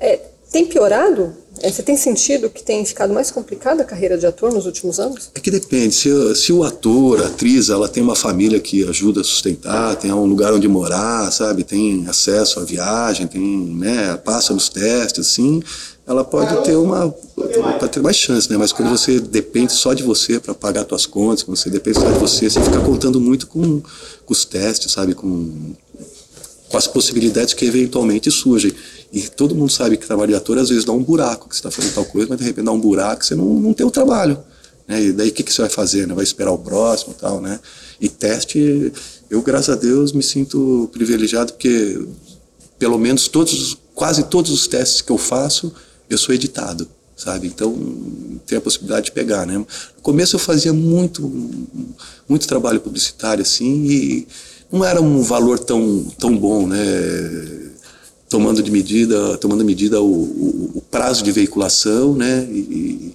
É, 0.00 0.20
tem 0.50 0.66
piorado? 0.66 1.32
É, 1.62 1.70
você 1.70 1.82
tem 1.82 1.96
sentido 1.96 2.48
que 2.50 2.62
tem 2.62 2.84
ficado 2.84 3.12
mais 3.12 3.30
complicada 3.30 3.82
a 3.82 3.84
carreira 3.84 4.16
de 4.16 4.26
ator 4.26 4.52
nos 4.52 4.66
últimos 4.66 5.00
anos? 5.00 5.30
É 5.34 5.40
que 5.40 5.50
depende. 5.50 5.94
Se, 5.94 6.34
se 6.34 6.52
o 6.52 6.62
ator, 6.62 7.22
a 7.22 7.26
atriz, 7.26 7.68
ela 7.68 7.88
tem 7.88 8.02
uma 8.02 8.16
família 8.16 8.60
que 8.60 8.88
ajuda 8.88 9.20
a 9.20 9.24
sustentar, 9.24 9.96
tem 9.96 10.12
um 10.12 10.26
lugar 10.26 10.52
onde 10.52 10.68
morar, 10.68 11.30
sabe? 11.32 11.64
Tem 11.64 12.06
acesso 12.08 12.60
à 12.60 12.64
viagem, 12.64 13.26
tem, 13.26 13.42
né? 13.42 14.16
Passa 14.16 14.52
nos 14.52 14.68
testes, 14.68 15.26
assim, 15.26 15.62
ela 16.08 16.24
pode 16.24 16.64
ter 16.64 16.74
uma 16.74 17.10
pode 17.10 17.92
ter 17.92 18.00
mais 18.00 18.16
chance, 18.16 18.50
né? 18.50 18.56
Mas 18.56 18.72
quando 18.72 18.88
você 18.88 19.20
depende 19.20 19.74
só 19.74 19.92
de 19.92 20.02
você 20.02 20.40
para 20.40 20.54
pagar 20.54 20.86
suas 20.88 21.04
contas, 21.04 21.42
quando 21.42 21.58
você 21.58 21.68
depende 21.68 21.98
só 21.98 22.10
de 22.10 22.18
você, 22.18 22.48
você 22.48 22.60
fica 22.62 22.80
contando 22.80 23.20
muito 23.20 23.46
com, 23.46 23.80
com 23.80 24.32
os 24.32 24.46
testes, 24.46 24.90
sabe? 24.90 25.14
Com, 25.14 25.74
com 26.68 26.76
as 26.76 26.86
possibilidades 26.86 27.52
que 27.52 27.66
eventualmente 27.66 28.30
surgem. 28.30 28.72
E 29.12 29.22
todo 29.28 29.54
mundo 29.54 29.72
sabe 29.72 29.96
que 29.96 30.06
trabalho 30.06 30.30
de 30.30 30.36
ator 30.36 30.58
às 30.58 30.68
vezes 30.68 30.84
dá 30.84 30.92
um 30.92 31.02
buraco, 31.02 31.48
que 31.48 31.54
você 31.54 31.60
está 31.60 31.70
fazendo 31.70 31.94
tal 31.94 32.04
coisa, 32.04 32.28
mas 32.28 32.38
de 32.38 32.44
repente 32.44 32.64
dá 32.64 32.72
um 32.72 32.80
buraco, 32.80 33.24
você 33.24 33.34
não, 33.34 33.54
não 33.54 33.72
tem 33.72 33.86
o 33.86 33.90
trabalho. 33.90 34.38
Né? 34.86 35.04
E 35.04 35.12
daí 35.12 35.28
o 35.28 35.32
que, 35.32 35.42
que 35.42 35.52
você 35.52 35.62
vai 35.62 35.70
fazer? 35.70 36.06
Né? 36.06 36.14
Vai 36.14 36.24
esperar 36.24 36.52
o 36.52 36.58
próximo 36.58 37.14
tal, 37.14 37.40
né? 37.40 37.58
E 38.00 38.08
teste, 38.08 38.92
eu 39.30 39.42
graças 39.42 39.70
a 39.70 39.78
Deus 39.78 40.12
me 40.12 40.22
sinto 40.22 40.88
privilegiado 40.92 41.52
porque 41.52 42.00
pelo 42.78 42.98
menos 42.98 43.28
todos, 43.28 43.76
quase 43.94 44.24
todos 44.24 44.50
os 44.50 44.66
testes 44.66 45.00
que 45.00 45.10
eu 45.10 45.18
faço, 45.18 45.72
eu 46.08 46.16
sou 46.16 46.34
editado, 46.34 46.88
sabe? 47.16 47.46
Então 47.46 47.76
tem 48.46 48.58
a 48.58 48.60
possibilidade 48.60 49.06
de 49.06 49.12
pegar, 49.12 49.46
né? 49.46 49.58
No 49.58 49.66
começo 50.02 50.36
eu 50.36 50.40
fazia 50.40 50.72
muito, 50.72 51.30
muito 52.28 52.46
trabalho 52.46 52.80
publicitário 52.80 53.42
assim 53.42 53.84
e 53.84 54.28
não 54.70 54.84
era 54.84 55.00
um 55.00 55.22
valor 55.22 55.58
tão, 55.58 56.04
tão 56.18 56.36
bom, 56.36 56.66
né? 56.66 56.78
Tomando 58.28 58.62
de 58.62 58.70
medida, 58.70 59.36
tomando 59.38 59.64
medida 59.64 60.00
o, 60.00 60.06
o, 60.06 60.72
o 60.76 60.80
prazo 60.80 61.22
de 61.22 61.32
veiculação, 61.32 62.14
né? 62.14 62.46
E, 62.50 62.56
e, 62.58 63.14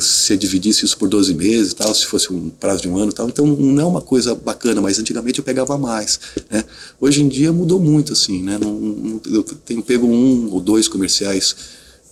se 0.00 0.34
dividisse 0.34 0.86
isso 0.86 0.96
por 0.96 1.10
12 1.10 1.34
meses, 1.34 1.74
tal, 1.74 1.94
se 1.94 2.06
fosse 2.06 2.32
um 2.32 2.48
prazo 2.48 2.80
de 2.80 2.88
um 2.88 2.96
ano, 2.96 3.12
tal, 3.12 3.28
então 3.28 3.46
não 3.46 3.82
é 3.82 3.84
uma 3.84 4.00
coisa 4.00 4.34
bacana, 4.34 4.80
mas 4.80 4.98
antigamente 4.98 5.40
eu 5.40 5.44
pegava 5.44 5.76
mais, 5.76 6.18
né? 6.50 6.64
Hoje 6.98 7.22
em 7.22 7.28
dia 7.28 7.52
mudou 7.52 7.78
muito, 7.78 8.14
assim, 8.14 8.42
né? 8.42 8.58
Não, 8.58 8.72
não, 8.72 9.20
eu 9.26 9.42
tenho 9.42 9.82
pego 9.82 10.06
um 10.06 10.50
ou 10.50 10.60
dois 10.60 10.88
comerciais 10.88 11.54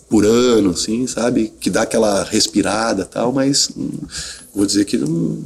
por 0.07 0.23
ano, 0.23 0.69
assim, 0.69 1.07
sabe? 1.07 1.51
Que 1.59 1.69
dá 1.69 1.81
aquela 1.81 2.23
respirada, 2.23 3.05
tal, 3.05 3.31
mas 3.31 3.69
vou 4.53 4.65
dizer 4.65 4.85
que 4.85 4.97
não, 4.97 5.43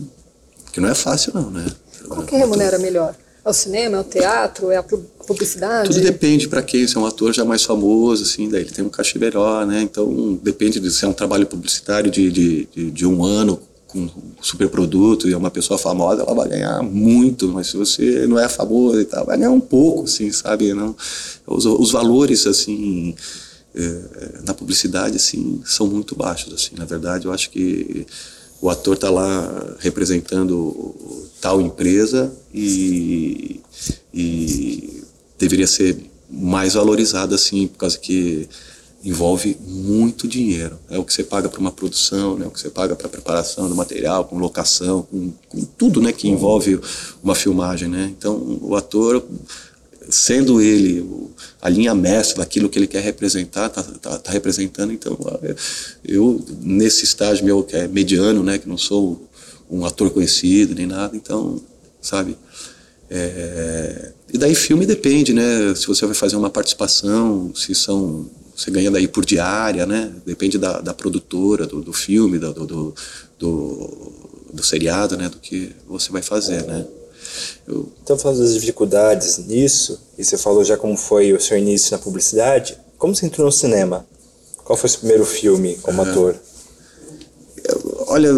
que 0.74 0.82
não 0.82 0.90
é 0.90 0.96
fácil, 0.96 1.32
não, 1.34 1.50
né? 1.50 1.66
Qual 2.08 2.24
que 2.24 2.36
remunera 2.36 2.78
melhor? 2.78 3.16
É 3.44 3.50
o 3.50 3.54
cinema, 3.54 3.98
é 3.98 4.00
o 4.02 4.04
teatro, 4.04 4.70
é 4.70 4.78
a 4.78 4.86
publicidade? 5.32 5.90
Tudo 5.90 6.02
depende 6.02 6.48
para 6.48 6.62
quem. 6.62 6.88
Se 6.88 6.98
é 6.98 7.00
um 7.00 7.06
ator 7.06 7.34
já 7.34 7.46
mais 7.46 7.64
famoso, 7.64 8.24
assim, 8.24 8.50
daí 8.50 8.62
ele 8.62 8.72
tem 8.72 8.84
um 8.84 8.90
cachê 8.90 9.18
melhor, 9.18 9.66
né? 9.66 9.82
Então 9.82 10.40
depende 10.42 10.80
de 10.80 10.92
se 10.92 11.06
é 11.06 11.08
um 11.08 11.14
trabalho 11.14 11.46
publicitário 11.46 12.12
de, 12.12 12.32
de, 12.32 12.68
de, 12.74 12.92
de 12.92 13.06
um 13.06 13.24
ano 13.24 13.60
com 13.88 14.00
um 14.00 14.10
super 14.42 14.70
produto 14.70 15.28
e 15.28 15.34
é 15.34 15.38
uma 15.38 15.52
pessoa 15.52 15.78
famosa, 15.78 16.24
ela 16.24 16.34
vai 16.34 16.48
ganhar 16.48 16.82
muito, 16.82 17.50
mas 17.50 17.68
se 17.68 17.78
você 17.78 18.26
não 18.26 18.40
é 18.40 18.48
famoso 18.48 19.02
e 19.02 19.06
tal, 19.06 19.26
vai 19.26 19.38
ganhar 19.38 19.52
um 19.52 19.60
pouco, 19.60 20.04
assim, 20.04 20.32
sabe? 20.32 20.74
Não, 20.74 20.96
os, 21.46 21.66
os 21.66 21.92
valores, 21.92 22.48
assim, 22.48 23.14
é, 23.76 24.02
na 24.46 24.54
publicidade, 24.54 25.18
assim, 25.18 25.62
são 25.66 25.88
muito 25.88 26.16
baixos, 26.16 26.54
assim. 26.54 26.72
Na 26.78 26.86
verdade, 26.86 27.26
eu 27.26 27.34
acho 27.34 27.50
que 27.50 28.06
o 28.62 28.70
ator 28.70 28.94
está 28.94 29.10
lá 29.10 29.76
representando 29.80 30.96
tal 31.42 31.60
empresa 31.60 32.32
e, 32.54 33.60
e 34.14 35.01
deveria 35.42 35.68
ser 35.68 35.98
mais 36.30 36.74
valorizado 36.74 37.36
assim, 37.36 37.68
por 37.68 37.80
causa 37.80 37.98
que 37.98 38.48
envolve 39.04 39.58
muito 39.66 40.28
dinheiro. 40.28 40.78
É 40.90 40.98
o 40.98 41.04
que 41.04 41.14
você 41.14 41.24
paga 41.24 41.50
para 41.50 41.60
uma 41.60 41.72
produção, 41.72 42.38
né? 42.38 42.46
o 42.46 42.52
que 42.52 42.60
você 42.60 42.70
paga 42.70 42.96
para 42.96 43.10
preparação 43.10 43.68
do 43.68 43.76
material, 43.76 44.26
com 44.26 44.38
locação, 44.38 45.02
com, 45.04 45.34
com, 45.50 45.66
tudo 45.78 46.02
né, 46.02 46.12
que 46.12 46.28
envolve 46.28 46.80
uma 47.24 47.34
filmagem. 47.34 47.90
Né? 47.90 48.14
Então, 48.16 48.60
o 48.62 48.76
ator, 48.76 49.26
sendo 50.08 50.62
ele 50.62 51.04
a 51.60 51.68
linha 51.68 51.96
mestra 51.96 52.38
daquilo 52.38 52.70
que 52.70 52.78
ele 52.78 52.88
quer 52.88 53.02
representar, 53.02 53.68
está 53.68 53.82
tá, 53.82 54.18
tá 54.20 54.32
representando. 54.32 54.94
Então, 54.94 55.18
eu, 56.06 56.44
nesse 56.62 57.04
estágio 57.04 57.44
meu, 57.44 57.64
que 57.64 57.76
é 57.76 57.88
mediano, 57.88 58.44
né, 58.44 58.60
que 58.60 58.70
não 58.70 58.78
sou 58.78 59.28
um 59.70 59.84
ator 59.86 60.12
conhecido 60.12 60.76
nem 60.76 60.86
nada, 60.86 61.16
então, 61.16 61.60
sabe? 62.02 62.38
É, 63.14 64.14
e 64.34 64.38
daí 64.38 64.56
filme 64.56 64.86
depende, 64.86 65.34
né? 65.34 65.76
Se 65.76 65.86
você 65.86 66.06
vai 66.06 66.16
fazer 66.16 66.38
uma 66.38 66.50
participação, 66.50 67.52
se 67.54 67.76
são 67.76 68.26
você 68.56 68.72
ganha 68.72 68.90
daí 68.90 69.08
por 69.08 69.26
diária, 69.26 69.86
né? 69.86 70.14
Depende 70.26 70.58
da, 70.58 70.80
da 70.80 70.94
produtora, 70.94 71.68
do, 71.68 71.82
do 71.82 71.92
filme, 71.92 72.40
do, 72.40 72.54
do, 72.54 72.96
do, 73.38 74.12
do, 74.54 74.64
seriado, 74.64 75.18
né? 75.18 75.28
Do 75.28 75.40
que 75.40 75.76
você 75.88 76.10
vai 76.12 76.22
fazer, 76.22 76.64
né? 76.64 76.86
Eu... 77.68 77.92
Então, 78.02 78.18
falando 78.18 78.40
das 78.40 78.54
dificuldades 78.54 79.40
nisso, 79.40 80.00
e 80.18 80.24
você 80.24 80.38
falou 80.38 80.64
já 80.64 80.78
como 80.78 80.96
foi 80.96 81.34
o 81.34 81.42
seu 81.42 81.58
início 81.58 81.92
na 81.92 81.98
publicidade, 81.98 82.78
como 82.98 83.14
você 83.14 83.26
entrou 83.26 83.46
no 83.46 83.52
cinema? 83.52 84.06
Qual 84.64 84.78
foi 84.78 84.88
o 84.88 84.92
seu 84.92 85.00
primeiro 85.00 85.26
filme 85.26 85.76
como 85.82 86.02
ator? 86.02 86.36
Olha, 88.08 88.30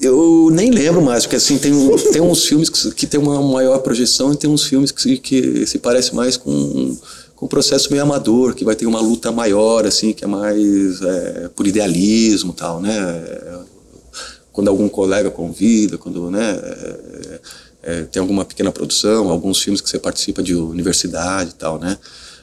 eu 0.00 0.48
nem 0.52 0.70
lembro 0.70 1.02
mais, 1.02 1.24
porque 1.24 1.36
assim, 1.36 1.58
tem, 1.58 1.72
tem 2.12 2.20
uns 2.20 2.44
filmes 2.44 2.68
que, 2.68 2.90
que 2.92 3.06
tem 3.06 3.18
uma 3.20 3.40
maior 3.40 3.78
projeção 3.78 4.32
e 4.32 4.36
tem 4.36 4.48
uns 4.48 4.64
filmes 4.64 4.90
que, 4.90 5.18
que 5.18 5.66
se 5.66 5.78
parece 5.78 6.14
mais 6.14 6.36
com, 6.36 6.96
com 7.34 7.46
um 7.46 7.48
processo 7.48 7.90
meio 7.90 8.02
amador, 8.02 8.54
que 8.54 8.64
vai 8.64 8.74
ter 8.74 8.86
uma 8.86 9.00
luta 9.00 9.30
maior, 9.32 9.86
assim, 9.86 10.12
que 10.12 10.24
é 10.24 10.26
mais 10.26 11.02
é, 11.02 11.50
por 11.54 11.66
idealismo 11.66 12.52
tal, 12.52 12.80
né? 12.80 12.94
Quando 14.52 14.68
algum 14.68 14.88
colega 14.88 15.30
convida, 15.30 15.98
quando, 15.98 16.30
né, 16.30 16.58
é, 16.62 17.40
é, 17.82 18.02
tem 18.04 18.20
alguma 18.20 18.44
pequena 18.44 18.72
produção, 18.72 19.30
alguns 19.30 19.60
filmes 19.60 19.80
que 19.80 19.88
você 19.88 19.98
participa 19.98 20.42
de 20.42 20.54
universidade 20.54 21.50
e 21.50 21.54
tal, 21.54 21.78
né? 21.78 21.98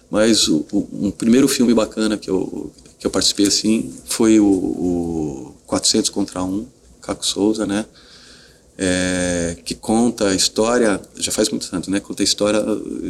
Mas 0.10 0.48
o, 0.48 0.66
o 0.72 0.88
um 1.08 1.12
primeiro 1.12 1.48
filme 1.48 1.74
bacana 1.74 2.18
que 2.18 2.30
eu, 2.30 2.72
que 3.00 3.08
eu 3.08 3.12
participei, 3.12 3.48
assim, 3.48 3.92
foi 4.06 4.40
o, 4.40 4.46
o 4.46 5.56
400 5.66 6.10
contra 6.12 6.44
1, 6.44 6.66
Caco 7.04 7.26
Souza, 7.26 7.66
né? 7.66 7.86
É, 8.76 9.58
que 9.64 9.76
conta 9.76 10.30
a 10.30 10.36
história, 10.36 11.00
já 11.16 11.32
faz 11.32 11.50
muito 11.50 11.70
tempo, 11.70 11.92
né? 11.92 12.00
Conta 12.00 12.24
a 12.24 12.26
história 12.26 12.64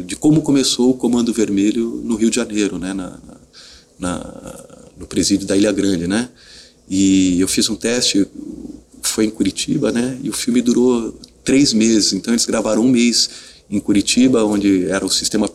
de 0.04 0.14
como 0.16 0.42
começou 0.42 0.90
o 0.90 0.94
Comando 0.94 1.32
Vermelho 1.32 2.02
no 2.04 2.16
Rio 2.16 2.28
de 2.28 2.36
Janeiro, 2.36 2.78
né? 2.78 2.92
Na, 2.92 3.18
na, 3.98 4.64
no 4.98 5.06
presídio 5.06 5.46
da 5.46 5.56
Ilha 5.56 5.72
Grande, 5.72 6.06
né? 6.06 6.28
E 6.88 7.40
eu 7.40 7.48
fiz 7.48 7.70
um 7.70 7.76
teste, 7.76 8.26
foi 9.00 9.24
em 9.24 9.30
Curitiba, 9.30 9.90
né? 9.90 10.18
E 10.22 10.28
o 10.28 10.32
filme 10.32 10.60
durou 10.60 11.18
três 11.42 11.72
meses, 11.72 12.12
então 12.12 12.34
eles 12.34 12.44
gravaram 12.44 12.82
um 12.82 12.90
mês 12.90 13.30
em 13.70 13.80
Curitiba, 13.80 14.44
onde 14.44 14.88
era 14.90 15.04
o 15.04 15.10
sistema 15.10 15.48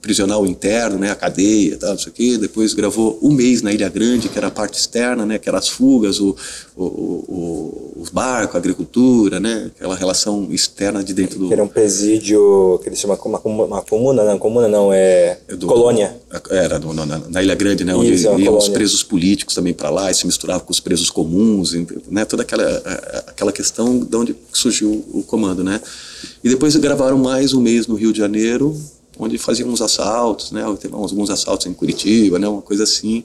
prisional 0.00 0.46
interno, 0.46 0.98
né, 0.98 1.10
a 1.10 1.16
cadeia, 1.16 1.76
tal, 1.76 1.96
isso 1.96 2.08
aqui. 2.08 2.38
Depois 2.38 2.72
gravou 2.72 3.18
um 3.20 3.32
mês 3.32 3.60
na 3.60 3.72
Ilha 3.72 3.88
Grande, 3.88 4.28
que 4.28 4.38
era 4.38 4.46
a 4.46 4.50
parte 4.50 4.78
externa, 4.78 5.26
né, 5.26 5.38
que 5.38 5.48
eram 5.48 5.58
as 5.58 5.68
fugas, 5.68 6.20
o, 6.20 6.36
o, 6.76 6.84
o, 6.84 7.92
os 7.96 8.08
barcos, 8.08 8.54
a 8.54 8.58
agricultura, 8.58 9.40
né, 9.40 9.70
aquela 9.74 9.96
relação 9.96 10.46
externa 10.50 11.02
de 11.02 11.12
dentro 11.12 11.40
do. 11.40 11.52
Era 11.52 11.62
um 11.62 11.68
presídio 11.68 12.78
que 12.82 12.88
eles 12.88 13.00
chamam 13.00 13.18
uma, 13.24 13.40
uma 13.64 13.82
comuna, 13.82 14.24
não, 14.24 14.38
comuna 14.38 14.68
não, 14.68 14.92
é, 14.92 15.38
é 15.48 15.56
do, 15.56 15.66
colônia. 15.66 16.16
Era 16.50 16.78
do, 16.78 16.94
na, 16.94 17.04
na, 17.04 17.42
Ilha 17.42 17.54
Grande, 17.56 17.84
né, 17.84 17.94
onde 17.94 18.14
isso, 18.14 18.28
é 18.28 18.40
iam 18.40 18.56
os 18.56 18.68
presos 18.68 19.02
políticos 19.02 19.56
também 19.56 19.74
para 19.74 19.90
lá 19.90 20.08
e 20.08 20.14
se 20.14 20.24
misturavam 20.24 20.64
com 20.64 20.72
os 20.72 20.80
presos 20.80 21.10
comuns, 21.10 21.72
né, 22.08 22.24
toda 22.24 22.42
aquela, 22.42 22.64
aquela 23.26 23.50
questão 23.50 23.98
de 23.98 24.16
onde 24.16 24.36
surgiu 24.52 25.04
o 25.12 25.24
comando, 25.24 25.64
né. 25.64 25.80
E 26.42 26.48
depois 26.48 26.76
gravaram 26.76 27.18
mais 27.18 27.52
um 27.52 27.60
mês 27.60 27.86
no 27.86 27.94
Rio 27.94 28.12
de 28.12 28.18
Janeiro, 28.18 28.76
onde 29.18 29.38
faziam 29.38 29.68
uns 29.68 29.80
assaltos, 29.80 30.52
né? 30.52 30.62
Teve 30.80 30.94
alguns 30.94 31.30
assaltos 31.30 31.66
em 31.66 31.72
Curitiba, 31.72 32.38
né? 32.38 32.46
Uma 32.48 32.62
coisa 32.62 32.84
assim. 32.84 33.24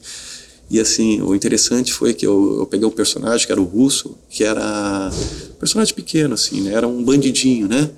E 0.69 0.79
assim, 0.79 1.21
o 1.21 1.35
interessante 1.35 1.91
foi 1.91 2.13
que 2.13 2.25
eu, 2.25 2.59
eu 2.59 2.65
peguei 2.65 2.87
um 2.87 2.91
personagem 2.91 3.45
que 3.45 3.51
era 3.51 3.59
o 3.59 3.65
Russo, 3.65 4.17
que 4.29 4.43
era 4.43 5.11
um 5.51 5.59
personagem 5.59 5.93
pequeno, 5.93 6.33
assim, 6.33 6.61
né? 6.61 6.73
Era 6.73 6.87
um 6.87 7.03
bandidinho, 7.03 7.67
né? 7.67 7.89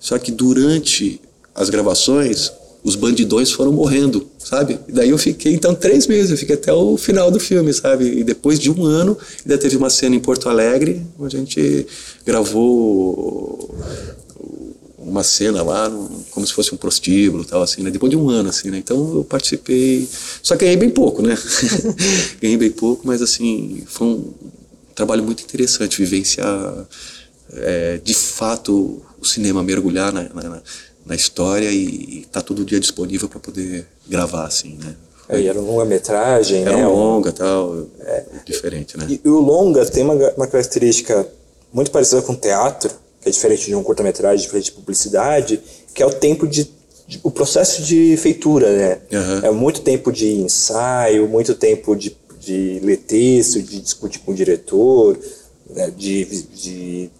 Só 0.00 0.18
que 0.18 0.32
durante 0.32 1.20
as 1.54 1.68
gravações, 1.68 2.50
os 2.82 2.96
bandidões 2.96 3.52
foram 3.52 3.72
morrendo, 3.72 4.26
sabe? 4.38 4.78
E 4.88 4.92
daí 4.92 5.10
eu 5.10 5.18
fiquei, 5.18 5.52
então, 5.52 5.74
três 5.74 6.06
meses, 6.06 6.30
eu 6.30 6.36
fiquei 6.36 6.56
até 6.56 6.72
o 6.72 6.96
final 6.96 7.30
do 7.30 7.38
filme, 7.38 7.72
sabe? 7.72 8.06
E 8.06 8.24
depois 8.24 8.58
de 8.58 8.70
um 8.70 8.84
ano, 8.84 9.16
ainda 9.44 9.56
teve 9.58 9.76
uma 9.76 9.90
cena 9.90 10.16
em 10.16 10.20
Porto 10.20 10.48
Alegre, 10.48 11.02
onde 11.18 11.36
a 11.36 11.38
gente 11.38 11.86
gravou 12.24 13.72
uma 15.04 15.22
cena 15.22 15.62
lá, 15.62 15.90
como 16.30 16.46
se 16.46 16.52
fosse 16.52 16.74
um 16.74 16.78
prostíbulo 16.78 17.44
tal, 17.44 17.62
assim, 17.62 17.82
né? 17.82 17.90
Depois 17.90 18.10
de 18.10 18.16
um 18.16 18.28
ano, 18.28 18.48
assim, 18.48 18.70
né? 18.70 18.78
Então 18.78 19.16
eu 19.16 19.24
participei, 19.24 20.08
só 20.42 20.56
ganhei 20.56 20.76
bem 20.76 20.90
pouco, 20.90 21.22
né? 21.22 21.36
ganhei 22.40 22.56
bem 22.56 22.70
pouco, 22.70 23.06
mas 23.06 23.20
assim, 23.20 23.82
foi 23.86 24.06
um 24.06 24.32
trabalho 24.94 25.22
muito 25.22 25.42
interessante 25.42 25.98
vivenciar 25.98 26.86
é, 27.54 28.00
de 28.02 28.14
fato 28.14 29.02
o 29.20 29.24
cinema, 29.24 29.62
mergulhar 29.62 30.12
na, 30.12 30.22
na, 30.22 30.62
na 31.06 31.14
história 31.14 31.70
e 31.70 32.20
estar 32.20 32.40
tá 32.40 32.42
todo 32.42 32.64
dia 32.64 32.80
disponível 32.80 33.28
para 33.28 33.38
poder 33.40 33.86
gravar, 34.08 34.46
assim, 34.46 34.78
né? 34.82 34.94
É, 35.28 35.40
e 35.40 35.46
era 35.46 35.58
um 35.58 35.64
longa-metragem, 35.64 36.64
né? 36.64 36.72
Era 36.72 36.88
um 36.88 36.94
longa 36.94 37.32
tal, 37.32 37.86
é, 38.00 38.24
diferente, 38.44 38.98
né? 38.98 39.06
E, 39.08 39.20
e 39.24 39.28
o 39.28 39.40
longa 39.40 39.86
tem 39.86 40.02
uma, 40.02 40.14
uma 40.36 40.46
característica 40.46 41.26
muito 41.72 41.90
parecida 41.90 42.20
com 42.22 42.32
o 42.32 42.36
teatro, 42.36 42.90
que 43.22 43.28
é 43.28 43.32
diferente 43.32 43.66
de 43.66 43.74
um 43.74 43.82
curta-metragem, 43.82 44.44
diferente 44.44 44.66
de 44.66 44.72
publicidade, 44.72 45.60
que 45.94 46.02
é 46.02 46.06
o 46.06 46.10
tempo 46.10 46.46
de, 46.46 46.68
de 47.06 47.20
o 47.22 47.30
processo 47.30 47.82
de 47.82 48.16
feitura, 48.16 48.70
né? 48.76 48.98
Uhum. 49.12 49.46
É 49.46 49.50
muito 49.50 49.80
tempo 49.80 50.10
de 50.10 50.32
ensaio, 50.32 51.28
muito 51.28 51.54
tempo 51.54 51.94
de, 51.94 52.16
de 52.40 52.80
ler 52.82 52.98
texto, 52.98 53.62
de 53.62 53.80
discutir 53.80 54.18
com 54.18 54.32
o 54.32 54.34
diretor, 54.34 55.16
né? 55.70 55.92
de, 55.96 56.24
de 56.24 57.10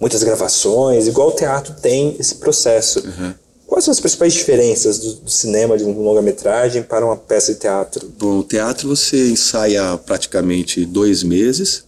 muitas 0.00 0.22
gravações, 0.22 1.06
igual 1.06 1.28
o 1.28 1.32
teatro 1.32 1.74
tem 1.80 2.16
esse 2.18 2.36
processo. 2.36 3.00
Uhum. 3.00 3.34
Quais 3.66 3.84
são 3.84 3.92
as 3.92 4.00
principais 4.00 4.32
diferenças 4.32 4.98
do, 4.98 5.14
do 5.16 5.30
cinema 5.30 5.78
de 5.78 5.84
um 5.84 5.92
longa-metragem 6.02 6.82
para 6.82 7.04
uma 7.04 7.16
peça 7.16 7.52
de 7.52 7.60
teatro? 7.60 8.10
Bom, 8.18 8.38
o 8.38 8.42
teatro 8.42 8.88
você 8.88 9.30
ensaia 9.30 9.96
praticamente 9.98 10.84
dois 10.84 11.22
meses, 11.22 11.84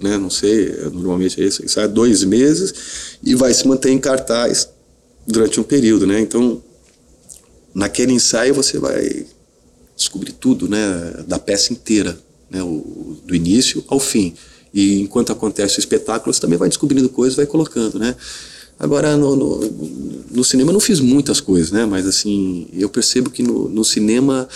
né? 0.00 0.16
Não 0.16 0.30
sei, 0.30 0.72
normalmente 0.92 1.40
é 1.40 1.46
isso, 1.46 1.66
sai 1.68 1.88
dois 1.88 2.24
meses 2.24 3.18
e 3.22 3.34
vai 3.34 3.52
se 3.52 3.66
manter 3.66 3.90
em 3.90 3.98
cartaz 3.98 4.68
durante 5.26 5.60
um 5.60 5.62
período, 5.62 6.06
né? 6.06 6.20
Então, 6.20 6.62
naquele 7.74 8.12
ensaio 8.12 8.54
você 8.54 8.78
vai 8.78 9.26
descobrir 9.96 10.32
tudo, 10.32 10.68
né? 10.68 11.24
Da 11.26 11.38
peça 11.38 11.72
inteira, 11.72 12.18
né? 12.50 12.62
O, 12.62 13.16
do 13.24 13.34
início 13.34 13.84
ao 13.88 14.00
fim. 14.00 14.34
E 14.72 15.00
enquanto 15.00 15.32
acontece 15.32 15.78
o 15.78 15.80
espetáculo, 15.80 16.32
você 16.32 16.40
também 16.40 16.58
vai 16.58 16.68
descobrindo 16.68 17.08
coisas, 17.08 17.36
vai 17.36 17.46
colocando, 17.46 17.98
né? 17.98 18.14
Agora, 18.78 19.16
no, 19.16 19.34
no, 19.34 20.24
no, 20.30 20.44
cinema 20.44 20.70
eu 20.70 20.74
não 20.74 20.80
fiz 20.80 21.00
muitas 21.00 21.40
coisas, 21.40 21.72
né? 21.72 21.84
Mas, 21.84 22.06
assim, 22.06 22.68
eu 22.72 22.88
percebo 22.88 23.28
que 23.28 23.42
no, 23.42 23.68
no 23.68 23.84
cinema 23.84 24.48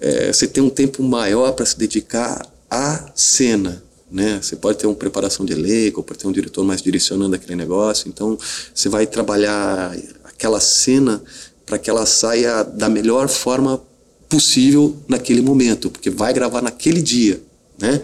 é, 0.00 0.32
você 0.32 0.46
tem 0.46 0.62
um 0.62 0.68
tempo 0.68 1.02
maior 1.02 1.52
para 1.52 1.64
se 1.64 1.78
dedicar 1.78 2.46
à 2.70 3.10
cena, 3.14 3.82
né? 4.10 4.38
Você 4.40 4.56
pode 4.56 4.78
ter 4.78 4.86
uma 4.86 4.94
preparação 4.94 5.44
de 5.44 5.52
elenco, 5.52 6.02
pode 6.02 6.20
ter 6.20 6.26
um 6.26 6.32
diretor 6.32 6.64
mais 6.64 6.82
direcionando 6.82 7.34
aquele 7.34 7.56
negócio. 7.56 8.08
Então, 8.08 8.38
você 8.74 8.88
vai 8.88 9.06
trabalhar 9.06 9.96
aquela 10.24 10.60
cena 10.60 11.22
para 11.66 11.78
que 11.78 11.88
ela 11.88 12.06
saia 12.06 12.62
da 12.62 12.88
melhor 12.88 13.28
forma 13.28 13.82
possível 14.28 14.96
naquele 15.08 15.40
momento, 15.40 15.90
porque 15.90 16.10
vai 16.10 16.32
gravar 16.32 16.60
naquele 16.60 17.00
dia, 17.00 17.40
né? 17.78 18.02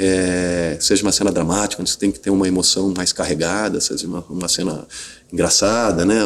É, 0.00 0.76
seja 0.80 1.02
uma 1.02 1.10
cena 1.10 1.32
dramática, 1.32 1.82
onde 1.82 1.90
você 1.90 1.98
tem 1.98 2.12
que 2.12 2.20
ter 2.20 2.30
uma 2.30 2.46
emoção 2.46 2.92
mais 2.96 3.12
carregada, 3.12 3.80
seja 3.80 4.06
uma, 4.06 4.24
uma 4.30 4.48
cena 4.48 4.86
engraçada, 5.32 6.04
né? 6.04 6.20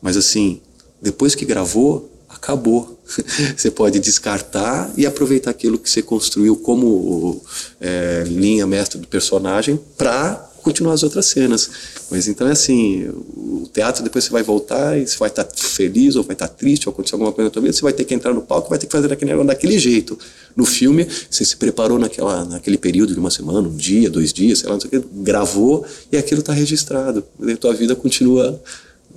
Mas 0.00 0.16
assim, 0.16 0.62
depois 1.00 1.34
que 1.34 1.44
gravou, 1.44 2.10
acabou. 2.38 2.98
Você 3.56 3.70
pode 3.70 3.98
descartar 3.98 4.90
e 4.96 5.06
aproveitar 5.06 5.50
aquilo 5.50 5.78
que 5.78 5.88
você 5.88 6.02
construiu 6.02 6.56
como 6.56 7.42
é, 7.80 8.24
linha 8.26 8.66
mestra 8.66 8.98
do 8.98 9.06
personagem 9.06 9.80
para 9.96 10.48
continuar 10.62 10.92
as 10.92 11.02
outras 11.02 11.26
cenas. 11.26 11.70
Mas 12.10 12.28
então 12.28 12.46
é 12.46 12.52
assim, 12.52 13.08
o 13.08 13.68
teatro 13.72 14.02
depois 14.02 14.24
você 14.24 14.30
vai 14.30 14.42
voltar 14.42 14.98
e 14.98 15.06
você 15.06 15.16
vai 15.16 15.28
estar 15.28 15.44
tá 15.44 15.54
feliz 15.56 16.16
ou 16.16 16.22
vai 16.22 16.34
estar 16.34 16.48
tá 16.48 16.54
triste 16.54 16.88
ou 16.88 16.92
acontecer 16.92 17.14
alguma 17.14 17.32
coisa 17.32 17.48
na 17.48 17.50
tua 17.50 17.62
você 17.62 17.82
vai 17.82 17.92
ter 17.92 18.04
que 18.04 18.14
entrar 18.14 18.34
no 18.34 18.42
palco, 18.42 18.68
vai 18.68 18.78
ter 18.78 18.86
que 18.86 18.92
fazer 18.92 19.08
daquele, 19.08 19.42
daquele 19.44 19.78
jeito. 19.78 20.18
No 20.54 20.66
filme, 20.66 21.06
você 21.30 21.44
se 21.44 21.56
preparou 21.56 21.98
naquela, 21.98 22.44
naquele 22.44 22.76
período 22.76 23.14
de 23.14 23.20
uma 23.20 23.30
semana, 23.30 23.68
um 23.68 23.76
dia, 23.76 24.10
dois 24.10 24.32
dias, 24.32 24.58
sei 24.58 24.68
lá, 24.68 24.74
não 24.74 24.80
sei 24.80 24.88
o 24.88 25.02
que, 25.02 25.08
gravou 25.22 25.86
e 26.12 26.16
aquilo 26.16 26.40
está 26.40 26.52
registrado. 26.52 27.24
E 27.40 27.52
a 27.52 27.56
tua 27.56 27.72
vida 27.72 27.96
continua 27.96 28.60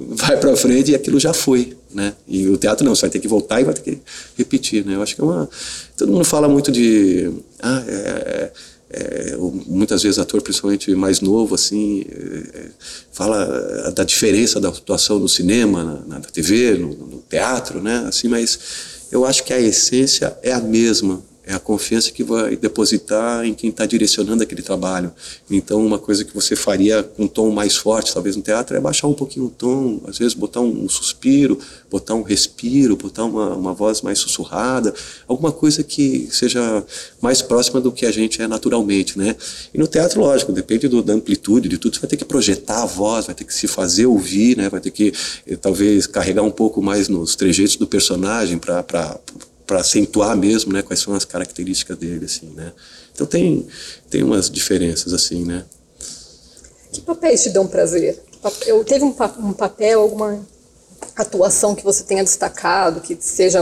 vai 0.10 0.38
para 0.38 0.56
frente 0.56 0.92
e 0.92 0.96
aquilo 0.96 1.20
já 1.20 1.34
foi, 1.34 1.76
né? 1.94 2.14
E 2.28 2.48
o 2.48 2.58
teatro 2.58 2.86
não, 2.86 2.96
você 2.96 3.02
vai 3.02 3.10
ter 3.10 3.20
que 3.20 3.28
voltar 3.28 3.62
e 3.62 3.64
vai 3.64 3.74
ter 3.74 3.82
que 3.82 4.00
repetir, 4.38 4.86
né? 4.86 4.96
Eu 4.96 5.02
acho 5.02 5.16
que 5.16 5.22
é 5.22 5.24
uma 5.24 5.50
todo 5.98 6.12
mundo 6.12 6.26
fala 6.26 6.48
muito 6.48 6.72
de 6.72 7.32
ah, 7.62 7.84
é, 7.88 8.52
é, 8.90 9.34
é 9.34 9.38
muitas 9.68 10.04
vezes 10.04 10.20
ator 10.20 10.42
principalmente 10.42 10.94
mais 10.96 11.22
novo 11.22 11.56
assim 11.56 12.04
é, 12.10 12.70
fala 13.12 13.92
da 13.92 14.04
diferença 14.04 14.60
da 14.60 14.70
atuação 14.70 15.20
no 15.20 15.30
cinema, 15.30 16.04
na, 16.08 16.20
na 16.20 16.22
TV, 16.22 16.78
no, 16.78 16.90
no 16.90 17.24
teatro, 17.30 17.82
né? 17.82 18.06
Assim, 18.08 18.28
mas 18.28 18.60
eu 19.12 19.26
acho 19.26 19.44
que 19.44 19.54
a 19.54 19.60
essência 19.60 20.38
é 20.42 20.54
a 20.54 20.60
mesma 20.60 21.22
é 21.46 21.54
a 21.54 21.60
confiança 21.60 22.12
que 22.12 22.24
vai 22.24 22.56
depositar 22.56 23.44
em 23.46 23.54
quem 23.54 23.72
está 23.72 23.86
direcionando 23.86 24.44
aquele 24.44 24.62
trabalho. 24.62 25.12
Então, 25.50 25.84
uma 25.84 25.98
coisa 25.98 26.24
que 26.24 26.34
você 26.34 26.56
faria 26.56 27.02
com 27.02 27.24
um 27.24 27.28
tom 27.28 27.50
mais 27.50 27.76
forte, 27.76 28.14
talvez 28.14 28.36
no 28.36 28.44
teatro, 28.44 28.78
é 28.78 28.80
baixar 28.80 29.08
um 29.08 29.14
pouquinho 29.14 29.48
o 29.48 29.50
tom, 29.50 30.02
às 30.08 30.20
vezes 30.20 30.36
botar 30.36 30.62
um, 30.62 30.88
suspiro, 30.88 31.58
botar 31.90 32.14
um 32.14 32.22
respiro, 32.22 32.96
botar 32.96 33.26
uma, 33.26 33.56
uma 33.56 33.74
voz 33.74 34.02
mais 34.02 34.20
sussurrada, 34.20 34.94
alguma 35.28 35.52
coisa 35.52 35.84
que 35.84 36.28
seja 36.32 36.86
mais 37.20 37.42
próxima 37.42 37.82
do 37.82 37.92
que 37.92 38.06
a 38.06 38.12
gente 38.12 38.42
é 38.42 38.48
naturalmente, 38.48 39.18
né? 39.18 39.36
E 39.74 39.80
no 39.80 39.88
teatro, 39.88 40.22
lógico, 40.22 40.52
depende 40.52 40.88
do, 40.88 41.02
da 41.02 41.14
amplitude 41.14 41.68
de 41.68 41.78
tudo, 41.78 41.96
você 41.96 42.02
vai 42.02 42.10
ter 42.10 42.18
que 42.18 42.26
projetar 42.26 42.84
a 42.84 42.86
voz, 42.86 43.26
vai 43.26 43.36
ter 43.36 43.46
que 43.46 43.54
se 43.54 43.68
fazer 43.68 44.06
ouvir, 44.06 44.58
né? 44.58 44.70
Vai 44.70 44.80
ter 44.80 44.92
que, 44.92 45.12
eh, 45.48 45.56
talvez, 45.56 46.06
carregar 46.06 46.44
um 46.44 46.52
pouco 46.52 46.82
mais 46.84 47.10
nos 47.10 47.36
trejeitos 47.36 47.76
do 47.78 47.88
personagem 47.88 48.60
para 48.60 48.84
para 49.72 49.80
acentuar 49.80 50.36
mesmo, 50.36 50.74
né, 50.74 50.82
quais 50.82 51.00
são 51.00 51.14
as 51.14 51.24
características 51.24 51.98
dele, 51.98 52.26
assim, 52.26 52.48
né. 52.48 52.74
Então 53.14 53.26
tem 53.26 53.66
tem 54.10 54.22
umas 54.22 54.50
diferenças 54.50 55.14
assim, 55.14 55.46
né. 55.46 55.64
Que 56.92 57.00
papéis 57.00 57.42
te 57.42 57.52
dão 57.52 57.66
prazer? 57.66 58.22
Eu 58.68 58.84
teve 58.84 59.06
um, 59.06 59.16
um 59.40 59.54
papel, 59.54 60.02
alguma 60.02 60.46
atuação 61.16 61.74
que 61.74 61.86
você 61.86 62.04
tenha 62.04 62.22
destacado, 62.22 63.00
que 63.00 63.18
seja 63.22 63.62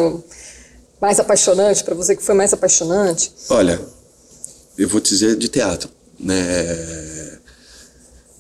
mais 1.00 1.19
apaixonante 1.19 1.84
para 1.84 1.93
você, 1.93 2.15
que 2.15 2.24
foi 2.24 2.34
mais 2.34 2.54
apaixonante? 2.54 3.32
Olha, 3.48 3.80
eu 4.80 4.89
vou 4.89 5.00
te 5.00 5.10
dizer 5.10 5.36
de 5.36 5.48
teatro, 5.48 5.91
né 6.19 7.18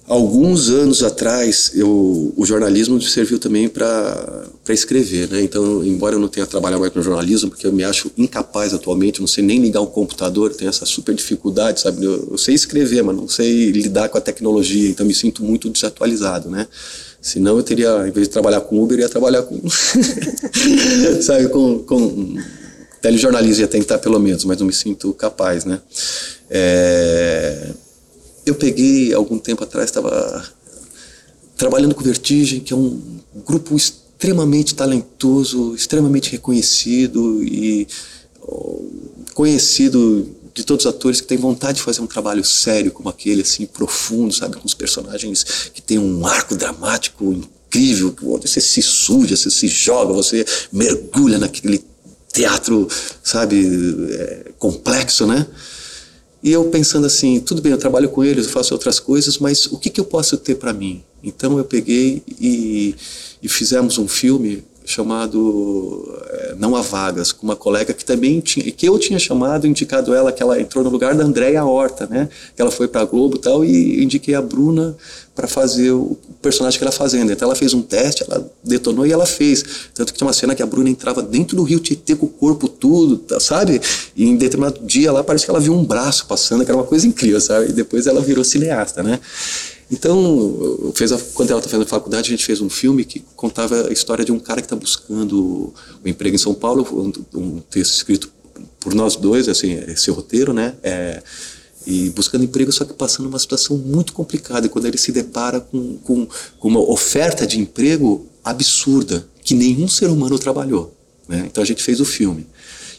alguns 0.09 0.69
anos 0.69 1.03
atrás, 1.03 1.71
eu, 1.75 2.33
o 2.35 2.43
jornalismo 2.43 2.99
serviu 2.99 3.37
também 3.37 3.69
para 3.69 4.49
escrever, 4.69 5.29
né? 5.29 5.43
Então, 5.43 5.85
embora 5.85 6.15
eu 6.15 6.19
não 6.19 6.27
tenha 6.27 6.47
trabalhado 6.47 6.81
mais 6.81 6.91
no 6.91 7.03
jornalismo, 7.03 7.51
porque 7.51 7.67
eu 7.67 7.71
me 7.71 7.83
acho 7.83 8.11
incapaz 8.17 8.73
atualmente, 8.73 9.21
não 9.21 9.27
sei 9.27 9.43
nem 9.43 9.59
ligar 9.59 9.81
um 9.81 9.85
computador, 9.85 10.51
tenho 10.55 10.69
essa 10.69 10.83
super 10.83 11.13
dificuldade, 11.13 11.81
sabe? 11.81 12.03
Eu, 12.03 12.29
eu 12.31 12.37
sei 12.39 12.55
escrever, 12.55 13.03
mas 13.03 13.15
não 13.15 13.27
sei 13.27 13.69
lidar 13.69 14.09
com 14.09 14.17
a 14.17 14.21
tecnologia, 14.21 14.89
então 14.89 15.05
me 15.05 15.13
sinto 15.13 15.43
muito 15.43 15.69
desatualizado, 15.69 16.49
né? 16.49 16.67
Senão 17.21 17.57
eu 17.57 17.63
teria, 17.63 18.07
em 18.07 18.11
vez 18.11 18.27
de 18.27 18.33
trabalhar 18.33 18.61
com 18.61 18.81
Uber, 18.81 18.97
eu 18.97 19.03
ia 19.03 19.09
trabalhar 19.09 19.43
com, 19.43 19.61
sabe, 21.21 21.49
com, 21.49 21.83
com 21.83 22.35
telejornalismo, 22.99 23.61
ia 23.61 23.67
tentar 23.67 23.99
pelo 23.99 24.19
menos, 24.19 24.43
mas 24.43 24.57
não 24.57 24.65
me 24.65 24.73
sinto 24.73 25.13
capaz, 25.13 25.65
né? 25.65 25.79
É 26.49 27.73
eu 28.49 28.55
peguei, 28.55 29.13
algum 29.13 29.37
tempo 29.37 29.63
atrás, 29.63 29.89
estava 29.89 30.43
trabalhando 31.57 31.93
com 31.93 32.03
Vertigem, 32.03 32.59
que 32.59 32.73
é 32.73 32.75
um 32.75 33.01
grupo 33.45 33.75
extremamente 33.75 34.75
talentoso, 34.75 35.75
extremamente 35.75 36.31
reconhecido 36.31 37.43
e 37.43 37.87
conhecido 39.33 40.35
de 40.53 40.63
todos 40.63 40.85
os 40.85 40.89
atores 40.89 41.21
que 41.21 41.27
têm 41.27 41.37
vontade 41.37 41.77
de 41.77 41.83
fazer 41.83 42.01
um 42.01 42.07
trabalho 42.07 42.43
sério 42.43 42.91
como 42.91 43.07
aquele, 43.07 43.41
assim, 43.41 43.65
profundo, 43.65 44.33
sabe, 44.33 44.57
com 44.57 44.65
os 44.65 44.73
personagens 44.73 45.45
que 45.73 45.81
tem 45.81 45.97
um 45.97 46.25
arco 46.25 46.55
dramático 46.55 47.31
incrível, 47.31 48.15
você 48.41 48.59
se 48.59 48.81
suja, 48.81 49.37
você 49.37 49.49
se 49.49 49.67
joga, 49.67 50.11
você 50.11 50.45
mergulha 50.71 51.37
naquele 51.37 51.83
teatro, 52.33 52.87
sabe, 53.23 53.65
é, 54.11 54.51
complexo, 54.57 55.25
né? 55.25 55.45
E 56.41 56.51
eu 56.51 56.65
pensando 56.65 57.05
assim, 57.05 57.39
tudo 57.39 57.61
bem, 57.61 57.71
eu 57.71 57.77
trabalho 57.77 58.09
com 58.09 58.23
eles, 58.23 58.45
eu 58.45 58.51
faço 58.51 58.73
outras 58.73 58.99
coisas, 58.99 59.37
mas 59.37 59.65
o 59.65 59.77
que, 59.77 59.89
que 59.89 59.99
eu 59.99 60.05
posso 60.05 60.37
ter 60.37 60.55
para 60.55 60.71
mim? 60.71 61.03
Então 61.23 61.57
eu 61.57 61.65
peguei 61.65 62.23
e, 62.39 62.95
e 63.43 63.49
fizemos 63.49 63.97
um 63.97 64.07
filme 64.07 64.63
chamado 64.89 66.03
é, 66.29 66.55
Não 66.57 66.75
Há 66.75 66.81
Vagas, 66.81 67.31
com 67.31 67.45
uma 67.45 67.55
colega 67.55 67.93
que 67.93 68.03
também 68.03 68.39
tinha, 68.39 68.71
que 68.71 68.87
eu 68.87 68.97
tinha 68.97 69.19
chamado, 69.19 69.67
indicado 69.67 70.15
ela, 70.15 70.31
que 70.31 70.41
ela 70.41 70.59
entrou 70.59 70.83
no 70.83 70.89
lugar 70.89 71.13
da 71.13 71.23
Andréia 71.23 71.63
Horta, 71.63 72.07
né? 72.07 72.27
Que 72.55 72.61
ela 72.61 72.71
foi 72.71 72.87
para 72.87 73.05
Globo 73.05 73.35
e 73.35 73.39
tal, 73.39 73.63
e 73.63 74.03
indiquei 74.03 74.33
a 74.33 74.41
Bruna 74.41 74.97
para 75.35 75.47
fazer 75.47 75.91
o 75.91 76.17
personagem 76.41 76.79
que 76.79 76.83
ela 76.83 76.91
fazendo. 76.91 77.31
Então 77.31 77.47
ela 77.47 77.55
fez 77.55 77.71
um 77.71 77.83
teste, 77.83 78.25
ela 78.27 78.51
detonou 78.63 79.05
e 79.05 79.11
ela 79.11 79.27
fez. 79.27 79.63
Tanto 79.93 80.11
que 80.11 80.17
tinha 80.17 80.25
uma 80.25 80.33
cena 80.33 80.55
que 80.55 80.63
a 80.63 80.65
Bruna 80.65 80.89
entrava 80.89 81.21
dentro 81.21 81.55
do 81.55 81.61
rio 81.61 81.79
Tietê 81.79 82.15
com 82.15 82.25
o 82.25 82.29
corpo 82.29 82.67
tudo, 82.67 83.17
tá, 83.19 83.39
sabe? 83.39 83.79
E 84.15 84.25
em 84.25 84.35
determinado 84.35 84.83
dia 84.83 85.11
lá 85.11 85.23
parece 85.23 85.45
que 85.45 85.51
ela 85.51 85.59
viu 85.59 85.73
um 85.73 85.85
braço 85.85 86.25
passando, 86.25 86.65
que 86.65 86.71
era 86.71 86.77
uma 86.77 86.85
coisa 86.85 87.07
incrível, 87.07 87.39
sabe? 87.39 87.69
E 87.69 87.73
depois 87.73 88.07
ela 88.07 88.21
virou 88.21 88.43
cineasta, 88.43 89.03
né? 89.03 89.19
Então, 89.91 90.91
fez 90.93 91.11
a, 91.11 91.19
quando 91.33 91.49
ela 91.49 91.59
está 91.59 91.69
fazendo 91.69 91.87
faculdade, 91.87 92.27
a 92.27 92.31
gente 92.31 92.45
fez 92.45 92.61
um 92.61 92.69
filme 92.69 93.03
que 93.03 93.23
contava 93.35 93.87
a 93.87 93.91
história 93.91 94.23
de 94.23 94.31
um 94.31 94.39
cara 94.39 94.61
que 94.61 94.65
está 94.65 94.75
buscando 94.75 95.73
um 96.05 96.07
emprego 96.07 96.35
em 96.35 96.39
São 96.39 96.53
Paulo, 96.53 96.87
um, 97.33 97.39
um, 97.39 97.59
texto 97.59 97.95
escrito 97.95 98.31
por 98.79 98.93
nós 98.93 99.15
dois, 99.15 99.49
assim, 99.49 99.73
esse 99.87 100.11
roteiro, 100.11 100.53
né? 100.53 100.75
É, 100.83 101.23
e 101.87 102.09
buscando 102.11 102.43
emprego, 102.43 102.71
só 102.71 102.85
que 102.85 102.93
passando 102.93 103.27
uma 103.27 103.39
situação 103.39 103.77
muito 103.77 104.13
complicada. 104.13 104.67
E 104.67 104.69
quando 104.69 104.85
ele 104.85 104.97
se 104.97 105.11
depara 105.11 105.59
com, 105.59 105.97
com, 105.97 106.27
com 106.59 106.67
uma 106.67 106.79
oferta 106.79 107.47
de 107.47 107.59
emprego 107.59 108.27
absurda, 108.43 109.27
que 109.43 109.55
nenhum 109.55 109.87
ser 109.87 110.09
humano 110.09 110.37
trabalhou. 110.37 110.93
Né? 111.27 111.45
Então 111.45 111.63
a 111.63 111.65
gente 111.65 111.81
fez 111.81 111.99
o 111.99 112.05
filme. 112.05 112.45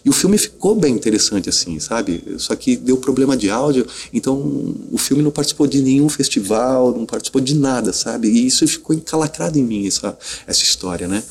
E 0.04 0.08
o 0.08 0.12
filme 0.12 0.38
ficou 0.38 0.74
bem 0.74 0.94
interessante, 0.94 1.48
assim, 1.48 1.78
sabe? 1.78 2.22
Só 2.38 2.56
que 2.56 2.76
deu 2.76 2.96
problema 2.96 3.36
de 3.36 3.50
áudio, 3.50 3.86
então 4.12 4.74
o 4.90 4.96
filme 4.96 5.22
não 5.22 5.30
participou 5.30 5.66
de 5.66 5.82
nenhum 5.82 6.08
festival, 6.08 6.96
não 6.96 7.04
participou 7.04 7.40
de 7.40 7.54
nada, 7.54 7.92
sabe? 7.92 8.28
E 8.28 8.46
isso 8.46 8.66
ficou 8.66 8.96
encalacrado 8.96 9.58
em 9.58 9.62
mim, 9.62 9.86
essa, 9.86 10.16
essa 10.46 10.62
história, 10.62 11.06
né? 11.06 11.22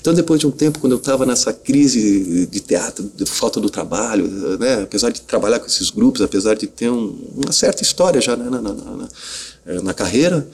Então, 0.00 0.14
depois 0.14 0.40
de 0.40 0.46
um 0.46 0.50
tempo, 0.50 0.78
quando 0.78 0.92
eu 0.92 0.98
estava 0.98 1.26
nessa 1.26 1.52
crise 1.52 2.46
de 2.46 2.60
teatro, 2.60 3.10
de 3.14 3.26
falta 3.26 3.60
do 3.60 3.68
trabalho, 3.68 4.26
né, 4.58 4.82
apesar 4.82 5.10
de 5.10 5.20
trabalhar 5.20 5.58
com 5.58 5.66
esses 5.66 5.90
grupos, 5.90 6.22
apesar 6.22 6.54
de 6.54 6.66
ter 6.66 6.88
um, 6.88 7.14
uma 7.36 7.52
certa 7.52 7.82
história 7.82 8.20
já 8.20 8.36
né, 8.36 8.48
na, 8.48 8.62
na, 8.62 8.72
na, 8.72 9.82
na, 9.82 9.94
carreira, 9.94 10.48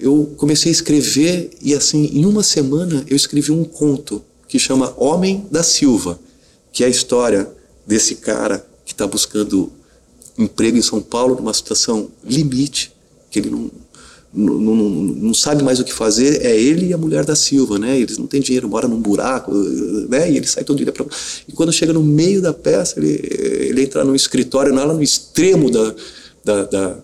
eu 0.00 0.34
comecei 0.36 0.70
a 0.70 0.72
escrever 0.72 1.50
e, 1.60 1.74
assim, 1.74 2.06
em 2.12 2.24
uma 2.24 2.42
semana, 2.42 3.04
eu 3.06 3.14
escrevi 3.14 3.52
um 3.52 3.62
conto 3.62 4.24
que 4.48 4.58
chama 4.58 4.94
Homem 4.96 5.46
da 5.50 5.62
Silva 5.62 6.18
que 6.72 6.84
é 6.84 6.86
a 6.86 6.90
história 6.90 7.50
desse 7.86 8.16
cara 8.16 8.64
que 8.84 8.92
está 8.92 9.06
buscando 9.06 9.72
emprego 10.36 10.76
em 10.76 10.82
São 10.82 11.00
Paulo 11.00 11.34
numa 11.34 11.52
situação 11.52 12.08
limite, 12.24 12.92
que 13.30 13.38
ele 13.40 13.50
não, 13.50 13.70
não, 14.32 14.54
não, 14.54 14.74
não, 14.74 15.34
sabe 15.34 15.62
mais 15.62 15.80
o 15.80 15.84
que 15.84 15.92
fazer, 15.92 16.44
é 16.44 16.54
ele 16.54 16.88
e 16.88 16.92
a 16.92 16.98
mulher 16.98 17.24
da 17.24 17.34
Silva, 17.34 17.78
né? 17.78 17.98
Eles 17.98 18.18
não 18.18 18.26
têm 18.26 18.40
dinheiro, 18.40 18.68
moram 18.68 18.88
num 18.88 19.00
buraco, 19.00 19.52
né? 20.08 20.30
E 20.30 20.36
ele 20.36 20.46
sai 20.46 20.64
todo 20.64 20.82
dia 20.82 20.92
para 20.92 21.04
E 21.46 21.52
quando 21.52 21.72
chega 21.72 21.92
no 21.92 22.02
meio 22.02 22.40
da 22.40 22.52
peça, 22.52 22.98
ele, 22.98 23.20
ele 23.68 23.82
entra 23.82 24.04
num 24.04 24.14
escritório, 24.14 24.74
lá 24.74 24.86
no 24.86 25.02
extremo 25.02 25.70
da, 25.70 25.94
da, 26.44 26.64
da, 26.64 26.96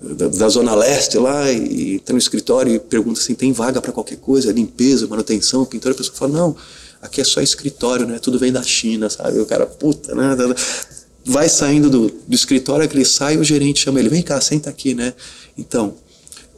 da, 0.00 0.28
da 0.28 0.48
Zona 0.48 0.74
Leste 0.74 1.18
lá, 1.18 1.52
e 1.52 1.96
entra 1.96 2.12
no 2.14 2.18
escritório 2.18 2.74
e 2.74 2.78
pergunta 2.78 3.20
assim: 3.20 3.34
tem 3.34 3.52
vaga 3.52 3.80
para 3.80 3.92
qualquer 3.92 4.16
coisa, 4.16 4.50
limpeza, 4.50 5.06
manutenção, 5.06 5.64
pintura? 5.64 5.94
A 5.94 5.96
pessoa 5.96 6.16
fala: 6.16 6.32
não 6.32 6.56
aqui 7.00 7.20
é 7.20 7.24
só 7.24 7.40
escritório, 7.40 8.06
né? 8.06 8.18
Tudo 8.18 8.38
vem 8.38 8.52
da 8.52 8.62
China, 8.62 9.08
sabe? 9.08 9.38
O 9.38 9.46
cara, 9.46 9.66
puta, 9.66 10.14
né? 10.14 10.36
Vai 11.24 11.48
saindo 11.48 11.90
do, 11.90 12.08
do 12.08 12.34
escritório, 12.34 12.88
que 12.88 12.96
ele 12.96 13.04
sai, 13.04 13.36
o 13.36 13.44
gerente 13.44 13.80
chama 13.80 14.00
ele, 14.00 14.08
vem 14.08 14.22
cá, 14.22 14.40
senta 14.40 14.70
aqui, 14.70 14.94
né? 14.94 15.14
Então, 15.56 15.94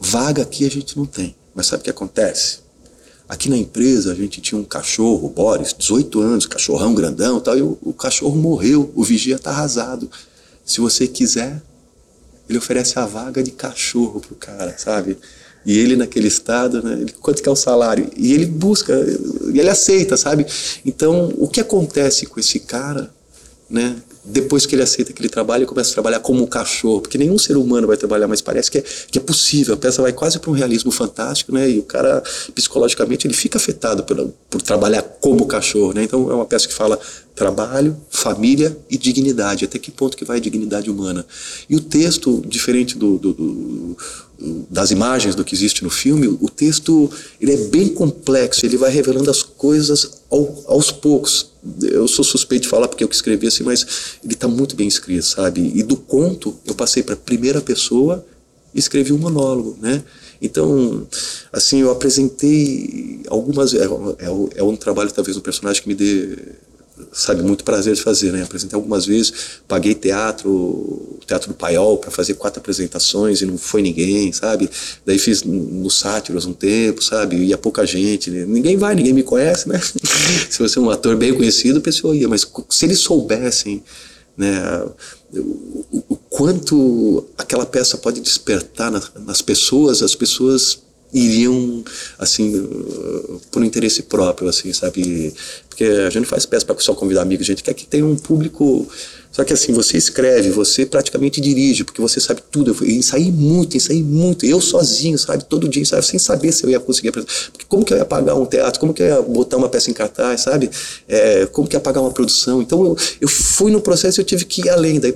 vaga 0.00 0.42
aqui 0.42 0.66
a 0.66 0.70
gente 0.70 0.96
não 0.96 1.06
tem. 1.06 1.34
Mas 1.54 1.66
sabe 1.66 1.80
o 1.80 1.84
que 1.84 1.90
acontece? 1.90 2.60
Aqui 3.28 3.48
na 3.48 3.56
empresa 3.56 4.12
a 4.12 4.14
gente 4.14 4.40
tinha 4.40 4.60
um 4.60 4.64
cachorro, 4.64 5.28
Boris, 5.28 5.74
18 5.76 6.20
anos, 6.20 6.46
cachorrão 6.46 6.94
grandão 6.94 7.40
tal, 7.40 7.56
e 7.56 7.62
o, 7.62 7.78
o 7.82 7.92
cachorro 7.92 8.36
morreu, 8.36 8.92
o 8.94 9.02
vigia 9.02 9.38
tá 9.38 9.50
arrasado. 9.50 10.10
Se 10.64 10.80
você 10.80 11.06
quiser, 11.08 11.62
ele 12.48 12.58
oferece 12.58 12.98
a 12.98 13.06
vaga 13.06 13.42
de 13.42 13.50
cachorro 13.50 14.20
pro 14.20 14.34
cara, 14.34 14.76
sabe? 14.76 15.16
E 15.64 15.78
ele 15.78 15.96
naquele 15.96 16.28
estado, 16.28 16.82
né, 16.82 16.98
ele, 17.00 17.12
quanto 17.20 17.42
que 17.42 17.48
é 17.48 17.52
o 17.52 17.56
salário? 17.56 18.10
E 18.16 18.32
ele 18.32 18.46
busca, 18.46 18.92
e 19.52 19.58
ele 19.58 19.68
aceita, 19.68 20.16
sabe? 20.16 20.46
Então, 20.84 21.32
o 21.36 21.48
que 21.48 21.60
acontece 21.60 22.26
com 22.26 22.40
esse 22.40 22.60
cara, 22.60 23.10
né? 23.70 23.96
Depois 24.24 24.66
que 24.66 24.76
ele 24.76 24.82
aceita 24.82 25.10
aquele 25.10 25.28
trabalho, 25.28 25.62
ele 25.62 25.66
começa 25.66 25.90
a 25.90 25.94
trabalhar 25.94 26.20
como 26.20 26.44
um 26.44 26.46
cachorro, 26.46 27.00
porque 27.00 27.18
nenhum 27.18 27.36
ser 27.36 27.56
humano 27.56 27.88
vai 27.88 27.96
trabalhar, 27.96 28.28
mas 28.28 28.40
parece 28.40 28.70
que 28.70 28.78
é, 28.78 28.84
que 29.10 29.18
é 29.18 29.20
possível. 29.20 29.74
A 29.74 29.76
peça 29.76 30.00
vai 30.00 30.12
quase 30.12 30.38
para 30.38 30.48
um 30.48 30.52
realismo 30.52 30.92
fantástico, 30.92 31.52
né? 31.52 31.68
E 31.68 31.80
o 31.80 31.82
cara, 31.82 32.22
psicologicamente, 32.54 33.26
ele 33.26 33.34
fica 33.34 33.58
afetado 33.58 34.04
por, 34.04 34.32
por 34.48 34.62
trabalhar 34.62 35.02
como 35.02 35.44
cachorro, 35.46 35.92
né? 35.92 36.04
Então, 36.04 36.30
é 36.30 36.34
uma 36.34 36.44
peça 36.44 36.68
que 36.68 36.74
fala 36.74 37.00
trabalho, 37.34 37.96
família 38.10 38.76
e 38.88 38.96
dignidade. 38.96 39.64
Até 39.64 39.76
que 39.76 39.90
ponto 39.90 40.16
que 40.16 40.24
vai 40.24 40.36
a 40.36 40.40
dignidade 40.40 40.88
humana? 40.88 41.26
E 41.68 41.74
o 41.74 41.80
texto, 41.80 42.44
diferente 42.46 42.96
do, 42.96 43.18
do, 43.18 43.32
do 43.32 43.96
das 44.68 44.90
imagens 44.90 45.34
do 45.34 45.44
que 45.44 45.54
existe 45.54 45.84
no 45.84 45.90
filme, 45.90 46.26
o 46.26 46.48
texto 46.48 47.10
ele 47.40 47.52
é 47.52 47.56
bem 47.68 47.88
complexo, 47.88 48.66
ele 48.66 48.76
vai 48.76 48.90
revelando 48.90 49.30
as 49.30 49.42
coisas 49.42 50.22
ao, 50.30 50.64
aos 50.66 50.90
poucos. 50.90 51.52
Eu 51.80 52.08
sou 52.08 52.24
suspeito 52.24 52.62
de 52.62 52.68
falar 52.68 52.88
porque 52.88 53.04
eu 53.04 53.08
que 53.08 53.14
escrevi 53.14 53.46
assim, 53.46 53.62
mas 53.62 53.86
ele 54.24 54.34
está 54.34 54.48
muito 54.48 54.74
bem 54.74 54.88
escrito, 54.88 55.24
sabe? 55.24 55.72
E 55.74 55.82
do 55.82 55.96
conto 55.96 56.58
eu 56.66 56.74
passei 56.74 57.02
para 57.02 57.14
primeira 57.14 57.60
pessoa 57.60 58.24
e 58.74 58.78
escrevi 58.78 59.12
um 59.12 59.18
monólogo, 59.18 59.76
né? 59.80 60.02
Então, 60.40 61.06
assim, 61.52 61.82
eu 61.82 61.90
apresentei 61.92 63.20
algumas. 63.28 63.74
É, 63.74 63.84
é, 63.84 64.56
é 64.56 64.62
um 64.62 64.74
trabalho, 64.74 65.12
talvez, 65.12 65.36
um 65.36 65.40
personagem 65.40 65.80
que 65.80 65.88
me 65.88 65.94
dê 65.94 66.36
sabe, 67.12 67.42
muito 67.42 67.64
prazer 67.64 67.94
de 67.94 68.02
fazer, 68.02 68.32
né? 68.32 68.42
Apresentei 68.42 68.76
algumas 68.76 69.06
vezes, 69.06 69.32
paguei 69.66 69.94
teatro, 69.94 71.18
teatro 71.26 71.48
do 71.48 71.54
Paiol 71.54 71.98
para 71.98 72.10
fazer 72.10 72.34
quatro 72.34 72.60
apresentações 72.60 73.40
e 73.40 73.46
não 73.46 73.56
foi 73.56 73.82
ninguém, 73.82 74.32
sabe? 74.32 74.68
Daí 75.04 75.18
fiz 75.18 75.42
no 75.42 75.90
Sátiros 75.90 76.46
um 76.46 76.52
tempo, 76.52 77.02
sabe? 77.02 77.36
Ia 77.36 77.58
pouca 77.58 77.86
gente, 77.86 78.30
né? 78.30 78.44
ninguém 78.46 78.76
vai, 78.76 78.94
ninguém 78.94 79.12
me 79.12 79.22
conhece, 79.22 79.68
né? 79.68 79.80
se 80.50 80.58
você 80.58 80.78
é 80.78 80.82
um 80.82 80.90
ator 80.90 81.16
bem 81.16 81.34
conhecido, 81.34 81.78
a 81.78 81.82
pessoa 81.82 82.14
ia, 82.16 82.28
mas 82.28 82.46
se 82.70 82.84
eles 82.84 83.00
soubessem, 83.00 83.82
né, 84.36 84.84
o, 85.34 86.04
o 86.08 86.16
quanto 86.16 87.26
aquela 87.36 87.66
peça 87.66 87.98
pode 87.98 88.20
despertar 88.20 88.90
nas, 88.90 89.10
nas 89.26 89.42
pessoas, 89.42 90.02
as 90.02 90.14
pessoas 90.14 90.82
iriam 91.12 91.84
assim 92.18 92.68
por 93.50 93.62
um 93.62 93.64
interesse 93.64 94.02
próprio 94.04 94.48
assim 94.48 94.72
sabe? 94.72 95.34
Porque 95.68 95.84
a 95.84 96.10
gente 96.10 96.26
faz 96.26 96.46
peça 96.46 96.64
para 96.64 96.78
só 96.80 96.94
convidar 96.94 97.22
amigos 97.22 97.46
a 97.46 97.52
gente 97.52 97.62
quer 97.62 97.74
que 97.74 97.86
tenha 97.86 98.06
um 98.06 98.16
público 98.16 98.88
só 99.30 99.44
que 99.44 99.52
assim 99.52 99.72
você 99.72 99.96
escreve 99.96 100.50
você 100.50 100.84
praticamente 100.84 101.40
dirige 101.40 101.84
porque 101.84 102.00
você 102.00 102.20
sabe 102.20 102.42
tudo. 102.50 102.76
Eu 102.80 102.90
ensaiei 102.90 103.32
muito 103.32 103.76
ensaiei 103.76 104.02
muito 104.02 104.44
eu 104.44 104.60
sozinho 104.60 105.18
sabe? 105.18 105.44
Todo 105.44 105.68
dia 105.68 105.84
sem 106.02 106.18
saber 106.18 106.52
se 106.52 106.64
eu 106.64 106.70
ia 106.70 106.80
conseguir 106.80 107.08
apresentar. 107.08 107.32
Porque 107.50 107.66
como 107.68 107.84
que 107.84 107.92
eu 107.92 107.98
ia 107.98 108.04
pagar 108.04 108.34
um 108.34 108.44
teatro? 108.44 108.78
Como 108.78 108.92
que 108.92 109.02
eu 109.02 109.06
ia 109.06 109.22
botar 109.22 109.56
uma 109.56 109.68
peça 109.68 109.90
em 109.90 109.94
cartaz 109.94 110.42
sabe? 110.42 110.70
É, 111.08 111.46
como 111.46 111.66
que 111.66 111.76
ia 111.76 111.80
pagar 111.80 112.00
uma 112.00 112.10
produção? 112.10 112.60
Então 112.60 112.84
eu, 112.84 112.96
eu 113.22 113.28
fui 113.28 113.70
no 113.70 113.80
processo 113.80 114.20
eu 114.20 114.24
tive 114.24 114.44
que 114.44 114.62
ir 114.62 114.68
além. 114.70 115.00
Daí 115.00 115.14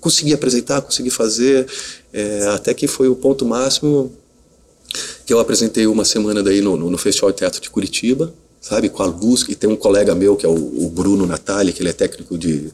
consegui 0.00 0.32
apresentar 0.32 0.82
consegui 0.82 1.10
fazer 1.10 1.66
é, 2.12 2.46
até 2.54 2.74
que 2.74 2.86
foi 2.86 3.08
o 3.08 3.14
ponto 3.14 3.44
máximo 3.46 4.12
que 5.26 5.32
eu 5.32 5.40
apresentei 5.40 5.86
uma 5.86 6.04
semana 6.04 6.42
daí 6.42 6.60
no, 6.60 6.76
no 6.76 6.98
Festival 6.98 7.30
de 7.30 7.38
Teatro 7.38 7.60
de 7.60 7.70
Curitiba, 7.70 8.32
sabe, 8.62 8.88
com 8.88 9.02
a 9.02 9.06
luz, 9.06 9.44
e 9.48 9.56
tem 9.56 9.68
um 9.68 9.74
colega 9.74 10.14
meu, 10.14 10.36
que 10.36 10.46
é 10.46 10.48
o, 10.48 10.54
o 10.54 10.88
Bruno 10.88 11.26
Natali, 11.26 11.72
que 11.72 11.82
ele 11.82 11.88
é 11.88 11.92
técnico 11.92 12.38
de, 12.38 12.70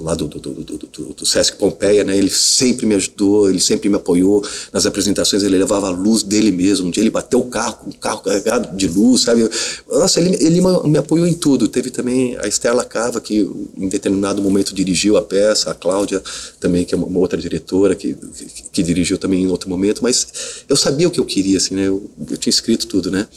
lá 0.00 0.14
do, 0.14 0.26
do, 0.26 0.40
do, 0.40 1.14
do, 1.14 1.26
Sesc 1.26 1.58
Pompeia, 1.58 2.02
né, 2.02 2.16
ele 2.16 2.30
sempre 2.30 2.86
me 2.86 2.94
ajudou, 2.94 3.50
ele 3.50 3.60
sempre 3.60 3.90
me 3.90 3.96
apoiou 3.96 4.42
nas 4.72 4.86
apresentações, 4.86 5.42
ele 5.42 5.58
levava 5.58 5.88
a 5.88 5.90
luz 5.90 6.22
dele 6.22 6.50
mesmo, 6.50 6.88
um 6.88 6.90
dia 6.90 7.02
ele 7.02 7.10
bateu 7.10 7.38
o 7.38 7.44
carro, 7.44 7.76
com 7.76 7.90
o 7.90 7.94
carro 7.94 8.22
carregado 8.22 8.74
de 8.74 8.88
luz, 8.88 9.20
sabe, 9.20 9.46
nossa, 9.90 10.18
ele, 10.18 10.42
ele 10.42 10.62
me 10.88 10.96
apoiou 10.96 11.26
em 11.26 11.34
tudo, 11.34 11.68
teve 11.68 11.90
também 11.90 12.38
a 12.38 12.48
Estela 12.48 12.82
Cava, 12.82 13.20
que 13.20 13.46
em 13.76 13.88
determinado 13.90 14.40
momento 14.40 14.74
dirigiu 14.74 15.18
a 15.18 15.22
peça, 15.22 15.70
a 15.70 15.74
Cláudia 15.74 16.22
também, 16.58 16.86
que 16.86 16.94
é 16.94 16.98
uma 16.98 17.18
outra 17.18 17.38
diretora, 17.38 17.94
que, 17.94 18.14
que, 18.14 18.62
que 18.72 18.82
dirigiu 18.82 19.18
também 19.18 19.42
em 19.42 19.48
outro 19.48 19.68
momento, 19.68 20.02
mas 20.02 20.26
eu 20.66 20.76
sabia 20.76 21.06
o 21.06 21.10
que 21.10 21.20
eu 21.20 21.26
queria, 21.26 21.58
assim, 21.58 21.74
né, 21.74 21.88
eu, 21.88 22.10
eu 22.30 22.38
tinha 22.38 22.50
escrito 22.50 22.86
tudo, 22.86 23.10
né, 23.10 23.28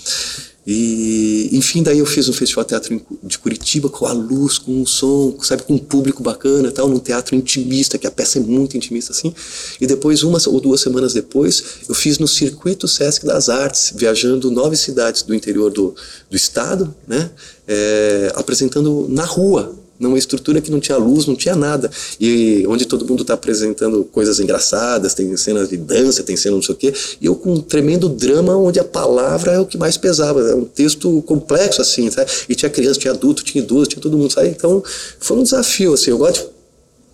e, 0.66 1.50
enfim, 1.52 1.84
daí 1.84 2.00
eu 2.00 2.06
fiz 2.06 2.30
um 2.30 2.34
festival 2.34 2.64
teatro 2.64 3.02
de 3.22 3.38
Curitiba 3.38 3.90
com 3.90 4.06
a 4.06 4.14
luz, 4.14 4.58
com 4.58 4.82
o 4.82 4.88
som, 4.88 5.38
sabe, 5.42 5.64
com 5.64 5.74
um 5.74 5.78
público 5.78 6.24
bacana, 6.24 6.72
tal, 6.72 6.88
num 6.88 7.00
teatro 7.00 7.36
intimista, 7.36 7.98
que 7.98 8.08
a 8.08 8.12
peça 8.12 8.40
é 8.40 8.42
muito 8.42 8.78
intimista 8.78 9.12
assim. 9.12 9.34
E 9.82 9.86
depois, 9.86 10.24
uma 10.24 10.40
ou 10.48 10.60
duas 10.62 10.80
semanas 10.80 11.14
depois, 11.14 11.64
eu 11.88 11.94
fiz 11.94 12.18
no 12.18 12.28
circuito 12.28 12.88
Sesc 12.88 13.26
das 13.26 13.50
Artes, 13.50 13.92
viajando 13.94 14.50
nove 14.50 14.78
cidades 14.78 15.22
do 15.24 15.36
interior 15.36 15.70
do, 15.70 15.94
do 16.30 16.36
estado, 16.36 16.96
né, 17.06 17.30
é, 17.68 18.32
apresentando 18.36 19.06
na 19.10 19.26
rua, 19.26 19.76
numa 20.04 20.18
estrutura 20.18 20.62
que 20.62 20.70
não 20.70 20.80
tinha 20.80 20.98
luz, 20.98 21.26
não 21.26 21.36
tinha 21.36 21.56
nada. 21.56 21.90
E 22.20 22.66
onde 22.68 22.86
todo 22.86 23.08
mundo 23.08 23.22
está 23.22 23.34
apresentando 23.34 24.04
coisas 24.04 24.40
engraçadas, 24.40 25.14
tem 25.14 25.36
cenas 25.38 25.70
de 25.70 25.78
dança, 25.78 26.22
tem 26.22 26.36
cenas 26.36 26.56
não 26.58 26.62
sei 26.62 26.76
o 26.76 26.78
quê. 26.78 26.94
E 27.20 27.26
eu 27.26 27.36
com 27.36 27.54
um 27.54 27.62
tremendo 27.62 28.10
drama 28.10 28.56
onde 28.56 28.80
a 28.80 28.84
palavra 28.84 29.54
é 29.54 29.60
o 29.60 29.66
que 29.66 29.78
mais 29.78 29.98
pesava. 29.98 30.42
É 30.42 30.56
um 30.56 30.66
texto 30.66 31.22
complexo, 31.24 31.82
assim, 31.82 32.12
sabe? 32.12 32.30
E 32.48 32.54
tinha 32.54 32.70
criança, 32.70 33.00
tinha 33.00 33.14
adulto, 33.14 33.44
tinha 33.44 33.64
idoso, 33.64 33.88
tinha 33.88 34.02
todo 34.02 34.18
mundo, 34.18 34.32
sabe? 34.32 34.50
Então 34.50 34.84
foi 35.20 35.38
um 35.38 35.44
desafio, 35.44 35.94
assim. 35.94 36.12
Eu 36.12 36.18
gosto 36.18 36.42
de 36.42 36.54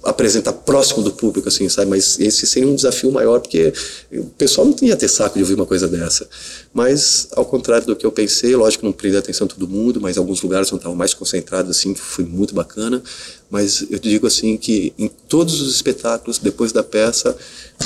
apresentar 0.04 0.54
próximo 0.54 1.04
do 1.04 1.12
público, 1.12 1.47
assim, 1.49 1.67
sabe? 1.67 1.89
Mas 1.89 2.19
esse 2.19 2.47
seria 2.47 2.67
um 2.67 2.75
desafio 2.75 3.12
maior, 3.12 3.39
porque 3.39 3.73
o 4.13 4.25
pessoal 4.38 4.65
não 4.65 4.75
ia 4.82 4.95
ter 4.95 5.10
saco 5.10 5.36
de 5.36 5.43
ouvir 5.43 5.56
uma 5.56 5.65
coisa 5.65 5.88
dessa. 5.88 6.28
Mas, 6.71 7.27
ao 7.36 7.43
contrário 7.45 7.88
do 7.88 7.95
que 7.95 8.05
eu 8.05 8.12
pensei, 8.12 8.55
lógico 8.55 8.86
não 8.86 8.91
prendeu 8.91 9.19
atenção 9.19 9.47
todo 9.47 9.67
mundo, 9.67 9.99
mas 9.99 10.17
alguns 10.17 10.41
lugares 10.41 10.69
não 10.69 10.77
estavam 10.77 10.95
mais 10.95 11.13
concentrados, 11.15 11.75
assim, 11.75 11.95
foi 11.95 12.23
muito 12.23 12.53
bacana. 12.53 13.01
Mas 13.49 13.84
eu 13.89 13.97
digo 13.97 14.27
assim 14.27 14.55
que 14.55 14.93
em 14.97 15.08
todos 15.08 15.60
os 15.60 15.73
espetáculos, 15.73 16.38
depois 16.38 16.71
da 16.71 16.84
peça, 16.84 17.36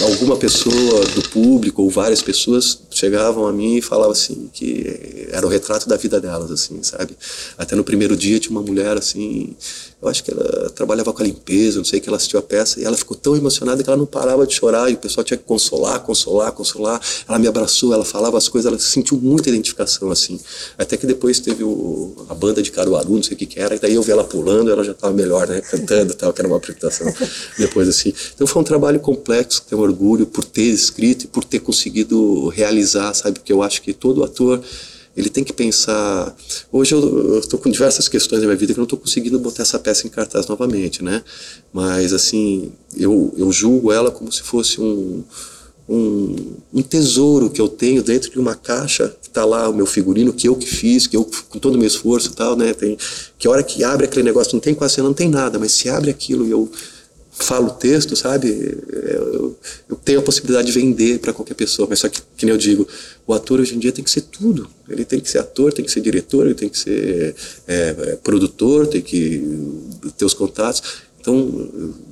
alguma 0.02 0.36
pessoa 0.36 1.06
do 1.16 1.30
público 1.30 1.82
ou 1.82 1.90
várias 1.90 2.22
pessoas 2.22 2.80
chegavam 2.92 3.48
a 3.48 3.54
mim 3.54 3.78
e 3.78 3.82
falavam 3.82 4.12
assim 4.12 4.50
que 4.52 5.28
era 5.32 5.46
o 5.46 5.50
retrato 5.50 5.88
da 5.88 5.96
vida 5.96 6.20
delas, 6.20 6.52
assim, 6.52 6.84
sabe? 6.84 7.16
Até 7.58 7.76
no 7.78 7.84
primeiro 7.84 8.18
dia 8.18 8.40
tinha 8.40 8.52
uma 8.52 8.62
mulher 8.62 8.98
assim 8.98 9.56
eu 10.04 10.10
acho 10.10 10.22
que 10.22 10.32
ela 10.32 10.70
trabalhava 10.72 11.14
com 11.14 11.24
a 11.24 11.26
limpeza, 11.26 11.78
não 11.78 11.86
sei 11.86 12.02
que 12.02 12.10
ela 12.10 12.18
assistiu 12.18 12.38
a 12.38 12.42
peça 12.42 12.78
e 12.78 12.84
ela 12.84 12.98
ficou 12.98 13.16
tão 13.16 13.38
emocionada 13.38 13.82
que 13.82 13.90
ela 13.90 13.96
não 13.96 14.06
parava 14.06 14.46
de 14.46 14.54
chorar 14.54 14.90
e 14.90 14.96
o 14.96 14.98
pessoal 14.98 15.24
tinha 15.24 15.38
que 15.38 15.46
consolar, 15.46 15.98
consolar, 16.02 16.52
consolar. 16.52 17.00
Ela 17.26 17.40
me 17.40 17.48
abraçou, 17.48 17.94
ela 17.94 18.04
falava 18.04 18.38
as 18.38 18.50
coisas, 18.50 18.70
ela 18.74 18.82
sentiu 18.82 19.18
muita 19.18 19.50
identificação 19.50 20.12
assim. 20.12 20.40
Até 20.78 20.98
que 20.98 21.06
depois 21.06 21.40
teve 21.40 21.64
o, 21.64 22.26
a 22.30 22.34
banda 22.34 22.62
de 22.62 22.72
Caruaru, 22.72 23.16
não 23.16 23.24
sei 23.24 23.36
o 23.36 23.38
que, 23.38 23.46
que 23.46 23.60
era, 23.60 23.76
e 23.76 23.80
daí 23.80 23.94
eu 23.94 24.02
vi 24.02 24.12
ela 24.12 24.24
pulando, 24.24 24.72
ela 24.72 24.84
já 24.84 24.92
estava 24.92 25.14
melhor, 25.14 25.48
né, 25.48 25.62
cantando, 25.62 26.14
tal, 26.14 26.34
que 26.34 26.42
era 26.42 26.48
uma 26.48 26.58
apresentação 26.58 27.12
depois 27.58 27.88
assim. 27.88 28.14
Então 28.36 28.46
foi 28.46 28.62
um 28.62 28.66
trabalho 28.66 29.00
complexo, 29.00 29.64
tenho 29.68 29.82
orgulho 29.82 30.26
por 30.26 30.44
ter 30.44 30.64
escrito 30.64 31.26
e 31.26 31.28
por 31.28 31.44
ter 31.44 31.60
conseguido 31.60 32.50
realizar, 32.50 33.14
sabe? 33.14 33.40
Porque 33.40 33.54
eu 33.54 33.62
acho 33.62 33.82
que 33.82 33.94
todo 33.94 34.24
ator 34.24 34.62
ele 35.16 35.30
tem 35.30 35.44
que 35.44 35.54
pensar. 35.54 36.36
Hoje 36.72 36.96
eu 36.96 37.40
estou 37.40 37.60
com 37.60 37.70
diversas 37.70 38.08
questões 38.08 38.42
na 38.42 38.48
minha 38.48 38.58
vida 38.58 38.74
que 38.74 38.80
eu 38.80 38.82
não 38.82 38.86
estou 38.86 39.00
conseguindo 39.00 39.40
botar 39.40 39.62
essa 39.62 39.78
peça 39.78 40.08
em 40.08 40.10
cartaz 40.10 40.48
novamente, 40.48 41.04
né? 41.04 41.24
Mas 41.72 42.14
assim, 42.14 42.72
eu, 42.98 43.34
eu 43.38 43.52
julgo 43.52 43.92
ela 43.92 44.10
como 44.10 44.32
se 44.32 44.42
fosse 44.42 44.82
um, 44.82 45.24
um, 45.88 46.54
um 46.74 46.82
tesouro 46.82 47.50
que 47.50 47.60
eu 47.60 47.68
tenho 47.68 48.02
dentro 48.02 48.32
de 48.32 48.40
uma 48.40 48.56
caixa 48.56 49.16
que 49.22 49.28
está 49.28 49.44
lá 49.44 49.68
o 49.70 49.74
meu 49.74 49.86
figurino 49.86 50.32
que 50.32 50.48
eu 50.48 50.56
que 50.56 50.68
fiz, 50.68 51.08
que 51.08 51.18
eu 51.18 51.30
com 51.50 51.60
todo 51.60 51.76
o 51.76 51.78
meu 51.78 51.88
esforço 51.88 52.30
e 52.30 52.36
tal, 52.36 52.56
né? 52.56 52.74
Tem 52.74 52.98
que 53.38 53.48
a 53.48 53.52
hora 53.52 53.64
que 53.64 53.84
abre 53.84 54.06
aquele 54.06 54.24
negócio 54.24 54.54
não 54.54 54.62
tem 54.62 54.74
quase 54.74 55.02
não 55.02 55.14
tem 55.14 55.30
nada, 55.30 55.60
mas 55.60 55.74
se 55.74 55.90
abre 55.90 56.10
aquilo 56.10 56.46
e 56.46 56.52
eu 56.52 56.72
falo 57.34 57.68
o 57.68 57.72
texto, 57.72 58.16
sabe? 58.16 58.78
Eu, 58.92 59.58
eu, 59.90 59.96
tenho 59.96 60.20
a 60.20 60.22
possibilidade 60.22 60.68
de 60.72 60.80
vender 60.80 61.20
para 61.20 61.34
qualquer 61.34 61.56
pessoa, 61.56 61.88
mas 61.90 62.00
só 62.00 62.08
que, 62.08 62.22
que 62.38 62.46
nem 62.46 62.54
eu 62.54 62.58
digo, 62.58 62.88
o 63.26 63.34
ator 63.34 63.60
hoje 63.60 63.76
em 63.76 63.80
dia 63.80 63.92
tem 63.92 64.04
que 64.04 64.12
ser 64.12 64.22
tudo. 64.22 64.70
Ele 64.88 65.04
tem 65.04 65.20
que 65.20 65.30
ser 65.30 65.40
ator, 65.40 65.74
tem 65.74 65.84
que 65.84 65.92
ser 65.92 66.02
diretor, 66.02 66.46
ele 66.46 66.56
tem 66.56 66.70
que 66.70 66.78
ser 66.78 67.36
é, 67.68 67.96
é 67.98 68.16
produtor, 68.18 68.86
tem 68.86 69.02
que 69.02 69.44
ter 70.16 70.26
os 70.26 70.34
contatos. 70.34 70.84
Então, 71.24 71.70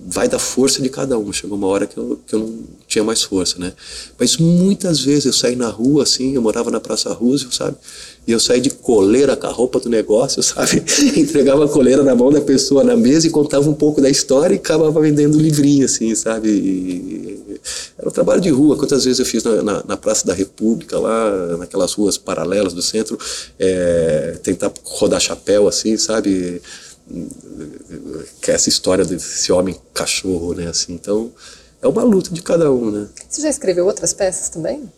vai 0.08 0.30
da 0.30 0.40
força 0.40 0.82
de 0.82 0.88
cada 0.88 1.18
um. 1.18 1.34
Chegou 1.34 1.58
uma 1.58 1.68
hora 1.68 1.86
que 1.86 1.98
eu, 1.98 2.18
que 2.26 2.34
eu 2.34 2.40
não 2.40 2.60
tinha 2.88 3.04
mais 3.04 3.22
força, 3.22 3.60
né? 3.60 3.74
Mas 4.18 4.38
muitas 4.38 5.02
vezes 5.02 5.26
eu 5.26 5.34
saí 5.34 5.54
na 5.54 5.68
rua, 5.68 6.04
assim, 6.04 6.34
eu 6.34 6.42
morava 6.42 6.72
na 6.72 6.80
Praça 6.80 7.12
Roosevelt, 7.12 7.54
sabe? 7.54 7.76
E 8.26 8.32
eu 8.32 8.40
saí 8.40 8.62
de 8.62 8.70
coleira 8.70 9.36
com 9.36 9.48
a 9.48 9.50
roupa 9.50 9.82
do 9.82 9.90
negócio, 9.90 10.42
sabe? 10.42 10.82
Entregava 11.18 11.66
a 11.66 11.68
coleira 11.68 12.04
na 12.04 12.16
mão 12.16 12.32
da 12.32 12.40
pessoa 12.40 12.86
na 12.86 12.96
mesa 12.96 13.28
e 13.28 13.30
contava 13.30 13.70
um 13.70 13.74
pouco 13.74 14.00
da 14.00 14.10
história 14.10 14.56
e 14.56 14.58
acabava 14.58 15.02
vendendo 15.02 15.38
livrinho, 15.38 15.84
assim, 15.84 16.16
sabe? 16.16 16.48
E 16.50 17.60
era 17.98 18.08
um 18.08 18.12
trabalho 18.14 18.40
de 18.40 18.50
rua. 18.50 18.78
Quantas 18.78 19.04
vezes 19.04 19.20
eu 19.20 19.26
fiz 19.26 19.44
na, 19.44 19.62
na, 19.62 19.84
na 19.86 19.98
Praça 19.98 20.26
da 20.26 20.34
República, 20.34 20.98
lá, 20.98 21.58
naquelas 21.58 21.92
ruas 21.92 22.18
paralelas 22.18 22.72
do 22.72 22.82
centro, 22.82 23.20
é, 23.60 24.40
tentar 24.42 24.72
rodar 24.86 25.20
chapéu, 25.20 25.68
assim, 25.68 25.98
sabe? 25.98 26.62
Que 28.42 28.52
é 28.52 28.54
essa 28.54 28.70
história 28.70 29.06
desse 29.06 29.52
homem 29.52 29.80
cachorro, 29.94 30.54
né? 30.54 30.68
Assim, 30.68 30.94
então 30.94 31.32
é 31.82 31.88
uma 31.88 32.04
luta 32.04 32.32
de 32.34 32.42
cada 32.42 32.72
um, 32.72 32.92
né? 32.92 33.08
Você 33.30 33.42
já 33.42 33.50
escreveu 33.50 33.86
outras 33.86 34.14
peças 34.14 34.50
também? 34.50 34.92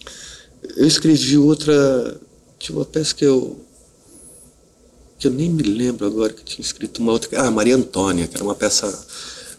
Eu 0.78 0.88
escrevi 0.88 1.38
outra, 1.38 2.18
tinha 2.60 2.78
uma 2.78 2.86
peça 2.86 3.14
que 3.14 3.26
eu 3.26 3.58
que 5.18 5.28
eu 5.28 5.32
nem 5.32 5.50
me 5.50 5.64
lembro 5.64 6.06
agora 6.06 6.34
que 6.34 6.44
tinha 6.44 6.66
escrito 6.66 7.02
uma 7.02 7.14
outra, 7.14 7.30
ah, 7.40 7.50
Maria 7.50 7.78
Antônia, 7.78 8.28
que 8.28 8.36
era 8.36 8.44
uma 8.44 8.56
peça 8.56 8.92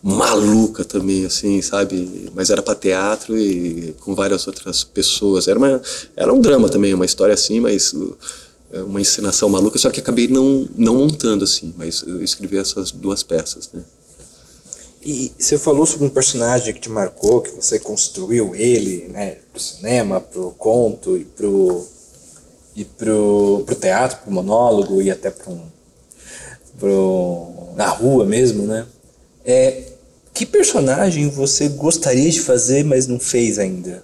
maluca 0.03 0.85
também, 0.85 1.25
assim, 1.25 1.63
sabe? 1.63 2.31
Mas 2.35 2.51
era 2.51 2.63
para 2.63 2.75
teatro 2.75 3.39
e 3.39 3.95
com 4.01 4.15
várias 4.15 4.47
outras 4.47 4.85
pessoas. 4.85 5.49
Era 5.49 5.59
uma, 5.59 5.81
era 6.15 6.31
um 6.31 6.39
drama 6.39 6.69
também, 6.69 6.93
uma 6.93 7.07
história 7.07 7.33
assim, 7.33 7.61
mas 7.61 7.95
uma 8.83 9.01
encenação 9.01 9.49
maluca, 9.49 9.79
só 9.79 9.91
que 9.91 10.01
acabei 10.01 10.29
não, 10.29 10.69
não 10.77 10.97
montando 10.97 11.45
assim, 11.45 11.73
mas 11.77 12.03
eu 12.07 12.23
escrevi 12.23 12.59
essas 12.59 12.91
duas 12.91 13.23
peças, 13.23 13.71
né? 13.73 13.83
E 15.07 15.31
você 15.39 15.59
falou 15.59 15.85
sobre 15.85 16.07
um 16.07 16.11
personagem 16.11 16.73
que 16.73 16.81
te 16.81 16.89
marcou, 16.89 17.43
que 17.43 17.51
você 17.51 17.79
construiu 17.79 18.55
ele, 18.55 19.07
né, 19.09 19.37
pro 19.53 19.61
cinema, 19.61 20.19
pro 20.19 20.51
conto 20.53 21.17
e 21.17 21.25
pro 21.27 21.87
e 22.75 22.85
pro, 22.85 23.63
pro 23.65 23.75
teatro, 23.75 24.19
pro 24.19 24.33
monólogo 24.33 25.01
e 25.01 25.11
até 25.11 25.31
pro, 25.31 25.61
pro 26.79 27.53
na 27.77 27.87
rua 27.87 28.25
mesmo, 28.25 28.65
né? 28.65 28.87
É, 29.45 29.83
que 30.33 30.45
personagem 30.45 31.29
você 31.29 31.69
gostaria 31.69 32.31
de 32.31 32.41
fazer, 32.41 32.85
mas 32.85 33.07
não 33.07 33.21
fez 33.21 33.59
ainda? 33.59 34.03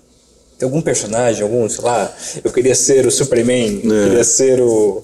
Tem 0.60 0.66
algum 0.66 0.82
personagem, 0.82 1.42
algum, 1.42 1.66
sei 1.70 1.82
lá, 1.82 2.14
eu 2.44 2.52
queria 2.52 2.74
ser 2.74 3.06
o 3.06 3.10
Superman, 3.10 3.78
é. 3.78 4.08
queria 4.08 4.22
ser 4.22 4.60
o. 4.60 5.02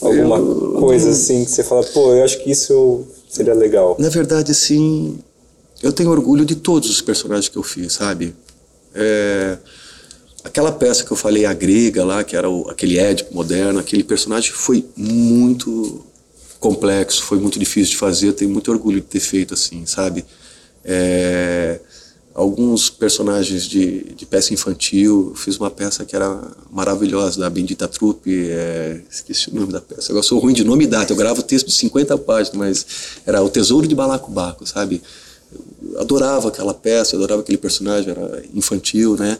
Alguma 0.00 0.38
eu, 0.38 0.76
coisa 0.80 1.10
assim 1.10 1.44
que 1.44 1.50
você 1.50 1.62
fala, 1.62 1.84
pô, 1.84 2.14
eu 2.14 2.24
acho 2.24 2.42
que 2.42 2.50
isso 2.50 3.06
seria 3.28 3.52
legal. 3.52 3.94
Na 3.98 4.08
verdade, 4.08 4.54
sim, 4.54 5.18
eu 5.82 5.92
tenho 5.92 6.08
orgulho 6.08 6.46
de 6.46 6.54
todos 6.56 6.88
os 6.88 7.02
personagens 7.02 7.48
que 7.50 7.58
eu 7.58 7.62
fiz, 7.62 7.92
sabe? 7.92 8.34
É, 8.94 9.58
aquela 10.42 10.72
peça 10.72 11.04
que 11.04 11.10
eu 11.10 11.16
falei, 11.16 11.44
a 11.44 11.52
grega 11.52 12.02
lá, 12.02 12.24
que 12.24 12.34
era 12.34 12.48
o, 12.48 12.70
aquele 12.70 12.98
Édipo 12.98 13.34
moderno, 13.34 13.78
aquele 13.78 14.02
personagem 14.02 14.52
foi 14.52 14.82
muito 14.96 16.06
complexo, 16.58 17.22
foi 17.22 17.38
muito 17.38 17.58
difícil 17.58 17.90
de 17.90 17.98
fazer, 17.98 18.28
eu 18.28 18.32
tenho 18.32 18.50
muito 18.50 18.70
orgulho 18.70 18.98
de 18.98 19.06
ter 19.06 19.20
feito 19.20 19.52
assim, 19.52 19.84
sabe? 19.84 20.24
É, 20.82 21.80
alguns 22.38 22.88
personagens 22.88 23.64
de, 23.64 24.14
de 24.14 24.24
peça 24.24 24.54
infantil. 24.54 25.32
Fiz 25.34 25.56
uma 25.56 25.72
peça 25.72 26.04
que 26.04 26.14
era 26.14 26.40
maravilhosa, 26.70 27.40
da 27.40 27.50
Bendita 27.50 27.88
Trupe, 27.88 28.30
é, 28.48 29.00
esqueci 29.10 29.50
o 29.50 29.54
nome 29.56 29.72
da 29.72 29.80
peça. 29.80 30.12
Eu 30.12 30.22
sou 30.22 30.38
ruim 30.38 30.54
de 30.54 30.62
nome 30.62 30.84
e 30.84 30.86
data, 30.86 31.12
eu 31.12 31.16
gravo 31.16 31.42
texto 31.42 31.66
de 31.66 31.72
50 31.72 32.16
páginas, 32.18 32.56
mas 32.56 32.86
era 33.26 33.42
O 33.42 33.48
Tesouro 33.48 33.88
de 33.88 33.94
Balacobaco, 33.94 34.64
sabe? 34.64 35.02
Eu 35.52 36.00
adorava 36.00 36.46
aquela 36.46 36.72
peça, 36.72 37.16
adorava 37.16 37.40
aquele 37.40 37.58
personagem, 37.58 38.10
era 38.10 38.44
infantil, 38.54 39.16
né? 39.16 39.36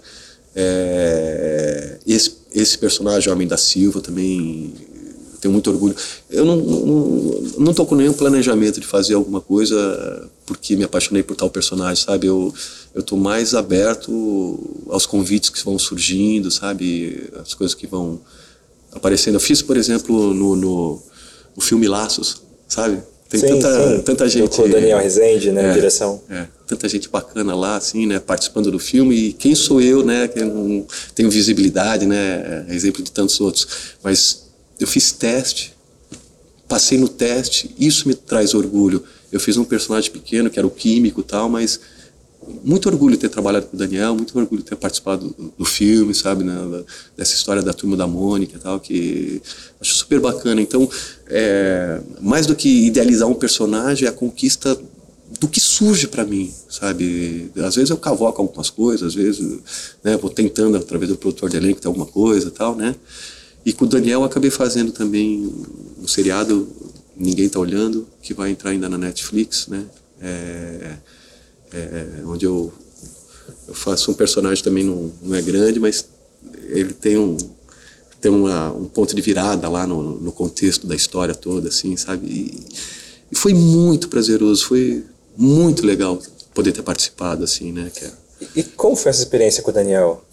É, 0.57 1.99
esse, 2.05 2.39
esse 2.53 2.77
personagem, 2.79 3.33
Homem 3.33 3.47
da 3.47 3.57
Silva, 3.57 4.01
também 4.01 4.75
tenho 5.41 5.53
muito 5.53 5.71
orgulho. 5.71 5.95
Eu 6.29 6.45
não, 6.45 6.57
não, 6.57 7.43
não 7.59 7.75
tô 7.75 7.87
com 7.87 7.95
nenhum 7.95 8.13
planejamento 8.13 8.81
de 8.81 8.87
fazer 8.87 9.15
alguma 9.15 9.41
coisa 9.41 10.29
porque 10.45 10.75
me 10.75 10.85
apaixonei 10.85 11.23
por 11.23 11.37
tal 11.37 11.49
personagem, 11.49 12.05
sabe? 12.05 12.27
Eu, 12.27 12.53
eu 12.99 13.03
tô 13.05 13.17
mais 13.17 13.55
aberto 13.55 14.59
aos 14.89 15.07
convites 15.07 15.51
que 15.51 15.65
vão 15.65 15.79
surgindo, 15.79 16.51
sabe? 16.51 17.31
As 17.41 17.55
coisas 17.55 17.73
que 17.73 17.87
vão 17.87 18.21
aparecendo. 18.93 19.35
Eu 19.35 19.41
fiz, 19.41 19.63
por 19.63 19.77
exemplo, 19.77 20.35
no, 20.35 20.57
no, 20.57 21.03
no 21.55 21.63
filme 21.63 21.87
Laços, 21.87 22.43
sabe? 22.67 23.01
Tem 23.29 23.39
sim, 23.39 23.47
tanta, 23.47 23.97
sim. 23.97 24.03
tanta 24.03 24.29
gente. 24.29 24.57
Com 24.57 24.63
o 24.63 24.69
Daniel 24.69 24.99
Rezende, 24.99 25.53
né? 25.53 25.71
É, 25.71 25.75
direção. 25.75 26.21
É, 26.29 26.47
tanta 26.67 26.89
gente 26.89 27.09
bacana 27.09 27.55
lá, 27.55 27.77
assim, 27.77 28.05
né? 28.05 28.19
Participando 28.19 28.69
do 28.69 28.81
filme. 28.81 29.15
E 29.15 29.33
quem 29.33 29.55
sou 29.55 29.81
eu, 29.81 30.05
né? 30.05 30.27
Que 30.27 30.43
não 30.43 30.85
tenho 31.15 31.31
visibilidade, 31.31 32.05
né? 32.05 32.67
É 32.69 32.75
exemplo 32.75 33.01
de 33.01 33.13
tantos 33.13 33.41
outros. 33.41 33.69
Mas 34.03 34.49
eu 34.81 34.89
fiz 34.89 35.13
teste, 35.13 35.73
passei 36.67 36.99
no 36.99 37.07
teste, 37.09 37.73
isso 37.79 38.09
me 38.09 38.15
traz 38.15 38.55
orgulho. 38.55 39.05
Eu 39.31 39.39
fiz 39.39 39.57
um 39.57 39.65
personagem 39.65 40.11
pequeno, 40.11 40.51
que 40.51 40.59
era 40.59 40.67
o 40.67 40.71
químico 40.71 41.21
e 41.21 41.25
tal, 41.25 41.49
mas 41.49 41.79
muito 42.65 42.89
orgulho 42.89 43.15
de 43.15 43.21
ter 43.21 43.29
trabalhado 43.29 43.67
com 43.67 43.77
o 43.77 43.79
Daniel, 43.79 44.15
muito 44.15 44.37
orgulho 44.39 44.63
de 44.63 44.69
ter 44.69 44.77
participado 44.77 45.29
do, 45.29 45.53
do 45.59 45.65
filme, 45.65 46.15
sabe, 46.15 46.45
né, 46.45 46.55
dessa 47.17 47.35
história 47.35 47.63
da 47.63 47.73
turma 47.73 47.97
da 47.97 48.07
Mônica 48.07 48.57
e 48.57 48.61
tal, 48.61 48.81
que 48.81 49.43
acho 49.81 49.95
super 49.95 50.21
bacana. 50.21 50.61
Então, 50.61 50.89
é, 51.27 52.01
mais 52.21 52.47
do 52.47 52.55
que 52.55 52.87
idealizar 52.87 53.29
um 53.29 53.35
personagem, 53.35 54.07
é 54.07 54.11
a 54.11 54.13
conquista 54.13 54.79
do 55.39 55.47
que 55.47 55.61
surge 55.61 56.09
para 56.09 56.25
mim, 56.25 56.53
sabe? 56.69 57.51
Às 57.57 57.77
vezes 57.77 57.91
eu 57.91 57.97
cavoco 57.97 58.41
algumas 58.41 58.71
coisas, 58.71 59.09
às 59.09 59.15
vezes 59.15 59.59
né, 60.03 60.17
vou 60.17 60.31
tentando 60.31 60.77
através 60.77 61.11
do 61.11 61.17
produtor 61.17 61.51
de 61.51 61.57
elenco 61.57 61.81
ter 61.81 61.87
alguma 61.87 62.07
coisa 62.07 62.49
e 62.49 62.51
tal, 62.51 62.75
né? 62.75 62.95
E 63.65 63.73
com 63.73 63.85
o 63.85 63.89
Daniel 63.89 64.25
acabei 64.25 64.51
fazendo 64.51 64.93
também 64.93 65.53
um 66.03 66.09
seriado 66.09 66.67
Ninguém 67.17 67.49
Tá 67.49 67.59
Olhando, 67.59 68.07
que 68.23 68.33
vai 68.33 68.51
entrar 68.51 68.71
ainda 68.71 68.89
na 68.89 68.97
Netflix, 68.97 69.67
né? 69.67 69.85
É, 70.21 70.97
é, 71.73 72.23
onde 72.25 72.45
eu, 72.45 72.73
eu 73.67 73.75
faço 73.75 74.11
um 74.11 74.15
personagem 74.15 74.63
também 74.63 74.85
não, 74.85 75.13
não 75.23 75.35
é 75.35 75.43
grande, 75.43 75.79
mas 75.79 76.07
ele 76.69 76.93
tem 76.93 77.17
um 77.19 77.37
tem 78.21 78.33
uma, 78.33 78.73
um 78.73 78.87
ponto 78.87 79.15
de 79.15 79.23
virada 79.23 79.69
lá 79.69 79.87
no, 79.87 80.19
no 80.19 80.33
contexto 80.33 80.87
da 80.87 80.97
história 80.97 81.35
toda, 81.35 81.69
assim, 81.69 81.97
sabe? 81.97 82.27
E, 82.27 82.67
e, 83.31 83.37
foi 83.37 83.55
muito 83.55 84.09
prazeroso, 84.09 84.67
foi 84.67 85.05
muito 85.37 85.87
legal 85.87 86.21
poder 86.53 86.73
ter 86.73 86.83
participado, 86.83 87.45
assim, 87.45 87.71
né? 87.71 87.91
Que 87.95 88.07
é... 88.07 88.13
e, 88.41 88.61
e 88.61 88.63
como 88.65 88.97
foi 88.97 89.11
essa 89.11 89.23
experiência 89.23 89.63
com 89.63 89.71
o 89.71 89.75
Daniel? 89.75 90.25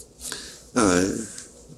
Ah, 0.73 1.15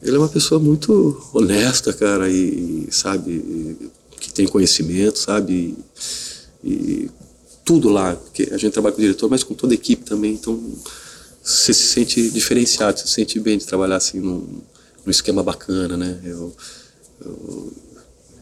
ele 0.01 0.15
é 0.15 0.19
uma 0.19 0.29
pessoa 0.29 0.59
muito 0.59 1.21
honesta, 1.33 1.91
cara, 1.91 2.29
e, 2.29 2.87
sabe, 2.89 3.91
que 4.19 4.31
tem 4.31 4.47
conhecimento, 4.47 5.19
sabe, 5.19 5.77
e, 6.63 6.69
e 6.69 7.11
tudo 7.67 7.89
lá, 7.89 8.15
porque 8.15 8.47
a 8.49 8.57
gente 8.57 8.71
trabalha 8.71 8.95
com 8.95 9.01
o 9.01 9.03
diretor, 9.03 9.29
mas 9.29 9.43
com 9.43 9.53
toda 9.53 9.73
a 9.73 9.75
equipe 9.75 10.05
também, 10.05 10.33
então 10.35 10.57
você 11.43 11.73
se 11.73 11.87
sente 11.87 12.29
diferenciado, 12.29 12.97
você 12.97 13.05
se 13.05 13.13
sente 13.13 13.37
bem 13.41 13.57
de 13.57 13.65
trabalhar 13.65 13.97
assim 13.97 14.21
num, 14.21 14.61
num 15.05 15.11
esquema 15.11 15.43
bacana, 15.43 15.97
né? 15.97 16.17
Eu, 16.23 16.55
eu, 17.25 17.73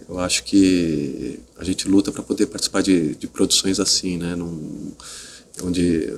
eu, 0.09 0.19
acho 0.19 0.43
que 0.43 1.39
a 1.57 1.63
gente 1.63 1.87
luta 1.87 2.11
para 2.11 2.21
poder 2.21 2.45
participar 2.45 2.83
de, 2.83 3.15
de 3.15 3.25
produções 3.25 3.79
assim, 3.79 4.17
né? 4.17 4.35
Num, 4.35 4.91
onde, 5.63 6.13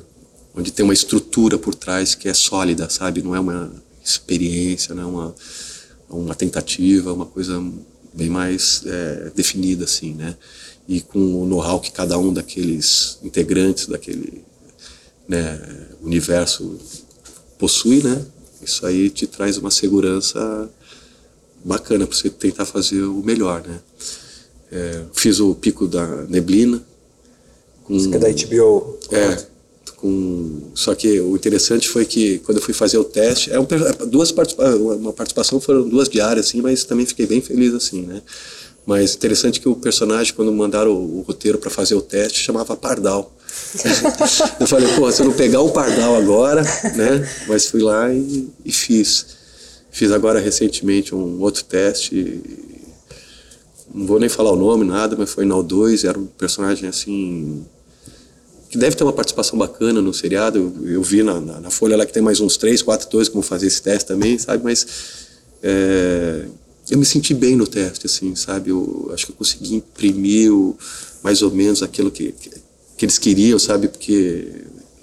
onde 0.53 0.74
tem 0.74 0.84
uma 0.84 0.93
estrutura 0.93 1.58
por 1.58 1.74
trás 1.74 2.14
que 2.14 2.28
é 2.28 2.34
sólida, 2.34 2.89
sabe? 2.89 3.22
Não 3.22 3.34
é 3.34 3.39
uma 3.39 3.72
experiência, 4.03 4.93
não 4.93 5.03
é 5.03 5.05
uma, 5.05 5.36
uma 6.10 6.36
tentativa, 6.36 7.14
uma 7.14 7.26
coisa 7.26 7.64
bem 8.14 8.30
mais 8.30 8.82
é, 8.86 9.32
definida, 9.34 9.86
assim, 9.86 10.14
né? 10.14 10.36
E 10.88 11.01
com 11.01 11.43
o 11.43 11.45
know-how 11.45 11.79
que 11.79 11.91
cada 11.91 12.17
um 12.17 12.33
daqueles 12.33 13.19
integrantes 13.21 13.88
daquele 13.88 14.43
né, 15.27 15.59
universo 16.01 16.77
possui, 17.57 18.01
né? 18.01 18.25
Isso 18.61 18.85
aí 18.85 19.09
te 19.09 19.27
traz 19.27 19.57
uma 19.57 19.69
segurança 19.69 20.69
bacana 21.63 22.07
para 22.07 22.15
você 22.15 22.29
tentar 22.29 22.65
fazer 22.65 23.01
o 23.01 23.21
melhor, 23.23 23.61
né? 23.67 23.79
É, 24.71 25.03
fiz 25.13 25.39
o 25.39 25.53
Pico 25.55 25.88
da 25.88 26.05
Neblina. 26.23 26.81
Com, 27.83 27.95
Isso 27.95 28.09
que 28.09 28.15
é 28.15 28.19
da 28.19 28.29
HBO. 28.29 28.97
É, 29.11 29.45
com, 29.97 30.71
só 30.73 30.93
que 30.93 31.19
o 31.19 31.35
interessante 31.35 31.89
foi 31.89 32.05
que 32.05 32.39
quando 32.39 32.57
eu 32.57 32.63
fui 32.63 32.73
fazer 32.73 32.97
o 32.97 33.03
teste, 33.03 33.51
é 33.51 33.59
um, 33.59 33.65
duas 34.07 34.31
participa, 34.31 34.75
uma 34.75 35.11
participação 35.11 35.59
foram 35.59 35.88
duas 35.88 36.07
diárias, 36.07 36.47
assim, 36.47 36.61
mas 36.61 36.83
também 36.83 37.05
fiquei 37.05 37.25
bem 37.25 37.41
feliz 37.41 37.73
assim, 37.73 38.03
né? 38.03 38.21
Mas 38.88 39.15
interessante 39.15 39.59
que 39.59 39.67
o 39.67 39.75
personagem, 39.75 40.33
quando 40.33 40.49
mandaram 40.53 40.93
o, 40.93 41.19
o 41.19 41.21
roteiro 41.21 41.57
para 41.57 41.69
fazer 41.69 41.93
o 41.93 42.01
teste, 42.01 42.39
chamava 42.39 42.73
Pardal. 42.77 43.33
eu 44.61 44.65
falei, 44.65 44.88
pô, 44.95 45.11
se 45.11 45.21
eu 45.21 45.25
não 45.25 45.33
pegar 45.33 45.59
o 45.59 45.71
Pardal 45.71 46.15
agora, 46.15 46.63
né? 46.95 47.29
Mas 47.49 47.65
fui 47.65 47.81
lá 47.81 48.13
e, 48.13 48.47
e 48.63 48.71
fiz. 48.71 49.25
Fiz 49.91 50.09
agora 50.09 50.39
recentemente 50.39 51.13
um 51.13 51.41
outro 51.41 51.65
teste. 51.65 52.41
Não 53.93 54.07
vou 54.07 54.21
nem 54.21 54.29
falar 54.29 54.51
o 54.51 54.55
nome, 54.55 54.85
nada, 54.85 55.17
mas 55.19 55.31
foi 55.31 55.43
no 55.43 55.61
2, 55.61 56.05
era 56.05 56.17
um 56.17 56.25
personagem 56.25 56.88
assim. 56.88 57.65
que 58.69 58.77
deve 58.77 58.95
ter 58.95 59.03
uma 59.03 59.11
participação 59.11 59.59
bacana 59.59 60.01
no 60.01 60.13
seriado. 60.13 60.59
Eu, 60.81 60.91
eu 60.91 61.03
vi 61.03 61.23
na, 61.23 61.41
na, 61.41 61.59
na, 61.59 61.69
folha 61.69 61.97
lá 61.97 62.05
que 62.05 62.13
tem 62.13 62.23
mais 62.23 62.39
uns 62.39 62.55
três, 62.55 62.81
quatro 62.81 63.05
atores 63.05 63.27
que 63.27 63.33
vão 63.33 63.43
fazer 63.43 63.67
esse 63.67 63.81
teste 63.81 64.07
também, 64.07 64.39
sabe? 64.39 64.63
Mas. 64.63 64.88
É, 65.61 66.45
eu 66.89 66.97
me 66.97 67.05
senti 67.05 67.33
bem 67.33 67.55
no 67.55 67.67
teste, 67.67 68.05
assim, 68.05 68.35
sabe? 68.35 68.69
Eu 68.69 69.09
acho 69.13 69.25
que 69.25 69.31
eu 69.31 69.35
consegui 69.35 69.75
imprimir 69.75 70.53
o, 70.53 70.77
mais 71.21 71.41
ou 71.41 71.51
menos 71.51 71.83
aquilo 71.83 72.09
que, 72.09 72.31
que, 72.31 72.51
que, 72.97 73.05
eles 73.05 73.17
queriam, 73.17 73.59
sabe? 73.59 73.88
Porque 73.88 74.47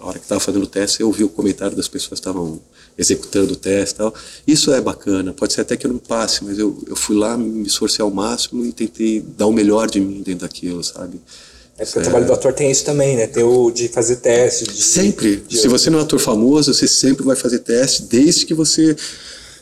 a 0.01 0.07
hora 0.07 0.19
que 0.19 0.25
estava 0.25 0.41
fazendo 0.41 0.65
o 0.65 0.67
teste, 0.67 1.01
eu 1.01 1.07
ouvi 1.07 1.25
o 1.25 1.29
comentário 1.29 1.77
das 1.77 1.89
pessoas 1.89 2.21
que 2.21 2.27
estavam 2.27 2.61
executando 2.97 3.53
o 3.53 3.57
teste 3.57 3.95
e 3.95 3.99
tal. 3.99 4.15
Isso 4.47 4.73
é 4.73 4.81
bacana, 4.81 5.33
pode 5.33 5.53
ser 5.53 5.63
até 5.63 5.77
que 5.77 5.87
eu 5.87 5.93
não 5.93 5.99
passe, 5.99 6.45
mas 6.45 6.59
eu, 6.59 6.77
eu 6.87 6.97
fui 6.97 7.17
lá, 7.17 7.37
me 7.37 7.67
esforcei 7.67 8.03
ao 8.03 8.11
máximo 8.11 8.65
e 8.65 8.73
tentei 8.73 9.21
dar 9.21 9.47
o 9.47 9.53
melhor 9.53 9.91
de 9.91 10.01
mim 10.01 10.23
dentro 10.23 10.47
daquilo, 10.47 10.83
sabe? 10.83 11.21
É 11.77 11.85
porque 11.85 11.99
é. 11.99 12.01
o 12.01 12.05
trabalho 12.05 12.27
do 12.27 12.33
ator 12.33 12.53
tem 12.53 12.71
isso 12.71 12.85
também, 12.85 13.17
né? 13.17 13.27
Tem 13.27 13.43
o 13.43 13.71
de 13.71 13.89
fazer 13.89 14.17
teste. 14.17 14.65
De, 14.65 14.83
sempre. 14.83 15.37
De... 15.37 15.59
Se 15.59 15.67
você 15.67 15.91
não 15.91 15.99
é 15.99 16.03
um 16.03 16.05
ator 16.05 16.21
famoso, 16.21 16.73
você 16.73 16.87
sempre 16.87 17.25
vai 17.25 17.35
fazer 17.35 17.61
teste, 17.61 18.03
desde 18.03 18.47
que 18.47 18.55
você 18.55 18.97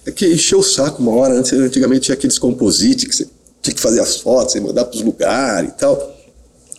é 0.05 0.11
que 0.11 0.27
encheu 0.27 0.59
o 0.59 0.63
saco 0.63 1.03
uma 1.03 1.13
hora. 1.13 1.35
Antes, 1.35 1.53
antigamente 1.53 2.03
tinha 2.03 2.15
aqueles 2.15 2.39
composites 2.39 3.05
que 3.05 3.15
você 3.15 3.29
tinha 3.61 3.75
que 3.75 3.81
fazer 3.81 4.01
as 4.01 4.17
fotos 4.17 4.55
e 4.55 4.61
mandar 4.61 4.85
para 4.85 4.97
os 4.97 5.03
lugares 5.03 5.71
e 5.71 5.73
tal. 5.75 6.13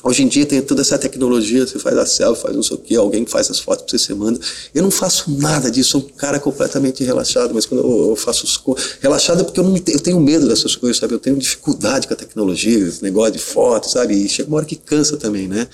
Hoje 0.06 0.22
em 0.22 0.28
dia 0.28 0.46
tem 0.46 0.62
toda 0.62 0.82
essa 0.82 0.98
tecnologia, 0.98 1.66
você 1.66 1.80
faz 1.80 1.98
a 1.98 2.06
selfie, 2.06 2.42
faz 2.42 2.54
não 2.54 2.62
sei 2.62 2.76
o 2.76 2.80
quê, 2.80 2.96
alguém 2.98 3.26
faz 3.26 3.50
as 3.50 3.60
fotos 3.60 3.86
para 3.86 3.98
você, 3.98 4.06
você 4.06 4.14
manda. 4.14 4.38
Eu 4.76 4.84
não 4.84 4.92
faço 4.92 5.32
nada 5.32 5.72
disso, 5.72 5.92
sou 5.92 6.02
um 6.02 6.10
cara 6.10 6.42
completamente 6.42 7.06
relaxado, 7.06 7.54
mas 7.54 7.66
quando 7.66 8.10
eu, 8.10 8.16
faço 8.18 8.44
os 8.44 8.62
relaxado 9.00 9.40
é 9.40 9.44
porque 9.46 9.62
eu, 9.62 9.64
não, 9.64 9.78
eu 9.78 10.00
tenho 10.02 10.20
medo 10.20 10.46
dessas 10.46 10.76
coisas, 10.76 10.98
sabe? 10.98 11.14
Eu 11.14 11.20
tenho 11.20 11.38
dificuldade 11.38 12.06
com 12.06 12.14
a 12.14 12.18
tecnologia, 12.18 12.80
esse 12.80 13.02
negócio 13.02 13.32
de 13.32 13.40
foto, 13.40 13.90
sabe? 13.90 14.14
E 14.14 14.28
chega 14.28 14.50
uma 14.50 14.58
hora 14.58 14.66
que 14.66 14.76
cansa 14.76 15.16
também, 15.16 15.48
né? 15.48 15.70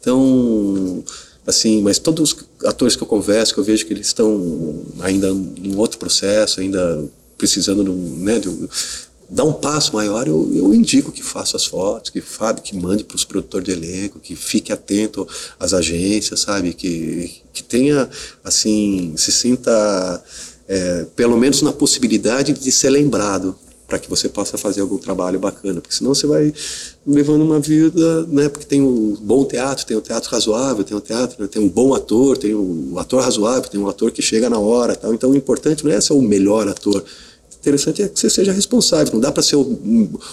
Então, 0.00 1.04
assim, 1.46 1.80
mas 1.82 1.98
todos 1.98 2.32
os 2.32 2.66
atores 2.66 2.96
que 2.96 3.02
eu 3.02 3.06
converso, 3.06 3.54
que 3.54 3.60
eu 3.60 3.64
vejo 3.64 3.86
que 3.86 3.92
eles 3.92 4.08
estão 4.08 4.82
ainda 5.00 5.28
em 5.28 5.76
outro 5.76 5.98
processo, 5.98 6.60
ainda 6.60 7.04
precisando 7.38 7.84
né, 7.84 8.38
de, 8.38 8.68
dar 9.28 9.44
um 9.44 9.52
passo 9.52 9.94
maior, 9.94 10.26
eu, 10.26 10.50
eu 10.54 10.74
indico 10.74 11.12
que 11.12 11.22
faça 11.22 11.56
as 11.56 11.64
fotos, 11.64 12.10
que 12.10 12.20
Fábio, 12.20 12.62
que 12.62 12.76
mande 12.76 13.04
para 13.04 13.16
os 13.16 13.24
produtores 13.24 13.66
de 13.66 13.72
elenco, 13.72 14.20
que 14.20 14.36
fique 14.36 14.72
atento 14.72 15.26
às 15.58 15.72
agências, 15.72 16.40
sabe, 16.40 16.72
que, 16.72 17.42
que 17.52 17.62
tenha, 17.62 18.08
assim, 18.44 19.14
se 19.16 19.32
sinta 19.32 20.22
é, 20.68 21.06
pelo 21.16 21.36
menos 21.36 21.62
na 21.62 21.72
possibilidade 21.72 22.52
de 22.52 22.72
ser 22.72 22.90
lembrado, 22.90 23.56
para 23.86 23.98
que 23.98 24.10
você 24.10 24.28
possa 24.28 24.58
fazer 24.58 24.80
algum 24.80 24.98
trabalho 24.98 25.38
bacana, 25.38 25.80
porque 25.80 25.94
senão 25.94 26.14
você 26.14 26.26
vai 26.26 26.52
levando 27.06 27.42
uma 27.42 27.60
vida, 27.60 28.26
né, 28.26 28.48
porque 28.48 28.66
tem 28.66 28.82
um 28.82 29.16
bom 29.20 29.44
teatro, 29.44 29.86
tem 29.86 29.96
um 29.96 30.00
teatro 30.00 30.28
razoável, 30.30 30.82
tem 30.82 30.96
um 30.96 31.00
teatro, 31.00 31.40
né, 31.40 31.48
tem 31.48 31.62
um 31.62 31.68
bom 31.68 31.94
ator, 31.94 32.36
tem 32.36 32.54
um 32.54 32.98
ator 32.98 33.22
razoável, 33.22 33.70
tem 33.70 33.80
um 33.80 33.88
ator 33.88 34.10
que 34.10 34.20
chega 34.20 34.50
na 34.50 34.58
hora, 34.58 34.96
tal. 34.96 35.14
Então 35.14 35.30
o 35.30 35.36
importante 35.36 35.84
não 35.84 35.92
é 35.92 36.00
ser 36.00 36.14
o 36.14 36.22
melhor 36.22 36.68
ator, 36.68 37.04
interessante 37.68 38.02
é 38.02 38.08
que 38.08 38.18
você 38.18 38.30
seja 38.30 38.52
responsável, 38.52 39.12
não 39.12 39.20
dá 39.20 39.32
para 39.32 39.42
ser 39.42 39.56
o, 39.56 39.60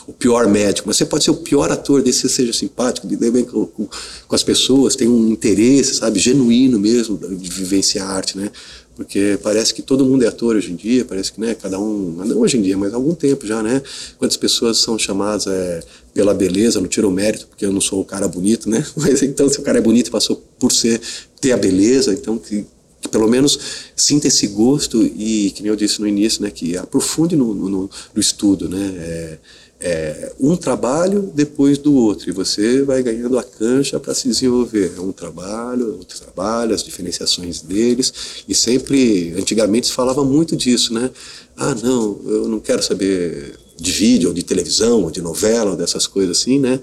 o, 0.07 0.13
pior 0.13 0.47
médico, 0.47 0.87
mas 0.87 0.97
você 0.97 1.05
pode 1.05 1.23
ser 1.23 1.31
o 1.31 1.35
pior 1.35 1.71
ator, 1.71 2.01
desde 2.01 2.21
que 2.21 2.27
você 2.27 2.35
seja 2.35 2.53
simpático, 2.53 3.07
lide 3.07 3.31
bem 3.31 3.43
com, 3.43 3.65
com, 3.65 3.87
com, 4.27 4.35
as 4.35 4.43
pessoas, 4.43 4.95
tem 4.95 5.07
um 5.07 5.31
interesse, 5.31 5.95
sabe, 5.95 6.19
genuíno 6.19 6.79
mesmo 6.79 7.17
de 7.17 7.49
vivenciar 7.49 8.09
arte, 8.09 8.37
né? 8.37 8.51
porque 8.95 9.39
parece 9.41 9.73
que 9.73 9.81
todo 9.81 10.05
mundo 10.05 10.23
é 10.23 10.27
ator 10.27 10.55
hoje 10.55 10.71
em 10.71 10.75
dia, 10.75 11.03
parece 11.03 11.31
que 11.31 11.41
né, 11.41 11.55
cada 11.55 11.79
um, 11.79 12.11
não 12.11 12.37
hoje 12.39 12.57
em 12.57 12.61
dia, 12.61 12.77
mas 12.77 12.93
há 12.93 12.95
algum 12.95 13.15
tempo 13.15 13.45
já, 13.45 13.63
né? 13.63 13.81
Quantas 14.19 14.37
pessoas 14.37 14.77
são 14.77 14.99
chamadas 14.99 15.47
é, 15.47 15.81
pela 16.13 16.33
beleza, 16.33 16.79
não 16.79 16.87
tiro 16.87 17.09
o 17.09 17.11
mérito, 17.11 17.47
porque 17.47 17.65
eu 17.65 17.71
não 17.71 17.81
sou 17.81 18.01
o 18.01 18.05
cara 18.05 18.27
bonito, 18.27 18.69
né? 18.69 18.85
Mas 18.95 19.23
então, 19.23 19.49
se 19.49 19.59
o 19.59 19.63
cara 19.63 19.79
é 19.79 19.81
bonito, 19.81 20.11
passou 20.11 20.43
por 20.59 20.71
ser, 20.71 21.01
ter 21.41 21.53
a 21.53 21.57
beleza, 21.57 22.13
então 22.13 22.37
que 22.37 22.65
pelo 23.13 23.27
menos 23.27 23.59
sinta 23.95 24.27
esse 24.27 24.47
gosto 24.47 25.03
e, 25.03 25.51
que 25.51 25.61
nem 25.61 25.69
eu 25.69 25.75
disse 25.75 26.01
no 26.01 26.07
início, 26.07 26.41
né, 26.41 26.49
que 26.49 26.75
aprofunde 26.75 27.35
no, 27.35 27.53
no, 27.53 27.69
no 27.69 28.19
estudo, 28.19 28.67
né? 28.67 28.93
É, 28.97 29.37
é, 29.85 30.31
um 30.39 30.55
trabalho 30.55 31.29
depois 31.35 31.77
do 31.77 31.93
outro, 31.93 32.29
e 32.29 32.31
você 32.31 32.81
vai 32.83 33.03
ganhando 33.03 33.37
a 33.37 33.43
cancha 33.43 33.99
para 33.99 34.13
se 34.13 34.29
desenvolver. 34.29 34.93
É 34.97 35.01
um 35.01 35.11
trabalho, 35.11 35.97
outro 35.97 36.17
trabalho, 36.17 36.73
as 36.73 36.83
diferenciações 36.83 37.61
deles, 37.61 38.13
e 38.47 38.55
sempre, 38.55 39.33
antigamente 39.37 39.87
se 39.87 39.93
falava 39.93 40.23
muito 40.23 40.55
disso, 40.55 40.93
né? 40.93 41.11
Ah, 41.57 41.75
não, 41.75 42.19
eu 42.25 42.47
não 42.47 42.61
quero 42.61 42.81
saber 42.81 43.59
de 43.77 43.91
vídeo, 43.91 44.29
ou 44.29 44.33
de 44.33 44.41
televisão, 44.41 45.03
ou 45.03 45.11
de 45.11 45.21
novela, 45.21 45.71
ou 45.71 45.77
dessas 45.77 46.07
coisas 46.07 46.39
assim, 46.39 46.59
né? 46.59 46.79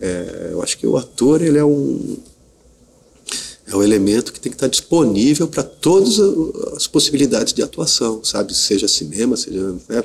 É, 0.00 0.48
eu 0.52 0.62
acho 0.62 0.78
que 0.78 0.86
o 0.86 0.96
ator 0.96 1.42
ele 1.42 1.58
é 1.58 1.64
um 1.64 2.16
é 3.70 3.76
um 3.76 3.82
elemento 3.82 4.32
que 4.32 4.40
tem 4.40 4.50
que 4.50 4.56
estar 4.56 4.66
disponível 4.66 5.46
para 5.46 5.62
todas 5.62 6.18
as 6.74 6.86
possibilidades 6.86 7.52
de 7.52 7.62
atuação, 7.62 8.24
sabe? 8.24 8.54
Seja 8.54 8.88
cinema, 8.88 9.36
seja. 9.36 9.72
Né? 9.72 10.02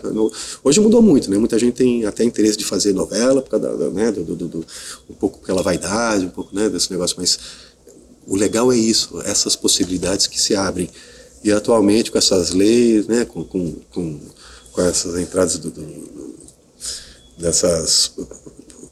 Hoje 0.61 0.81
mudou 0.81 1.01
muito, 1.01 1.31
né? 1.31 1.37
Muita 1.37 1.57
gente 1.57 1.73
tem 1.73 2.05
até 2.05 2.25
interesse 2.25 2.57
de 2.57 2.65
fazer 2.65 2.91
novela, 2.91 3.41
por 3.41 3.51
causa 3.51 3.77
da, 3.77 3.89
né? 3.89 4.11
do, 4.11 4.23
do, 4.23 4.47
do, 4.47 4.65
um 5.09 5.13
pouco 5.13 5.39
pela 5.39 5.61
vaidade, 5.61 6.25
um 6.25 6.29
pouco 6.29 6.53
né? 6.53 6.67
desse 6.67 6.91
negócio, 6.91 7.15
mas 7.17 7.39
o 8.27 8.35
legal 8.35 8.69
é 8.69 8.75
isso, 8.75 9.21
essas 9.23 9.55
possibilidades 9.55 10.27
que 10.27 10.39
se 10.39 10.53
abrem. 10.55 10.89
E 11.41 11.49
atualmente, 11.49 12.11
com 12.11 12.17
essas 12.17 12.49
leis, 12.51 13.07
né? 13.07 13.23
com, 13.23 13.45
com, 13.45 13.75
com, 13.93 14.19
com 14.73 14.81
essas 14.81 15.17
entradas 15.17 15.57
do, 15.57 15.71
do 15.71 16.33
dessas 17.37 18.11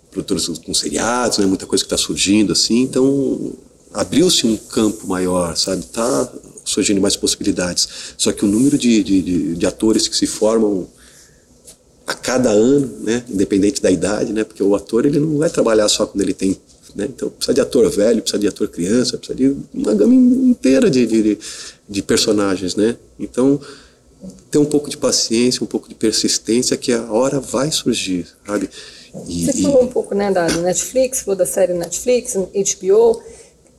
produtoras 0.10 0.48
com 0.60 0.74
seriados, 0.74 1.40
né? 1.40 1.46
muita 1.46 1.66
coisa 1.66 1.84
que 1.84 1.94
está 1.94 1.98
surgindo 1.98 2.54
assim, 2.54 2.82
então 2.82 3.54
abriu-se 3.94 4.46
um 4.48 4.56
campo 4.56 5.08
maior, 5.08 5.56
sabe? 5.58 5.84
Tá 5.86 6.32
surgindo 6.64 7.02
mais 7.02 7.16
possibilidades. 7.16 7.88
Só 8.18 8.32
que 8.32 8.46
o 8.46 8.48
número 8.48 8.78
de, 8.78 9.04
de, 9.04 9.56
de, 9.56 9.66
atores 9.66 10.08
que 10.08 10.16
se 10.16 10.28
formam 10.28 10.88
a 12.06 12.14
cada 12.14 12.50
ano, 12.50 12.90
né, 13.02 13.24
independente 13.30 13.82
da 13.82 13.92
idade, 13.92 14.34
né, 14.34 14.44
porque 14.44 14.64
o 14.64 14.76
ator 14.76 15.06
ele 15.06 15.20
não 15.20 15.38
vai 15.38 15.50
trabalhar 15.50 15.88
só 15.88 16.06
quando 16.06 16.22
ele 16.22 16.34
tem, 16.34 16.58
né, 16.96 17.06
então 17.06 17.30
precisa 17.30 17.54
de 17.54 17.62
ator 17.62 17.90
velho, 17.90 18.22
precisa 18.22 18.40
de 18.40 18.48
ator 18.48 18.68
criança, 18.68 19.18
precisa 19.18 19.38
de 19.38 19.56
uma 19.74 19.94
gama 19.94 20.14
inteira 20.14 20.90
de, 20.90 21.06
de, 21.06 21.38
de 21.88 22.02
personagens, 22.02 22.76
né, 22.76 22.98
então 23.20 23.60
ter 24.50 24.58
um 24.58 24.66
pouco 24.66 24.90
de 24.90 24.98
paciência, 24.98 25.64
um 25.64 25.68
pouco 25.68 25.88
de 25.88 25.96
persistência 25.96 26.76
que 26.78 26.92
a 26.92 27.12
hora 27.12 27.40
vai 27.40 27.72
surgir, 27.72 28.28
sabe? 28.46 28.70
E, 29.28 29.46
Você 29.46 29.62
falou 29.62 29.84
um 29.84 29.88
pouco, 29.88 30.16
né, 30.16 30.32
da 30.32 30.48
Netflix, 30.48 31.22
falou 31.22 31.36
da 31.36 31.46
série 31.46 31.74
Netflix, 31.74 32.36
HBO, 32.36 33.22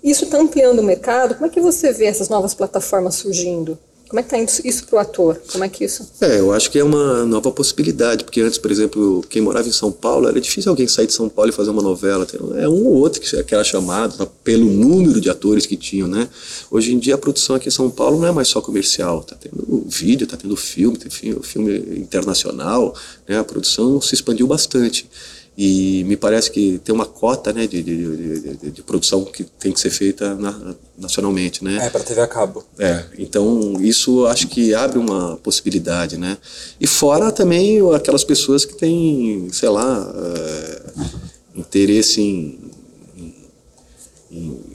isso 0.02 0.24
está 0.24 0.38
ampliando 0.38 0.80
o 0.80 0.82
mercado? 0.82 1.34
Como 1.34 1.46
é 1.46 1.48
que 1.48 1.60
você 1.60 1.92
vê 1.92 2.06
essas 2.06 2.28
novas 2.28 2.54
plataformas 2.54 3.14
surgindo? 3.16 3.78
Como 4.12 4.20
é 4.20 4.22
que 4.22 4.26
está 4.26 4.36
indo 4.36 4.68
isso 4.68 4.84
para 4.84 4.96
o 4.96 4.98
ator? 4.98 5.40
Como 5.50 5.64
é 5.64 5.70
que 5.70 5.84
isso? 5.86 6.06
É, 6.20 6.38
eu 6.38 6.52
acho 6.52 6.70
que 6.70 6.78
é 6.78 6.84
uma 6.84 7.24
nova 7.24 7.50
possibilidade, 7.50 8.24
porque 8.24 8.42
antes, 8.42 8.58
por 8.58 8.70
exemplo, 8.70 9.24
quem 9.26 9.40
morava 9.40 9.66
em 9.66 9.72
São 9.72 9.90
Paulo, 9.90 10.28
era 10.28 10.38
difícil 10.38 10.68
alguém 10.68 10.86
sair 10.86 11.06
de 11.06 11.14
São 11.14 11.30
Paulo 11.30 11.48
e 11.48 11.54
fazer 11.54 11.70
uma 11.70 11.80
novela. 11.80 12.26
É 12.56 12.68
um 12.68 12.84
ou 12.84 12.92
outro 12.92 13.22
que 13.22 13.54
era 13.54 13.64
chamado 13.64 14.26
pelo 14.44 14.66
número 14.66 15.18
de 15.18 15.30
atores 15.30 15.64
que 15.64 15.78
tinham, 15.78 16.08
né? 16.08 16.28
Hoje 16.70 16.92
em 16.92 16.98
dia 16.98 17.14
a 17.14 17.18
produção 17.18 17.56
aqui 17.56 17.68
em 17.68 17.72
São 17.72 17.88
Paulo 17.88 18.20
não 18.20 18.26
é 18.26 18.32
mais 18.32 18.48
só 18.48 18.60
comercial, 18.60 19.24
tá 19.24 19.34
tendo 19.34 19.82
vídeo, 19.88 20.26
tá 20.26 20.36
tendo 20.36 20.58
filme, 20.58 20.98
tem 20.98 21.10
filme 21.10 21.74
internacional, 21.96 22.94
né? 23.26 23.38
A 23.38 23.44
produção 23.44 23.98
se 23.98 24.14
expandiu 24.14 24.46
bastante. 24.46 25.08
E 25.56 26.02
me 26.04 26.16
parece 26.16 26.50
que 26.50 26.78
tem 26.78 26.94
uma 26.94 27.04
cota 27.04 27.52
né, 27.52 27.66
de, 27.66 27.82
de, 27.82 28.56
de, 28.56 28.70
de 28.70 28.82
produção 28.82 29.22
que 29.24 29.44
tem 29.44 29.70
que 29.70 29.78
ser 29.78 29.90
feita 29.90 30.34
na, 30.34 30.74
nacionalmente. 30.96 31.62
Né? 31.62 31.76
É, 31.86 31.90
para 31.90 32.02
TV 32.02 32.22
a 32.22 32.26
cabo. 32.26 32.64
É, 32.78 33.04
então 33.18 33.76
isso 33.80 34.26
acho 34.26 34.48
que 34.48 34.74
abre 34.74 34.98
uma 34.98 35.36
possibilidade. 35.36 36.16
Né? 36.16 36.38
E 36.80 36.86
fora 36.86 37.30
também 37.30 37.80
aquelas 37.94 38.24
pessoas 38.24 38.64
que 38.64 38.74
têm, 38.74 39.48
sei 39.52 39.68
lá, 39.68 40.10
é, 40.16 40.82
interesse 41.54 42.22
em, 42.22 42.70
em, 43.14 43.34
em 44.30 44.71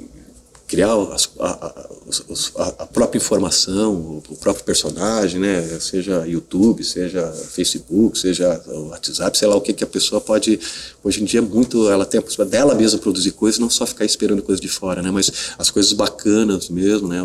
criar 0.68 0.92
a, 0.92 1.16
a, 1.40 2.68
a, 2.84 2.86
própria 2.88 3.18
informação, 3.18 4.22
o 4.30 4.36
próprio 4.36 4.66
personagem, 4.66 5.40
né? 5.40 5.62
Seja 5.80 6.28
YouTube, 6.28 6.84
seja 6.84 7.32
Facebook, 7.32 8.20
seja 8.20 8.62
WhatsApp, 8.68 9.38
sei 9.38 9.48
lá 9.48 9.56
o 9.56 9.62
que, 9.62 9.72
que 9.72 9.84
a 9.84 9.88
pessoa 9.88 10.20
pode. 10.20 10.60
Hoje 11.02 11.22
em 11.22 11.26
dia, 11.26 11.42
muito. 11.42 11.90
Ela 11.90 12.06
tem 12.06 12.20
a 12.20 12.22
possibilidade 12.22 12.64
dela 12.64 12.76
mesma 12.76 13.00
produzir 13.00 13.32
coisas, 13.32 13.60
não 13.60 13.70
só 13.70 13.86
ficar 13.86 14.04
esperando 14.04 14.44
coisas 14.44 14.60
de 14.60 14.68
fora, 14.68 15.02
né? 15.02 15.10
Mas 15.10 15.32
as 15.58 15.70
coisas 15.70 15.94
bacanas 15.94 16.68
mesmo, 16.70 17.08
né? 17.08 17.22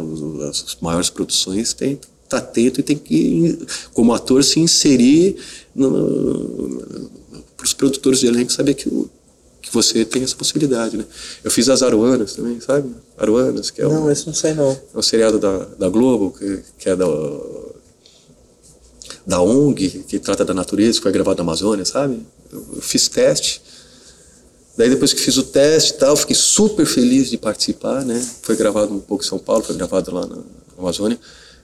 As, 0.48 0.64
as 0.68 0.76
maiores 0.80 1.10
produções 1.10 1.72
tem 1.72 1.98
tá 2.28 2.38
atento 2.38 2.80
e 2.80 2.82
tem 2.82 2.96
que, 2.96 3.58
como 3.92 4.14
ator, 4.14 4.42
se 4.42 4.58
inserir 4.58 5.36
para 7.56 7.64
os 7.64 7.74
produtores 7.74 8.20
de 8.20 8.26
elenco 8.26 8.52
saber 8.52 8.74
que 8.74 8.88
que 9.62 9.72
você 9.72 10.04
tem 10.04 10.24
essa 10.24 10.34
possibilidade, 10.34 10.96
né? 10.96 11.04
Eu 11.42 11.50
fiz 11.50 11.68
as 11.68 11.82
Aruanas 11.82 12.34
também, 12.34 12.60
sabe? 12.60 12.92
Aruanas, 13.16 13.70
que 13.70 13.80
é 13.80 13.84
Não, 13.84 14.06
um, 14.06 14.10
esse 14.10 14.26
não 14.26 14.34
sei 14.34 14.54
não. 14.54 14.72
É 14.72 14.98
um 14.98 15.02
seriado 15.02 15.38
da, 15.38 15.58
da 15.78 15.88
Globo, 15.88 16.34
que, 16.36 16.62
que 16.78 16.90
é 16.90 16.96
da, 16.96 17.06
da 19.24 19.40
ONG, 19.40 20.04
que 20.08 20.18
trata 20.18 20.44
da 20.44 20.52
natureza, 20.52 20.98
que 20.98 21.02
foi 21.02 21.12
gravado 21.12 21.36
na 21.36 21.42
Amazônia, 21.42 21.84
sabe? 21.84 22.26
Eu, 22.52 22.66
eu 22.74 22.82
fiz 22.82 23.08
teste. 23.08 23.62
Daí 24.76 24.90
depois 24.90 25.12
que 25.12 25.20
fiz 25.20 25.36
o 25.36 25.44
teste 25.44 25.92
e 25.92 25.96
tal, 25.96 26.16
fiquei 26.16 26.34
super 26.34 26.84
feliz 26.84 27.30
de 27.30 27.38
participar, 27.38 28.04
né? 28.04 28.20
Foi 28.42 28.56
gravado 28.56 28.92
um 28.92 29.00
pouco 29.00 29.22
em 29.22 29.26
São 29.26 29.38
Paulo, 29.38 29.62
foi 29.62 29.76
gravado 29.76 30.12
lá 30.12 30.26
na 30.26 30.38
Amazônia. 30.76 31.18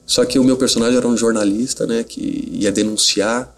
Só 0.07 0.25
que 0.25 0.39
o 0.39 0.45
meu 0.45 0.57
personagem 0.57 0.97
era 0.97 1.09
um 1.09 1.17
jornalista, 1.17 1.85
né? 1.85 2.05
Que 2.05 2.49
ia 2.53 2.71
denunciar 2.71 3.55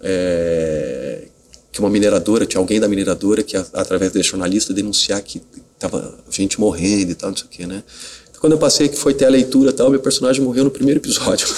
é, 0.00 1.28
que 1.72 1.80
uma 1.80 1.88
mineradora, 1.88 2.44
tinha 2.44 2.60
alguém 2.60 2.78
da 2.78 2.86
mineradora 2.86 3.42
que, 3.42 3.56
através 3.56 4.12
desse 4.12 4.28
jornalista, 4.28 4.74
denunciar 4.74 5.20
que 5.22 5.40
tava 5.78 6.14
gente 6.30 6.60
morrendo 6.60 7.12
e 7.12 7.14
tal, 7.14 7.30
não 7.30 7.36
sei 7.36 7.46
o 7.46 7.48
quê, 7.48 7.66
né? 7.66 7.82
Então, 8.28 8.40
quando 8.42 8.52
eu 8.52 8.58
passei 8.58 8.90
que 8.90 8.96
foi 8.96 9.14
ter 9.14 9.24
a 9.24 9.30
leitura 9.30 9.70
e 9.70 9.72
tal, 9.72 9.90
meu 9.90 9.98
personagem 9.98 10.44
morreu 10.44 10.64
no 10.64 10.70
primeiro 10.70 11.00
episódio. 11.00 11.48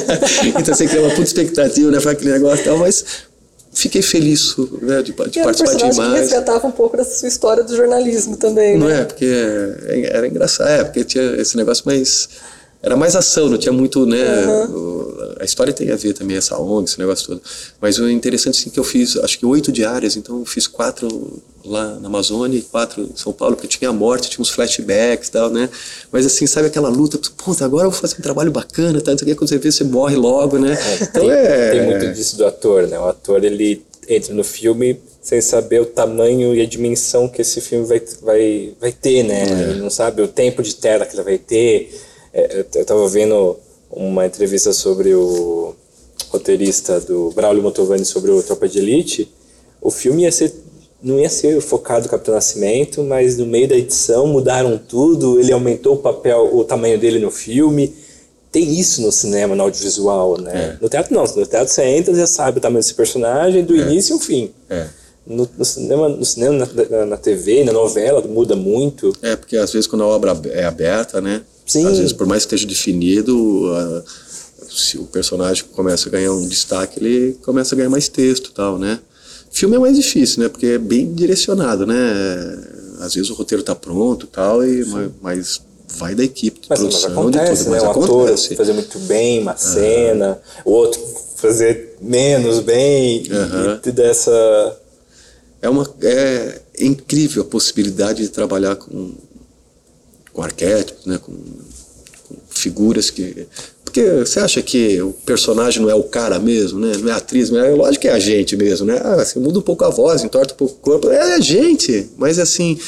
então, 0.58 0.74
você 0.74 0.86
cria 0.88 1.02
uma 1.02 1.10
puta 1.10 1.22
expectativa, 1.22 1.90
né, 1.90 2.00
para 2.00 2.12
aquele 2.12 2.32
negócio 2.32 2.62
e 2.62 2.64
tal, 2.64 2.78
mas 2.78 3.04
fiquei 3.74 4.00
feliz 4.00 4.56
né, 4.80 5.02
de, 5.02 5.12
de 5.12 5.12
participar 5.12 5.74
demais. 5.74 5.96
Que 5.96 6.18
resgatava 6.20 6.66
um 6.66 6.72
pouco 6.72 6.96
dessa 6.96 7.18
sua 7.18 7.28
história 7.28 7.62
do 7.62 7.76
jornalismo 7.76 8.38
também, 8.38 8.78
Não 8.78 8.88
né? 8.88 9.02
é, 9.02 9.04
porque 9.04 9.26
era 10.04 10.26
engraçado, 10.26 10.68
é, 10.68 10.82
porque 10.82 11.04
tinha 11.04 11.36
esse 11.36 11.58
negócio 11.58 11.84
mais 11.84 12.28
era 12.88 12.96
mais 12.96 13.14
ação, 13.14 13.48
não 13.48 13.58
tinha 13.58 13.72
muito, 13.72 14.06
né? 14.06 14.46
Uhum. 14.46 15.14
A 15.40 15.44
história 15.44 15.72
tem 15.72 15.90
a 15.90 15.96
ver 15.96 16.14
também, 16.14 16.36
essa 16.36 16.58
ONG, 16.58 16.88
esse 16.88 16.98
negócio 16.98 17.26
todo. 17.26 17.42
Mas 17.80 17.98
o 17.98 18.08
interessante 18.08 18.68
é 18.68 18.70
que 18.70 18.80
eu 18.80 18.84
fiz, 18.84 19.16
acho 19.18 19.38
que 19.38 19.46
oito 19.46 19.70
diárias, 19.70 20.16
então 20.16 20.40
eu 20.40 20.44
fiz 20.46 20.66
quatro 20.66 21.40
lá 21.64 21.98
na 22.00 22.08
Amazônia 22.08 22.58
e 22.58 22.62
quatro 22.62 23.02
em 23.02 23.16
São 23.16 23.32
Paulo, 23.32 23.56
porque 23.56 23.68
tinha 23.68 23.90
a 23.90 23.92
morte, 23.92 24.30
tinha 24.30 24.40
uns 24.40 24.48
flashbacks 24.48 25.28
e 25.28 25.32
tal, 25.32 25.50
né? 25.50 25.68
Mas 26.10 26.24
assim, 26.24 26.46
sabe 26.46 26.68
aquela 26.68 26.88
luta, 26.88 27.20
puta, 27.36 27.64
agora 27.64 27.86
eu 27.86 27.90
vou 27.90 28.00
fazer 28.00 28.16
um 28.18 28.22
trabalho 28.22 28.50
bacana, 28.50 29.00
tá? 29.00 29.10
Não 29.10 29.34
quando 29.34 29.48
você 29.48 29.58
vê, 29.58 29.70
você 29.70 29.84
morre 29.84 30.16
logo, 30.16 30.58
né? 30.58 30.72
É, 30.72 31.02
então 31.02 31.22
tem, 31.22 31.30
é... 31.30 31.70
tem 31.70 31.86
muito 31.86 32.14
disso 32.14 32.36
do 32.36 32.46
ator, 32.46 32.88
né? 32.88 32.98
O 32.98 33.04
ator, 33.04 33.44
ele 33.44 33.84
entra 34.08 34.32
no 34.32 34.42
filme 34.42 34.98
sem 35.20 35.40
saber 35.42 35.82
o 35.82 35.86
tamanho 35.86 36.54
e 36.54 36.62
a 36.62 36.66
dimensão 36.66 37.28
que 37.28 37.42
esse 37.42 37.60
filme 37.60 37.84
vai, 37.84 38.02
vai, 38.22 38.72
vai 38.80 38.92
ter, 38.92 39.22
né? 39.22 39.42
É. 39.42 39.70
Ele 39.70 39.80
não 39.80 39.90
sabe 39.90 40.22
o 40.22 40.28
tempo 40.28 40.62
de 40.62 40.74
tela 40.74 41.04
que 41.04 41.14
ele 41.14 41.22
vai 41.22 41.36
ter, 41.36 41.92
é, 42.38 42.66
eu 42.74 42.82
estava 42.82 43.08
vendo 43.08 43.56
uma 43.90 44.26
entrevista 44.26 44.72
sobre 44.72 45.14
o 45.14 45.74
roteirista 46.30 47.00
do 47.00 47.30
Braulio 47.30 47.62
Motovani 47.62 48.04
sobre 48.04 48.30
o 48.30 48.42
Tropa 48.42 48.68
de 48.68 48.78
Elite. 48.78 49.32
O 49.80 49.90
filme 49.90 50.22
ia 50.22 50.32
ser 50.32 50.52
não 51.00 51.18
ia 51.18 51.28
ser 51.28 51.60
focado 51.60 52.04
no 52.04 52.10
Capitão 52.10 52.34
Nascimento, 52.34 53.04
mas 53.04 53.36
no 53.38 53.46
meio 53.46 53.68
da 53.68 53.76
edição 53.76 54.26
mudaram 54.26 54.76
tudo, 54.76 55.38
ele 55.38 55.52
aumentou 55.52 55.94
o 55.94 55.98
papel, 55.98 56.50
o 56.52 56.64
tamanho 56.64 56.98
dele 56.98 57.20
no 57.20 57.30
filme. 57.30 57.94
Tem 58.50 58.78
isso 58.78 59.02
no 59.02 59.12
cinema, 59.12 59.54
no 59.54 59.62
audiovisual, 59.62 60.40
né? 60.40 60.76
É. 60.76 60.82
No 60.82 60.88
teatro 60.88 61.14
não, 61.14 61.22
no 61.22 61.46
teatro 61.46 61.72
você 61.72 61.84
entra 61.84 62.12
e 62.12 62.16
já 62.16 62.26
sabe 62.26 62.58
o 62.58 62.60
tamanho 62.60 62.80
desse 62.80 62.94
personagem 62.94 63.64
do 63.64 63.76
é. 63.76 63.78
início 63.78 64.14
ao 64.14 64.20
fim. 64.20 64.50
É. 64.68 64.86
No, 65.24 65.48
no, 65.56 65.64
cinema, 65.64 66.08
no 66.08 66.24
cinema 66.24 66.66
na, 66.66 66.84
na, 66.90 67.06
na, 67.06 67.16
TV, 67.16 67.62
na 67.62 67.72
novela, 67.72 68.20
muda 68.22 68.56
muito. 68.56 69.12
É, 69.22 69.36
porque 69.36 69.56
às 69.56 69.70
vezes 69.72 69.86
quando 69.86 70.02
a 70.02 70.06
obra 70.06 70.36
é 70.46 70.64
aberta, 70.64 71.20
né? 71.20 71.42
Sim. 71.68 71.86
Às 71.86 71.98
vezes, 71.98 72.12
por 72.12 72.26
mais 72.26 72.44
que 72.44 72.54
esteja 72.54 72.66
definido, 72.66 73.70
se 74.68 74.98
o 74.98 75.04
personagem 75.04 75.64
começa 75.72 76.08
a 76.08 76.12
ganhar 76.12 76.32
um 76.32 76.46
destaque, 76.46 76.98
ele 76.98 77.38
começa 77.42 77.74
a 77.74 77.76
ganhar 77.76 77.90
mais 77.90 78.08
texto 78.08 78.50
tal, 78.52 78.78
né? 78.78 78.98
Filme 79.50 79.76
é 79.76 79.78
mais 79.78 79.96
difícil, 79.96 80.42
né? 80.42 80.48
Porque 80.48 80.66
é 80.66 80.78
bem 80.78 81.12
direcionado, 81.12 81.86
né? 81.86 81.94
Às 83.00 83.14
vezes 83.14 83.30
o 83.30 83.34
roteiro 83.34 83.60
está 83.60 83.74
pronto 83.74 84.26
tal, 84.26 84.64
e, 84.64 84.84
mas, 84.86 85.10
mas, 85.22 85.60
vai 85.96 86.14
da 86.14 86.24
equipe 86.24 86.60
de 86.60 86.66
mas, 86.68 86.80
produção, 86.80 87.10
mas 87.10 87.18
acontece, 87.18 87.52
de 87.52 87.58
tudo. 87.58 87.70
Mas 87.70 87.82
né? 87.82 87.88
acontece. 87.88 88.46
ator 88.46 88.56
fazer 88.56 88.72
muito 88.72 88.98
bem 89.00 89.40
uma 89.40 89.56
cena, 89.56 90.40
o 90.64 90.72
outro 90.72 91.00
fazer 91.36 91.96
menos 92.00 92.60
bem, 92.60 93.22
uhum. 93.30 93.78
e 93.84 93.92
dessa... 93.92 94.76
É, 95.60 95.68
uma, 95.68 95.88
é 96.02 96.60
incrível 96.80 97.42
a 97.42 97.44
possibilidade 97.44 98.22
de 98.22 98.28
trabalhar 98.28 98.76
com 98.76 99.12
com 100.38 100.42
arquétipos, 100.44 101.04
né, 101.04 101.18
com, 101.18 101.32
com, 101.32 102.36
figuras 102.48 103.10
que. 103.10 103.48
Porque 103.84 104.04
você 104.20 104.38
acha 104.38 104.62
que 104.62 105.02
o 105.02 105.12
personagem 105.12 105.82
não 105.82 105.90
é 105.90 105.94
o 105.94 106.04
cara 106.04 106.38
mesmo, 106.38 106.78
né? 106.78 106.92
Não 106.96 107.08
é 107.08 107.12
a 107.12 107.16
atriz, 107.16 107.50
mas 107.50 107.64
é 107.64 107.70
lógico 107.70 108.02
que 108.02 108.08
é 108.08 108.12
a 108.12 108.18
gente 108.20 108.56
mesmo, 108.56 108.86
né? 108.86 109.00
Ah, 109.02 109.16
você 109.16 109.40
muda 109.40 109.58
um 109.58 109.62
pouco 109.62 109.84
a 109.84 109.88
voz, 109.90 110.22
entorta 110.22 110.54
um 110.54 110.56
pouco 110.56 110.74
o 110.74 110.78
corpo, 110.78 111.10
é 111.10 111.34
a 111.34 111.40
gente. 111.40 112.08
Mas 112.16 112.38
assim, 112.38 112.78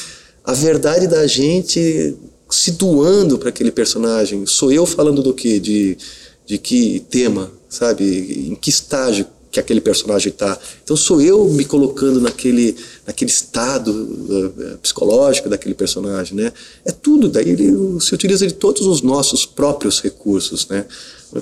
a 0.45 0.53
verdade 0.53 1.07
da 1.07 1.27
gente 1.27 2.15
se 2.49 2.71
doando 2.71 3.37
para 3.37 3.49
aquele 3.49 3.71
personagem. 3.71 4.45
Sou 4.45 4.71
eu 4.71 4.85
falando 4.85 5.21
do 5.21 5.33
quê? 5.33 5.59
De, 5.59 5.97
de 6.45 6.57
que 6.57 7.03
tema, 7.09 7.51
sabe? 7.67 8.47
Em 8.49 8.55
que 8.55 8.69
estágio 8.69 9.25
que 9.51 9.59
aquele 9.59 9.81
personagem 9.81 10.29
está. 10.29 10.57
Então 10.83 10.95
sou 10.95 11.21
eu 11.21 11.45
me 11.49 11.65
colocando 11.65 12.21
naquele, 12.21 12.75
naquele 13.05 13.29
estado 13.29 13.91
uh, 13.91 14.77
psicológico 14.77 15.49
daquele 15.49 15.75
personagem, 15.75 16.35
né? 16.35 16.53
É 16.85 16.91
tudo, 16.91 17.27
daí 17.27 17.49
ele 17.49 17.99
se 17.99 18.15
utiliza 18.15 18.47
de 18.47 18.53
todos 18.53 18.87
os 18.87 19.01
nossos 19.01 19.45
próprios 19.45 19.99
recursos, 19.99 20.67
né? 20.69 20.85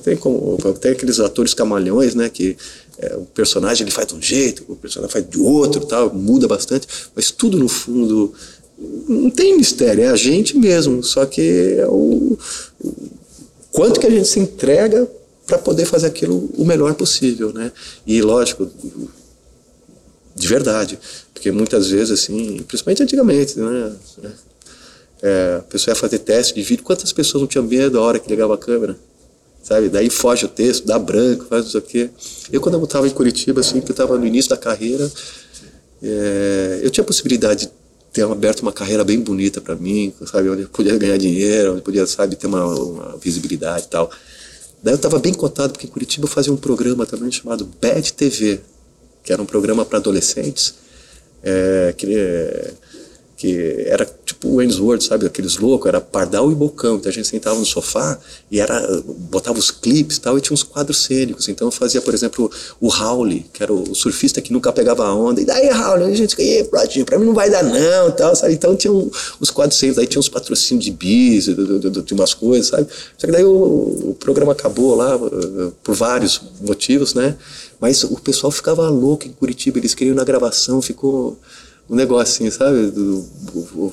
Tem 0.04 0.18
como, 0.18 0.58
tem 0.80 0.92
aqueles 0.92 1.20
atores 1.20 1.54
camalhões, 1.54 2.16
né? 2.16 2.30
Que 2.30 2.58
é, 2.98 3.16
o 3.16 3.26
personagem 3.26 3.84
ele 3.84 3.92
faz 3.92 4.08
de 4.08 4.16
um 4.16 4.22
jeito, 4.22 4.66
o 4.68 4.76
personagem 4.76 5.14
faz 5.14 5.30
de 5.30 5.40
outro, 5.40 5.86
tal, 5.86 6.14
muda 6.14 6.48
bastante, 6.48 6.88
mas 7.16 7.32
tudo 7.32 7.58
no 7.58 7.68
fundo 7.68 8.34
não 9.08 9.30
tem 9.30 9.58
mistério, 9.58 10.04
é 10.04 10.08
a 10.08 10.16
gente 10.16 10.58
mesmo, 10.58 11.04
só 11.04 11.26
que 11.26 11.76
é 11.78 11.86
o, 11.88 12.38
o 12.82 12.94
quanto 13.72 14.00
que 14.00 14.08
a 14.08 14.10
gente 14.10 14.28
se 14.28 14.40
entrega 14.40 15.08
para 15.50 15.58
poder 15.58 15.86
fazer 15.86 16.06
aquilo 16.06 16.52
o 16.56 16.64
melhor 16.64 16.94
possível, 16.94 17.52
né? 17.52 17.72
E 18.06 18.22
lógico, 18.22 18.70
de 20.36 20.48
verdade, 20.48 21.00
porque 21.34 21.52
muitas 21.52 21.90
vezes 21.90 22.12
assim, 22.12 22.62
principalmente 22.68 23.02
antigamente, 23.02 23.60
né? 23.60 23.96
É, 25.22 25.56
a 25.60 25.64
pessoa 25.64 25.92
ia 25.92 25.96
fazer 25.96 26.20
teste 26.20 26.54
de 26.54 26.62
vídeo, 26.62 26.84
quantas 26.84 27.12
pessoas 27.12 27.42
não 27.42 27.48
tinham 27.48 27.66
medo 27.66 27.98
a 27.98 28.02
hora 28.02 28.20
que 28.20 28.30
ligava 28.30 28.54
a 28.54 28.58
câmera? 28.58 28.96
Sabe? 29.64 29.90
Daí 29.90 30.10
foge 30.10 30.46
o 30.46 30.48
texto, 30.48 30.86
dá 30.86 31.00
branco, 31.00 31.46
faz 31.50 31.64
não 31.64 31.72
sei 31.72 31.80
o 31.80 31.84
quê. 31.84 32.10
Eu 32.52 32.62
quando 32.62 32.76
eu 32.76 32.84
estava 32.84 33.08
em 33.08 33.12
Curitiba, 33.12 33.60
assim, 33.60 33.82
que 33.82 33.90
eu 33.90 33.94
estava 33.94 34.18
no 34.18 34.26
início 34.26 34.50
da 34.50 34.56
carreira, 34.56 35.12
é, 36.02 36.80
eu 36.84 36.92
tinha 36.92 37.04
a 37.04 37.08
possibilidade 37.08 37.66
de 37.66 37.72
ter 38.14 38.24
aberto 38.24 38.62
uma 38.62 38.72
carreira 38.72 39.04
bem 39.04 39.20
bonita 39.20 39.60
para 39.60 39.76
mim, 39.76 40.14
sabe, 40.28 40.48
onde 40.50 40.62
eu 40.62 40.70
podia 40.70 40.96
ganhar 40.96 41.18
dinheiro, 41.18 41.72
onde 41.72 41.80
eu 41.80 41.84
podia, 41.84 42.06
sabe, 42.06 42.36
ter 42.36 42.48
uma, 42.48 42.64
uma 42.66 43.18
visibilidade 43.18 43.86
e 43.86 43.90
tal. 43.90 44.10
Daí 44.82 44.94
eu 44.94 44.96
estava 44.98 45.20
bem 45.20 45.34
contado, 45.34 45.72
porque 45.72 45.88
em 45.88 45.90
Curitiba 45.90 46.26
eu 46.26 46.30
fazia 46.30 46.54
um 46.54 46.58
programa 46.58 47.06
também 47.06 47.32
chamado 47.32 47.70
Bad 47.82 48.14
TV, 48.14 48.62
que 49.24 49.34
era 49.34 49.42
um 49.42 49.46
programa 49.46 49.86
para 49.86 49.98
adolescentes, 49.98 50.76
é, 51.44 51.94
que, 51.98 52.06
que 53.40 53.86
era 53.88 54.06
tipo 54.26 54.50
o 54.50 54.60
Ainsworth, 54.60 55.02
sabe? 55.02 55.26
Aqueles 55.26 55.58
loucos, 55.58 55.88
era 55.88 56.02
pardal 56.02 56.52
e 56.52 56.56
bocão. 56.56 56.98
Então 56.98 57.10
a 57.10 57.14
gente 57.14 57.26
sentava 57.26 57.58
no 57.58 57.66
sofá 57.66 58.20
e 58.52 58.60
era 58.60 59.02
botava 59.32 59.58
os 59.58 59.72
clipes 59.72 60.18
e 60.18 60.22
tal, 60.22 60.38
e 60.38 60.42
tinha 60.42 60.54
uns 60.54 60.62
quadros 60.62 61.06
cênicos. 61.06 61.48
Então 61.48 61.70
eu 61.70 61.72
fazia, 61.72 62.02
por 62.02 62.14
exemplo, 62.14 62.52
o 62.82 62.94
Howley, 62.94 63.46
que 63.54 63.64
era 63.64 63.72
o 63.72 63.96
surfista 63.96 64.42
que 64.42 64.52
nunca 64.52 64.74
pegava 64.74 65.06
a 65.06 65.16
onda. 65.16 65.40
E 65.40 65.46
daí, 65.46 65.70
Howley, 65.70 66.12
a 66.12 66.16
gente, 66.18 66.36
e 66.38 66.64
Brodinho, 66.64 67.06
pra 67.06 67.18
mim 67.18 67.28
não 67.28 67.34
vai 67.34 67.50
dar 67.50 67.64
não, 67.64 68.12
tal, 68.12 68.36
sabe? 68.36 68.56
Então 68.56 68.76
tinha 68.76 68.92
um, 68.92 69.10
os 69.40 69.50
quadros 69.50 69.80
cênicos, 69.80 70.00
aí 70.00 70.06
tinha 70.06 70.20
uns 70.20 70.28
patrocínios 70.28 70.84
de 70.84 70.92
bis, 70.92 71.46
de, 71.46 72.14
umas 72.14 72.34
coisas, 72.34 72.68
sabe? 72.68 72.88
Só 73.18 73.26
que 73.26 73.32
daí 73.32 73.46
o, 73.46 74.10
o 74.10 74.18
programa 74.20 74.52
acabou 74.52 74.96
lá 74.96 75.16
eh, 75.16 75.72
por 75.82 75.96
vários 75.96 76.42
motivos, 76.60 77.14
né? 77.14 77.38
Mas 77.80 78.04
o 78.04 78.20
pessoal 78.20 78.52
ficava 78.52 78.90
louco 78.90 79.26
em 79.26 79.32
Curitiba, 79.32 79.78
eles 79.78 79.96
queriam 79.96 80.14
na 80.14 80.26
gravação, 80.26 80.82
ficou 80.82 81.40
um 81.90 81.96
negócio 81.96 82.46
assim, 82.46 82.52
sabe? 82.52 82.94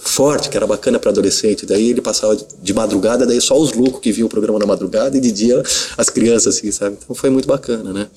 Forte, 0.01 0.51
que 0.51 0.57
era 0.57 0.67
bacana 0.67 0.99
para 0.99 1.11
adolescente. 1.11 1.65
Daí 1.65 1.91
ele 1.91 2.03
passava 2.03 2.37
de 2.37 2.75
madrugada, 2.75 3.25
daí 3.25 3.41
só 3.41 3.59
os 3.59 3.73
loucos 3.73 4.01
que 4.01 4.13
viam 4.13 4.27
o 4.27 4.29
programa 4.29 4.59
na 4.59 4.67
madrugada 4.67 5.17
e 5.17 5.21
de 5.21 5.33
dia 5.33 5.63
as 5.97 6.11
crianças, 6.11 6.57
assim, 6.57 6.71
sabe? 6.71 6.99
Então 7.03 7.17
foi 7.17 7.31
muito 7.31 7.49
bacana, 7.49 7.93
né? 7.93 8.09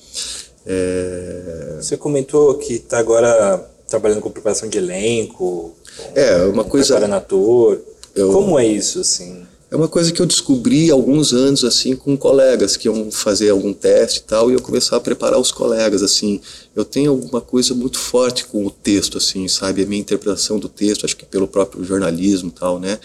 É... 0.66 1.78
Você 1.80 1.96
comentou 1.96 2.54
que 2.54 2.74
está 2.74 2.98
agora 2.98 3.64
trabalhando 3.88 4.20
com 4.20 4.30
preparação 4.30 4.68
de 4.68 4.76
elenco. 4.78 5.74
É, 6.14 6.44
uma 6.44 6.64
coisa. 6.64 6.94
Preparando 6.94 7.16
ator. 7.16 7.80
Eu... 8.14 8.32
Como 8.32 8.58
é 8.58 8.66
isso, 8.66 9.00
assim? 9.00 9.46
É 9.70 9.76
uma 9.76 9.86
coisa 9.86 10.10
que 10.10 10.20
eu 10.20 10.26
descobri 10.26 10.90
alguns 10.90 11.32
anos, 11.32 11.62
assim, 11.62 11.94
com 11.94 12.16
colegas 12.16 12.76
que 12.76 12.88
iam 12.88 13.08
fazer 13.08 13.50
algum 13.50 13.72
teste 13.72 14.18
e 14.18 14.22
tal, 14.22 14.50
e 14.50 14.54
eu 14.54 14.60
começava 14.60 14.96
a 14.96 15.00
preparar 15.00 15.38
os 15.38 15.52
colegas, 15.52 16.02
assim. 16.02 16.40
Eu 16.74 16.84
tenho 16.84 17.12
alguma 17.12 17.40
coisa 17.40 17.72
muito 17.72 17.96
forte 17.96 18.46
com 18.46 18.66
o 18.66 18.70
texto, 18.70 19.18
assim, 19.18 19.46
sabe? 19.46 19.82
A 19.82 19.86
minha 19.86 20.00
interpretação 20.00 20.58
do 20.58 20.68
texto, 20.68 21.06
acho 21.06 21.16
que 21.16 21.24
pelo 21.24 21.46
próprio 21.46 21.84
jornalismo 21.84 22.48
e 22.48 22.58
tal, 22.58 22.80
né? 22.80 22.98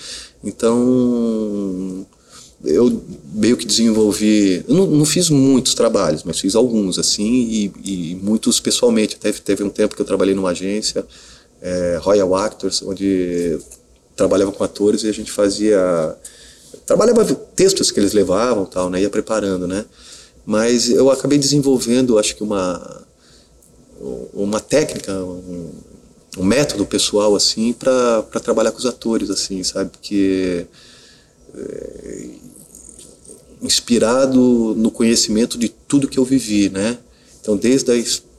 Então, 0.44 2.08
eu 2.64 3.00
meio 3.32 3.58
que 3.58 3.66
desenvolvi. 3.66 4.66
Não, 4.68 4.88
não, 4.88 5.06
fiz 5.06 5.30
muitos 5.30 5.76
trabalhos, 5.76 6.24
mas 6.24 6.40
fiz 6.40 6.56
alguns, 6.56 6.98
assim, 6.98 7.32
e, 7.32 7.74
e 7.84 8.16
muitos 8.16 8.60
pessoalmente. 8.60 9.16
Até 9.16 9.32
teve 9.32 9.64
um 9.64 9.70
tempo 9.70 9.96
que 9.96 10.02
eu 10.02 10.06
trabalhei 10.06 10.34
numa 10.34 10.50
agência, 10.50 11.06
é, 11.62 12.00
Royal 12.02 12.34
Actors, 12.34 12.82
onde 12.82 13.60
trabalhava 14.16 14.52
com 14.52 14.64
atores 14.64 15.04
e 15.04 15.10
a 15.10 15.12
gente 15.12 15.32
fazia 15.32 16.18
trabalhava 16.86 17.26
textos 17.56 17.92
que 17.92 18.00
eles 18.00 18.14
levavam, 18.14 18.66
tal, 18.66 18.90
né, 18.90 19.02
ia 19.02 19.10
preparando, 19.10 19.68
né? 19.68 19.86
Mas 20.46 20.90
eu 20.90 21.10
acabei 21.10 21.38
desenvolvendo, 21.38 22.20
acho 22.20 22.36
que 22.36 22.44
uma 22.44 23.06
uma 24.34 24.60
técnica, 24.60 25.14
um, 25.14 25.72
um 26.38 26.44
método 26.44 26.86
pessoal 26.86 27.36
assim 27.36 27.74
para 27.74 28.22
trabalhar 28.44 28.72
com 28.72 28.78
os 28.78 28.86
atores, 28.86 29.30
assim, 29.30 29.64
sabe? 29.64 29.90
Porque 29.90 30.68
é, 31.56 32.30
inspirado 33.62 34.76
no 34.78 34.92
conhecimento 34.92 35.58
de 35.58 35.70
tudo 35.70 36.08
que 36.08 36.20
eu 36.20 36.26
vivi, 36.26 36.70
né? 36.70 36.98
Então, 37.42 37.56
desde 37.56 37.92
a 37.92 37.96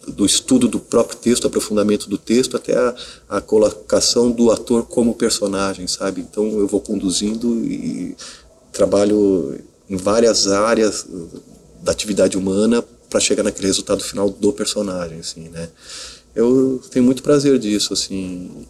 do 0.07 0.25
estudo 0.25 0.69
do 0.69 0.79
próprio 0.79 1.19
texto, 1.19 1.47
aprofundamento 1.47 2.09
do 2.09 2.17
texto, 2.17 2.57
até 2.57 2.77
a, 2.77 2.95
a, 3.29 3.41
colocação 3.41 4.31
do 4.31 4.51
ator 4.51 4.85
como 4.85 5.15
personagem, 5.15 5.87
sabe? 5.87 6.21
Então 6.21 6.59
eu 6.59 6.67
vou 6.67 6.81
conduzindo 6.81 7.65
e 7.65 8.17
trabalho 8.73 9.59
em 9.89 9.97
várias 9.97 10.47
áreas 10.47 11.07
da 11.83 11.93
atividade 11.93 12.37
humana 12.37 12.85
para 13.09 13.21
chegar 13.21 13.43
naquele 13.43 13.67
resultado 13.67 14.03
final 14.03 14.29
do 14.31 14.53
personagem, 14.53 15.19
assim, 15.19 15.49
né? 15.49 15.69
Eu 16.35 16.83
tenho 16.91 17.05
muito 17.05 17.23
prazer 17.23 17.59
disso, 17.59 17.93
assim, 17.93 18.67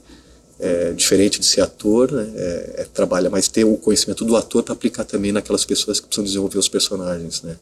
é, 0.61 0.93
diferente 0.93 1.41
de 1.41 1.47
ser 1.47 1.63
ator, 1.63 2.13
né? 2.13 2.33
É, 2.35 2.75
é, 2.79 2.85
trabalha, 2.85 3.29
mas 3.29 3.49
ter 3.49 3.65
o 3.65 3.77
conhecimento 3.77 4.25
do 4.25 4.37
ator 4.37 4.63
para 4.63 4.73
aplicar 4.73 5.05
também 5.05 5.33
naquelas 5.33 5.65
pessoas 5.65 5.99
que 6.01 6.07
precisam 6.07 6.25
desenvolver 6.25 6.59
os 6.59 6.69
personagens, 6.69 7.43
né? 7.43 7.57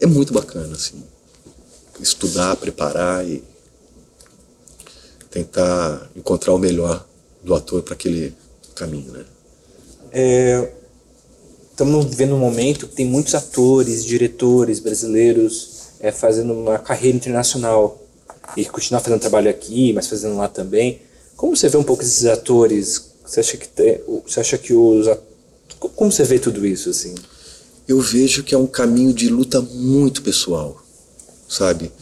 É 0.00 0.06
muito 0.06 0.32
bacana, 0.32 0.74
assim 0.74 1.02
estudar, 2.00 2.56
preparar 2.56 3.26
e 3.26 3.42
tentar 5.30 6.10
encontrar 6.14 6.52
o 6.52 6.58
melhor 6.58 7.06
do 7.42 7.54
ator 7.54 7.82
para 7.82 7.94
aquele 7.94 8.34
caminho, 8.74 9.12
né? 9.12 9.24
É, 10.12 10.72
estamos 11.70 12.04
vivendo 12.04 12.34
um 12.34 12.38
momento 12.38 12.86
que 12.86 12.94
tem 12.94 13.06
muitos 13.06 13.34
atores, 13.34 14.04
diretores 14.04 14.78
brasileiros 14.78 15.88
é, 16.00 16.12
fazendo 16.12 16.52
uma 16.52 16.78
carreira 16.78 17.16
internacional 17.16 18.00
e 18.56 18.64
continuar 18.66 19.00
fazendo 19.00 19.20
trabalho 19.20 19.48
aqui, 19.48 19.92
mas 19.92 20.06
fazendo 20.06 20.36
lá 20.36 20.48
também. 20.48 21.00
Como 21.36 21.56
você 21.56 21.68
vê 21.68 21.76
um 21.76 21.82
pouco 21.82 22.02
esses 22.02 22.26
atores? 22.26 23.12
Você 23.24 23.40
acha 23.40 23.56
que 23.56 23.68
você 24.26 24.40
acha 24.40 24.58
que 24.58 24.74
os 24.74 25.06
como 25.96 26.12
você 26.12 26.24
vê 26.24 26.38
tudo 26.38 26.64
isso 26.66 26.90
assim? 26.90 27.14
Eu 27.88 28.00
vejo 28.00 28.44
que 28.44 28.54
é 28.54 28.58
um 28.58 28.66
caminho 28.66 29.12
de 29.12 29.28
luta 29.28 29.60
muito 29.60 30.22
pessoal 30.22 30.81
sabe? 31.52 31.92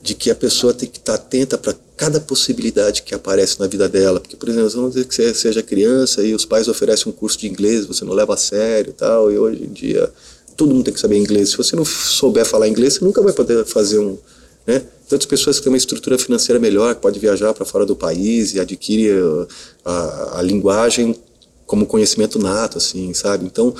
De 0.00 0.14
que 0.14 0.30
a 0.30 0.34
pessoa 0.34 0.72
tem 0.72 0.88
que 0.88 0.98
estar 0.98 1.14
atenta 1.14 1.58
para 1.58 1.74
cada 1.96 2.20
possibilidade 2.20 3.02
que 3.02 3.14
aparece 3.14 3.58
na 3.60 3.66
vida 3.66 3.88
dela. 3.88 4.20
Porque, 4.20 4.36
por 4.36 4.48
exemplo, 4.48 4.70
vamos 4.70 4.94
dizer 4.94 5.06
que 5.06 5.14
você 5.14 5.34
seja 5.34 5.62
criança 5.62 6.22
e 6.22 6.34
os 6.34 6.44
pais 6.44 6.68
oferecem 6.68 7.10
um 7.10 7.14
curso 7.14 7.38
de 7.38 7.48
inglês, 7.48 7.86
você 7.86 8.04
não 8.04 8.12
leva 8.12 8.34
a 8.34 8.36
sério 8.36 8.92
tal, 8.92 9.30
e 9.30 9.38
hoje 9.38 9.62
em 9.62 9.72
dia 9.72 10.10
todo 10.56 10.74
mundo 10.74 10.84
tem 10.84 10.94
que 10.94 11.00
saber 11.00 11.16
inglês. 11.16 11.50
Se 11.50 11.56
você 11.56 11.74
não 11.74 11.84
souber 11.84 12.44
falar 12.44 12.68
inglês, 12.68 12.94
você 12.94 13.04
nunca 13.04 13.22
vai 13.22 13.32
poder 13.32 13.64
fazer 13.64 13.98
um. 13.98 14.16
Né? 14.66 14.82
Tantas 15.08 15.26
pessoas 15.26 15.58
que 15.58 15.64
têm 15.64 15.72
uma 15.72 15.78
estrutura 15.78 16.16
financeira 16.18 16.60
melhor, 16.60 16.94
que 16.94 17.00
pode 17.00 17.18
viajar 17.18 17.52
para 17.52 17.64
fora 17.64 17.84
do 17.84 17.96
país 17.96 18.54
e 18.54 18.60
adquire 18.60 19.10
a, 19.84 19.90
a, 19.90 20.38
a 20.38 20.42
linguagem 20.42 21.16
como 21.66 21.86
conhecimento 21.86 22.38
nato, 22.38 22.78
assim, 22.78 23.12
sabe? 23.14 23.44
Então, 23.44 23.74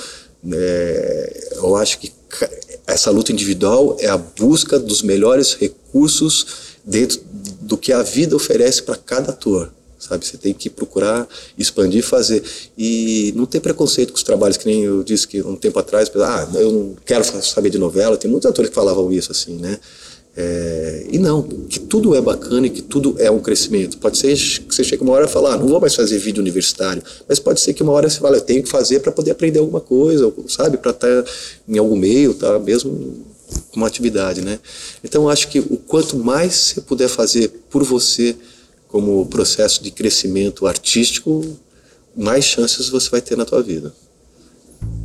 é, 0.52 1.50
eu 1.56 1.76
acho 1.76 1.98
que 1.98 2.10
essa 2.92 3.10
luta 3.10 3.32
individual 3.32 3.96
é 4.00 4.08
a 4.08 4.16
busca 4.16 4.78
dos 4.78 5.02
melhores 5.02 5.54
recursos 5.54 6.46
dentro 6.84 7.20
do 7.60 7.76
que 7.76 7.92
a 7.92 8.02
vida 8.02 8.36
oferece 8.36 8.82
para 8.82 8.96
cada 8.96 9.30
ator 9.30 9.72
sabe? 10.02 10.26
Você 10.26 10.36
tem 10.36 10.52
que 10.52 10.68
procurar 10.68 11.28
expandir, 11.56 12.02
fazer 12.02 12.42
e 12.76 13.32
não 13.36 13.46
ter 13.46 13.60
preconceito 13.60 14.12
com 14.12 14.16
os 14.16 14.22
trabalhos 14.22 14.56
que 14.56 14.66
nem 14.66 14.82
eu 14.82 15.02
disse 15.04 15.26
que 15.28 15.40
um 15.42 15.54
tempo 15.54 15.78
atrás, 15.78 16.10
ah, 16.16 16.48
eu 16.54 16.72
não 16.72 16.96
quero 17.06 17.24
saber 17.42 17.70
de 17.70 17.78
novela. 17.78 18.16
Tem 18.16 18.30
muitos 18.30 18.50
atores 18.50 18.68
que 18.68 18.74
falavam 18.74 19.12
isso 19.12 19.30
assim, 19.30 19.54
né? 19.56 19.78
É, 20.34 21.06
e 21.10 21.18
não, 21.18 21.42
que 21.42 21.78
tudo 21.78 22.14
é 22.14 22.20
bacana 22.20 22.66
e 22.66 22.70
que 22.70 22.80
tudo 22.80 23.16
é 23.18 23.30
um 23.30 23.38
crescimento. 23.38 23.98
Pode 23.98 24.16
ser 24.16 24.34
que 24.34 24.74
você 24.74 24.82
chegue 24.82 25.02
uma 25.02 25.12
hora 25.12 25.26
e 25.26 25.28
fale, 25.28 25.48
ah, 25.48 25.56
não 25.56 25.68
vou 25.68 25.80
mais 25.80 25.94
fazer 25.94 26.18
vídeo 26.18 26.40
universitário, 26.40 27.02
mas 27.28 27.38
pode 27.38 27.60
ser 27.60 27.74
que 27.74 27.82
uma 27.82 27.92
hora 27.92 28.08
você 28.08 28.18
fale, 28.18 28.36
eu 28.36 28.40
tenho 28.40 28.62
que 28.62 28.68
fazer 28.68 29.00
para 29.00 29.12
poder 29.12 29.32
aprender 29.32 29.58
alguma 29.58 29.80
coisa, 29.80 30.32
sabe, 30.48 30.78
para 30.78 30.90
estar 30.90 31.22
tá 31.22 31.30
em 31.68 31.76
algum 31.76 31.96
meio, 31.96 32.32
tá, 32.32 32.58
mesmo 32.58 33.26
uma 33.76 33.86
atividade, 33.86 34.40
né? 34.40 34.58
Então 35.04 35.28
acho 35.28 35.48
que 35.48 35.58
o 35.58 35.76
quanto 35.76 36.16
mais 36.16 36.54
você 36.54 36.80
puder 36.80 37.08
fazer 37.08 37.48
por 37.68 37.84
você 37.84 38.34
como 38.88 39.26
processo 39.26 39.82
de 39.82 39.90
crescimento 39.90 40.66
artístico, 40.66 41.44
mais 42.16 42.44
chances 42.44 42.88
você 42.88 43.10
vai 43.10 43.20
ter 43.20 43.36
na 43.36 43.44
tua 43.44 43.62
vida. 43.62 43.92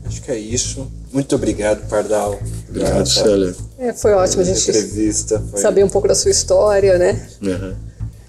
Acho 0.08 0.22
que 0.22 0.32
é 0.32 0.39
isso. 0.39 0.88
Muito 1.12 1.36
obrigado, 1.36 1.88
Pardal. 1.89 2.39
Obrigado, 2.70 3.05
Célia. 3.08 3.53
É, 3.78 3.93
foi 3.93 4.14
ótimo 4.14 4.41
a 4.41 4.45
gente 4.45 4.62
entrevista, 4.62 5.43
foi... 5.51 5.60
saber 5.60 5.84
um 5.84 5.89
pouco 5.89 6.08
da 6.08 6.16
sua 6.16 6.32
história, 6.32 6.97
né? 6.97 7.28
Uhum. 7.41 7.76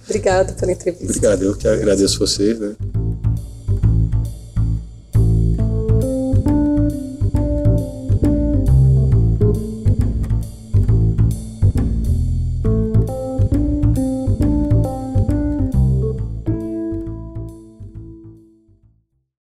Obrigado 0.05 0.55
pela 0.55 0.72
entrevista. 0.72 1.07
Obrigado, 1.07 1.43
eu 1.45 1.57
que 1.57 1.68
agradeço 1.68 2.18
vocês, 2.18 2.59
né? 2.59 2.74